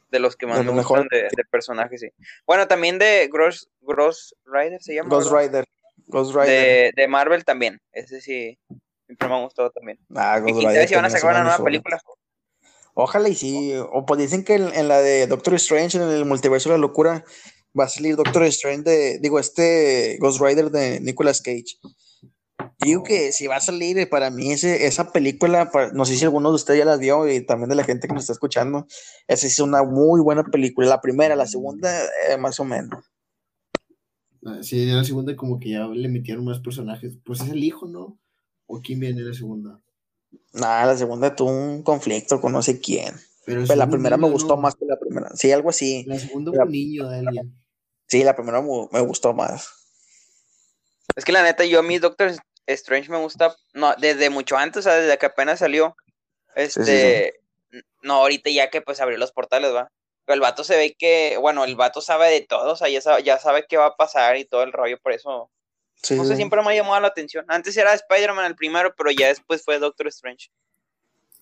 de 0.09 0.19
los 0.19 0.35
que 0.35 0.47
más 0.47 0.59
De 0.59 0.63
me 0.65 0.71
gustan 0.81 1.07
de, 1.11 1.23
de 1.23 1.43
personajes, 1.51 2.01
sí. 2.01 2.09
Bueno, 2.45 2.67
también 2.67 2.99
de 2.99 3.29
Gross, 3.31 3.69
Gross 3.81 4.35
Rider 4.45 4.81
se 4.81 4.95
llama. 4.95 5.09
Ghost. 5.09 5.31
Rider. 5.31 5.65
Ghost 6.07 6.33
Rider. 6.33 6.47
De, 6.47 6.91
de 6.95 7.07
Marvel 7.07 7.45
también. 7.45 7.79
Ese 7.91 8.21
sí, 8.21 8.57
siempre 9.05 9.27
me 9.27 9.35
ha 9.35 9.43
gustado 9.43 9.69
también. 9.71 9.99
Ah, 10.15 10.39
Ghost 10.39 10.65
Rider 10.65 10.87
si 10.87 10.95
van 10.95 11.05
a 11.05 11.09
sacar 11.09 11.31
una 11.31 11.43
nueva 11.43 11.63
película. 11.63 11.99
Ojalá 12.93 13.29
y 13.29 13.35
sí. 13.35 13.73
O 13.91 14.05
pues 14.05 14.19
dicen 14.19 14.43
que 14.43 14.55
en, 14.55 14.73
en 14.73 14.87
la 14.87 15.01
de 15.01 15.27
Doctor 15.27 15.53
Strange, 15.55 15.97
en 15.97 16.03
el 16.03 16.25
multiverso 16.25 16.69
de 16.69 16.75
la 16.75 16.81
locura, 16.81 17.23
va 17.79 17.85
a 17.85 17.89
salir 17.89 18.15
Doctor 18.15 18.43
Strange 18.45 18.83
de, 18.83 19.19
digo, 19.19 19.39
este 19.39 20.17
Ghost 20.19 20.41
Rider 20.41 20.71
de 20.71 20.99
Nicolas 20.99 21.41
Cage. 21.41 21.77
Digo 22.81 23.03
que 23.03 23.33
si 23.33 23.45
va 23.47 23.57
a 23.57 23.61
salir, 23.61 23.97
eh, 23.99 24.07
para 24.07 24.29
mí 24.29 24.53
ese, 24.53 24.85
esa 24.87 25.11
película, 25.11 25.69
no 25.93 26.05
sé 26.05 26.15
si 26.15 26.23
alguno 26.23 26.49
de 26.49 26.55
ustedes 26.55 26.79
ya 26.79 26.85
la 26.85 26.95
vio 26.95 27.27
y 27.29 27.45
también 27.45 27.69
de 27.69 27.75
la 27.75 27.83
gente 27.83 28.07
que 28.07 28.13
nos 28.13 28.23
está 28.23 28.33
escuchando, 28.33 28.87
esa 29.27 29.47
es 29.47 29.59
una 29.59 29.83
muy 29.83 30.21
buena 30.21 30.43
película. 30.45 30.87
La 30.87 31.01
primera, 31.01 31.35
la 31.35 31.45
segunda, 31.45 31.89
eh, 32.29 32.37
más 32.37 32.57
o 32.59 32.63
menos. 32.63 33.03
Ah, 34.45 34.59
Sí, 34.61 34.83
en 34.83 34.95
la 34.95 35.03
segunda 35.03 35.35
como 35.35 35.59
que 35.59 35.71
ya 35.71 35.85
le 35.87 36.07
metieron 36.07 36.45
más 36.45 36.59
personajes, 36.59 37.17
pues 37.25 37.41
es 37.41 37.49
el 37.49 37.63
hijo, 37.63 37.85
¿no? 37.85 38.17
¿O 38.65 38.79
quién 38.81 38.99
viene 39.01 39.19
en 39.19 39.27
la 39.27 39.33
segunda? 39.33 39.81
Nada, 40.53 40.85
la 40.85 40.97
segunda 40.97 41.35
tuvo 41.35 41.49
un 41.51 41.83
conflicto 41.83 42.39
con 42.39 42.53
no 42.53 42.61
sé 42.61 42.79
quién. 42.79 43.13
Pero, 43.45 43.65
la 43.75 43.89
primera 43.89 44.15
me 44.15 44.29
gustó 44.29 44.55
¿no? 44.55 44.61
más 44.61 44.75
que 44.75 44.85
la 44.85 44.97
primera. 44.97 45.31
Sí, 45.35 45.51
algo 45.51 45.69
así. 45.71 46.05
La 46.07 46.19
segunda 46.19 46.51
La- 46.51 46.57
fue 46.59 46.65
un 46.67 46.71
niño 46.71 47.09
de 47.09 47.17
alguien. 47.19 47.55
Sí, 48.07 48.23
la 48.23 48.35
primera 48.35 48.61
me 48.61 49.01
gustó 49.01 49.33
más. 49.33 49.69
Es 51.15 51.25
que 51.25 51.31
la 51.31 51.43
neta, 51.43 51.65
yo 51.65 51.79
a 51.79 51.83
mí 51.83 51.97
Doctor 51.97 52.31
Strange 52.73 53.09
me 53.09 53.17
gusta, 53.17 53.55
no, 53.73 53.93
desde 53.99 54.29
mucho 54.29 54.57
antes, 54.57 54.79
o 54.79 54.81
sea, 54.89 54.95
desde 54.95 55.17
que 55.17 55.25
apenas 55.27 55.59
salió. 55.59 55.95
sí, 56.55 56.55
Este, 56.55 57.33
no, 58.01 58.15
ahorita 58.15 58.49
ya 58.49 58.69
que 58.69 58.81
pues 58.81 58.99
abrió 59.01 59.17
los 59.17 59.31
portales, 59.31 59.73
va. 59.73 59.91
Pero 60.25 60.35
el 60.35 60.41
vato 60.41 60.63
se 60.63 60.77
ve 60.77 60.95
que, 60.97 61.37
bueno, 61.39 61.63
el 61.65 61.75
vato 61.75 62.01
sabe 62.01 62.29
de 62.29 62.41
todo, 62.41 62.73
o 62.73 62.75
sea, 62.75 62.89
ya 62.89 63.01
sabe, 63.01 63.23
ya 63.23 63.39
sabe 63.39 63.65
qué 63.67 63.77
va 63.77 63.87
a 63.87 63.95
pasar 63.95 64.37
y 64.37 64.45
todo 64.45 64.63
el 64.63 64.71
rollo, 64.73 64.99
por 65.01 65.11
eso, 65.13 65.49
Sí, 66.01 66.15
no 66.15 66.23
sé, 66.23 66.31
sí. 66.31 66.35
siempre 66.37 66.61
me 66.61 66.71
ha 66.71 66.75
llamado 66.75 66.99
la 67.01 67.07
atención. 67.09 67.45
Antes 67.49 67.75
era 67.75 67.93
Spider-Man 67.93 68.45
el 68.45 68.55
primero, 68.55 68.93
pero 68.95 69.11
ya 69.11 69.27
después 69.27 69.63
fue 69.63 69.79
Doctor 69.79 70.07
Strange. 70.07 70.49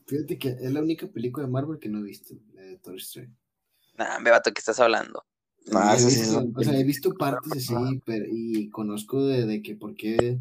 Fíjate 0.07 0.37
que 0.39 0.49
es 0.49 0.71
la 0.71 0.81
única 0.81 1.05
película 1.07 1.45
de 1.45 1.51
Marvel 1.51 1.79
que 1.79 1.89
no 1.89 1.99
he 1.99 2.03
visto, 2.03 2.33
la 2.53 2.61
de 2.61 2.71
Doctor 2.71 2.95
Strange. 2.95 3.33
Nah, 3.97 4.19
me 4.19 4.31
vato, 4.31 4.51
¿qué 4.53 4.59
estás 4.59 4.79
hablando? 4.79 5.25
Ah, 5.73 5.95
he 5.95 5.99
sí, 5.99 6.09
sí, 6.11 6.19
visto- 6.21 6.41
sí. 6.41 6.53
o 6.55 6.63
sea, 6.63 6.79
he 6.79 6.83
visto 6.83 7.13
partes 7.13 7.51
así, 7.57 8.01
pero, 8.05 8.25
y 8.29 8.69
conozco 8.69 9.25
de, 9.25 9.45
de 9.45 9.61
que 9.61 9.75
por 9.75 9.95
qué, 9.95 10.37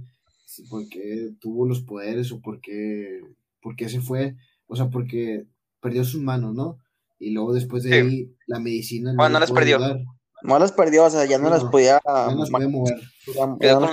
por 0.69 0.89
qué 0.89 1.33
tuvo 1.41 1.67
los 1.67 1.83
poderes 1.83 2.33
o 2.33 2.41
por 2.41 2.61
qué, 2.61 3.21
por 3.61 3.77
qué 3.77 3.89
se 3.89 4.01
fue, 4.01 4.37
o 4.67 4.77
sea, 4.77 4.89
porque 4.91 5.47
perdió 5.81 6.05
sus 6.05 6.21
manos, 6.23 6.55
¿no? 6.55 6.79
Y 7.19 7.31
luego 7.31 7.53
después 7.55 7.83
de 7.83 7.91
Sí. 7.91 7.95
ahí 7.97 8.35
la 8.47 8.59
medicina 8.61 9.13
no 9.13 9.17
Bueno, 9.17 9.39
las 9.41 9.51
perdió. 9.53 9.77
ayudar, 9.77 10.01
No 10.43 10.59
las 10.59 10.73
perdió, 10.73 11.05
o 11.05 11.11
sea, 11.11 11.25
ya 11.25 11.39
no, 11.39 11.45
No, 11.45 11.51
las 11.51 11.65
podía. 11.65 12.01
ya 12.05 12.31
no 12.31 12.37
las 12.41 12.51
puede 12.51 12.69
mover. 12.69 13.01
ya- 13.27 13.57
ya 13.61 13.81
no. 13.81 13.89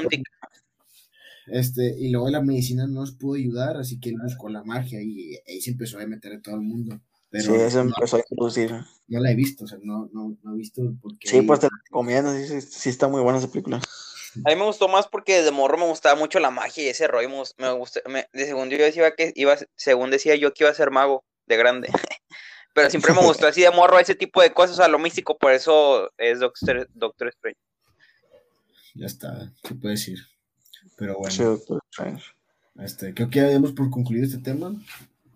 Este, 1.47 1.95
y 1.99 2.09
luego 2.09 2.29
la 2.29 2.41
medicina 2.41 2.87
no 2.87 3.01
nos 3.01 3.11
pudo 3.13 3.35
ayudar, 3.35 3.77
así 3.77 3.99
que 3.99 4.09
él 4.09 4.15
buscó 4.23 4.49
la 4.49 4.63
magia 4.63 5.01
y 5.01 5.37
ahí 5.47 5.59
se 5.61 5.71
empezó 5.71 5.99
a 5.99 6.05
meter 6.07 6.33
a 6.33 6.41
todo 6.41 6.55
el 6.55 6.61
mundo. 6.61 6.99
Pero 7.29 7.45
Sí, 7.45 7.53
eso 7.61 7.83
no, 7.83 7.89
empezó 7.95 8.17
a 8.17 8.19
introducir. 8.19 8.71
no 9.07 9.19
la 9.19 9.31
he 9.31 9.35
visto, 9.35 9.65
o 9.65 9.67
sea, 9.67 9.79
no, 9.81 10.09
no, 10.13 10.37
no 10.43 10.53
he 10.53 10.57
visto 10.57 10.81
por 11.01 11.17
qué. 11.17 11.27
Sí, 11.27 11.41
pues 11.41 11.59
te 11.59 11.65
la 11.65 11.77
recomiendo, 11.85 12.33
sí, 12.33 12.45
sí, 12.47 12.61
sí 12.61 12.89
está 12.89 13.07
muy 13.07 13.21
buena 13.21 13.39
esa 13.39 13.49
película. 13.51 13.81
A 14.45 14.49
mí 14.49 14.55
me 14.55 14.65
gustó 14.65 14.87
más 14.87 15.07
porque 15.07 15.41
de 15.41 15.51
morro 15.51 15.77
me 15.77 15.85
gustaba 15.85 16.15
mucho 16.15 16.39
la 16.39 16.51
magia 16.51 16.83
y 16.83 16.87
ese 16.87 17.07
rollo 17.07 17.29
me, 17.29 17.43
me 18.07 18.27
de 18.33 18.45
segundo 18.45 18.75
yo 18.75 18.83
decía 18.83 19.13
que 19.15 19.31
iba, 19.35 19.53
a- 19.53 19.59
según 19.75 20.09
decía 20.09 20.35
yo 20.35 20.53
que 20.53 20.63
iba 20.63 20.71
a 20.71 20.75
ser 20.75 20.91
mago 20.91 21.23
de 21.45 21.57
grande. 21.57 21.87
Pero 22.73 22.89
siempre 22.89 23.13
me 23.13 23.21
gustó 23.21 23.45
así 23.47 23.61
de 23.61 23.69
morro 23.69 23.99
ese 23.99 24.15
tipo 24.15 24.41
de 24.41 24.51
cosas, 24.51 24.73
o 24.73 24.77
sea, 24.77 24.87
lo 24.87 24.97
místico, 24.97 25.37
por 25.37 25.51
eso 25.51 26.11
es 26.17 26.39
Doctor, 26.39 26.89
Doctor 26.93 27.27
Strange. 27.27 27.59
Ya 28.95 29.05
está, 29.05 29.51
se 29.63 29.75
puede 29.75 29.93
decir. 29.93 30.19
Pero 30.97 31.17
bueno. 31.17 31.33
Sí, 31.35 31.43
Doctor 31.43 31.81
Strange. 31.91 32.23
Este, 32.79 33.13
creo 33.13 33.29
que 33.29 33.39
ya 33.39 33.49
damos 33.49 33.73
por 33.73 33.91
concluido 33.91 34.25
este 34.25 34.39
tema. 34.39 34.73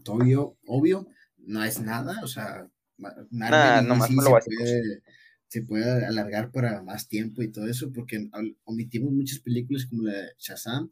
Obvio, 0.07 0.55
obvio, 0.65 1.05
no 1.37 1.63
es 1.63 1.79
nada, 1.79 2.19
o 2.23 2.27
sea, 2.27 2.67
ma- 2.97 3.13
Marvel 3.29 3.87
Nah, 3.87 3.97
por 3.99 4.09
lo 4.23 4.41
se 4.41 4.49
puede, 4.57 5.01
se 5.47 5.61
puede 5.61 6.05
alargar 6.05 6.51
para 6.51 6.81
más 6.83 7.07
tiempo 7.07 7.41
y 7.41 7.51
todo 7.51 7.67
eso, 7.67 7.91
porque 7.93 8.29
omitimos 8.65 9.11
muchas 9.11 9.39
películas 9.39 9.85
como 9.85 10.03
la 10.03 10.13
de 10.13 10.27
Shazam, 10.37 10.91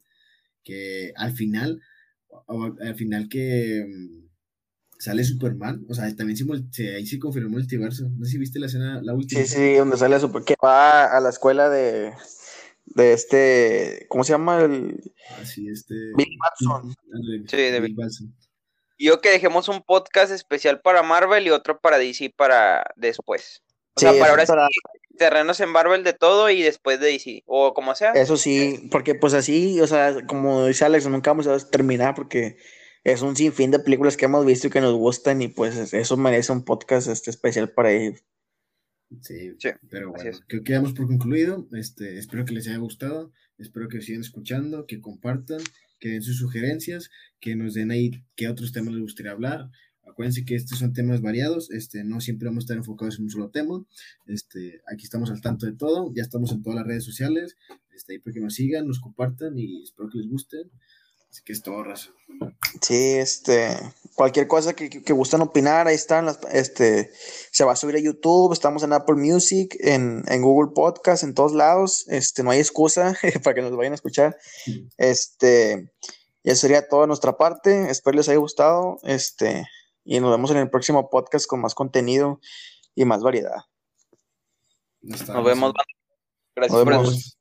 que 0.64 1.12
al 1.16 1.32
final, 1.32 1.80
o- 2.28 2.74
al 2.80 2.94
final 2.96 3.28
que 3.28 3.84
mm, 3.86 4.26
sale 4.98 5.24
Superman, 5.24 5.84
o 5.88 5.94
sea, 5.94 6.14
también 6.16 6.38
se, 6.72 6.94
ahí 6.94 7.06
se 7.06 7.18
confirmó 7.18 7.48
el 7.48 7.52
multiverso. 7.62 8.08
No 8.16 8.24
sé 8.24 8.32
si 8.32 8.38
viste 8.38 8.58
la 8.58 8.66
escena, 8.66 9.00
la 9.02 9.14
última. 9.14 9.42
Sí, 9.42 9.46
sí, 9.46 9.74
donde 9.74 9.96
sale 9.96 10.18
super, 10.18 10.42
que 10.42 10.54
va 10.62 11.04
a 11.16 11.20
la 11.20 11.28
escuela 11.28 11.68
de, 11.68 12.12
de 12.86 13.12
este, 13.12 14.06
¿cómo 14.08 14.24
se 14.24 14.32
llama? 14.32 14.62
El 14.62 14.98
Así, 15.40 15.68
este. 15.68 15.94
Bill 16.16 16.36
Batson. 16.40 16.94
Sí, 17.46 17.56
de 17.56 17.80
Bill. 17.80 17.94
Batson. 17.94 18.34
Yo 18.98 19.20
que 19.20 19.28
dejemos 19.30 19.68
un 19.68 19.82
podcast 19.82 20.32
especial 20.32 20.80
para 20.80 21.02
Marvel 21.02 21.46
y 21.46 21.50
otro 21.50 21.78
para 21.78 21.98
DC 21.98 22.32
para 22.34 22.82
después. 22.96 23.62
O 23.96 24.00
Sí, 24.00 24.06
sea, 24.06 24.18
para 24.18 24.42
eso 24.42 24.52
ahora 24.52 24.68
sí, 24.70 24.80
para- 24.82 24.96
terrenos 25.18 25.60
en 25.60 25.70
Marvel 25.70 26.04
de 26.04 26.12
todo 26.12 26.50
y 26.50 26.60
después 26.62 27.00
de 27.00 27.06
DC, 27.06 27.42
o 27.46 27.72
como 27.72 27.94
sea. 27.94 28.12
Eso 28.12 28.36
sí, 28.36 28.88
porque 28.90 29.14
pues 29.14 29.32
así, 29.32 29.80
o 29.80 29.86
sea, 29.86 30.26
como 30.26 30.66
dice 30.66 30.84
Alex, 30.84 31.06
nunca 31.08 31.30
vamos 31.30 31.46
a 31.46 31.58
terminar 31.70 32.14
porque 32.14 32.58
es 33.04 33.22
un 33.22 33.34
sinfín 33.36 33.70
de 33.70 33.78
películas 33.78 34.16
que 34.18 34.26
hemos 34.26 34.44
visto 34.44 34.66
y 34.66 34.70
que 34.70 34.80
nos 34.82 34.94
gustan 34.94 35.40
y 35.40 35.48
pues 35.48 35.92
eso 35.94 36.16
merece 36.18 36.52
un 36.52 36.64
podcast 36.64 37.08
este 37.08 37.30
especial 37.30 37.70
para 37.70 37.92
ellos. 37.92 38.22
Sí, 39.22 39.54
pero 39.88 40.10
bueno, 40.10 40.30
creo 40.48 40.62
que 40.64 40.72
damos 40.72 40.92
por 40.92 41.06
concluido. 41.06 41.66
Este, 41.72 42.18
espero 42.18 42.44
que 42.44 42.52
les 42.52 42.66
haya 42.66 42.78
gustado, 42.78 43.32
espero 43.56 43.88
que 43.88 44.02
sigan 44.02 44.20
escuchando, 44.20 44.84
que 44.86 45.00
compartan, 45.00 45.60
que 46.00 46.08
den 46.10 46.22
sus 46.22 46.38
sugerencias, 46.38 47.08
que 47.40 47.54
nos 47.56 47.72
den 47.74 47.92
ahí 47.92 48.10
qué 48.34 48.48
otros 48.48 48.72
temas 48.72 48.92
les 48.92 49.02
gustaría 49.02 49.32
hablar. 49.32 49.70
Acuérdense 50.06 50.44
que 50.44 50.54
estos 50.54 50.78
son 50.78 50.92
temas 50.92 51.20
variados, 51.20 51.70
este, 51.70 52.04
no 52.04 52.20
siempre 52.20 52.48
vamos 52.48 52.62
a 52.62 52.64
estar 52.64 52.76
enfocados 52.76 53.18
en 53.18 53.24
un 53.24 53.30
solo 53.30 53.50
tema. 53.50 53.84
Este, 54.26 54.80
aquí 54.90 55.04
estamos 55.04 55.30
al 55.30 55.40
tanto 55.40 55.66
de 55.66 55.72
todo, 55.72 56.12
ya 56.14 56.22
estamos 56.22 56.52
en 56.52 56.62
todas 56.62 56.78
las 56.78 56.86
redes 56.86 57.04
sociales, 57.04 57.56
este, 57.94 58.14
ahí 58.14 58.18
para 58.20 58.34
que 58.34 58.40
nos 58.40 58.54
sigan, 58.54 58.86
nos 58.86 59.00
compartan 59.00 59.58
y 59.58 59.82
espero 59.82 60.08
que 60.10 60.18
les 60.18 60.28
guste. 60.28 60.56
Así 61.28 61.42
que 61.44 61.52
es 61.52 61.62
todo, 61.62 61.82
raza. 61.82 62.10
Sí, 62.80 62.94
este, 62.94 63.76
cualquier 64.14 64.46
cosa 64.46 64.74
que, 64.74 64.88
que, 64.88 65.12
gustan 65.12 65.42
opinar, 65.42 65.86
ahí 65.86 65.94
están, 65.94 66.28
este, 66.50 67.10
se 67.50 67.64
va 67.64 67.72
a 67.72 67.76
subir 67.76 67.96
a 67.96 68.00
YouTube, 68.00 68.52
estamos 68.52 68.82
en 68.82 68.92
Apple 68.92 69.16
Music, 69.16 69.76
en, 69.80 70.24
en 70.28 70.42
Google 70.42 70.72
Podcast, 70.74 71.24
en 71.24 71.34
todos 71.34 71.52
lados, 71.52 72.06
este, 72.08 72.42
no 72.42 72.50
hay 72.50 72.60
excusa 72.60 73.18
para 73.44 73.54
que 73.54 73.62
nos 73.62 73.76
vayan 73.76 73.92
a 73.92 73.96
escuchar, 73.96 74.38
este, 74.96 75.92
y 76.42 76.50
eso 76.50 76.62
sería 76.62 76.88
todo 76.88 77.02
de 77.02 77.08
nuestra 77.08 77.36
parte, 77.36 77.90
espero 77.90 78.16
les 78.16 78.28
haya 78.28 78.38
gustado, 78.38 78.98
este, 79.02 79.66
y 80.06 80.20
nos 80.20 80.30
vemos 80.30 80.50
en 80.52 80.58
el 80.58 80.70
próximo 80.70 81.10
podcast 81.10 81.46
con 81.46 81.60
más 81.60 81.74
contenido 81.74 82.40
y 82.94 83.04
más 83.04 83.22
variedad. 83.22 83.64
Nos 85.02 85.44
vemos. 85.44 85.74
Gracias 86.54 86.78
por 86.78 86.88
vernos. 86.88 87.38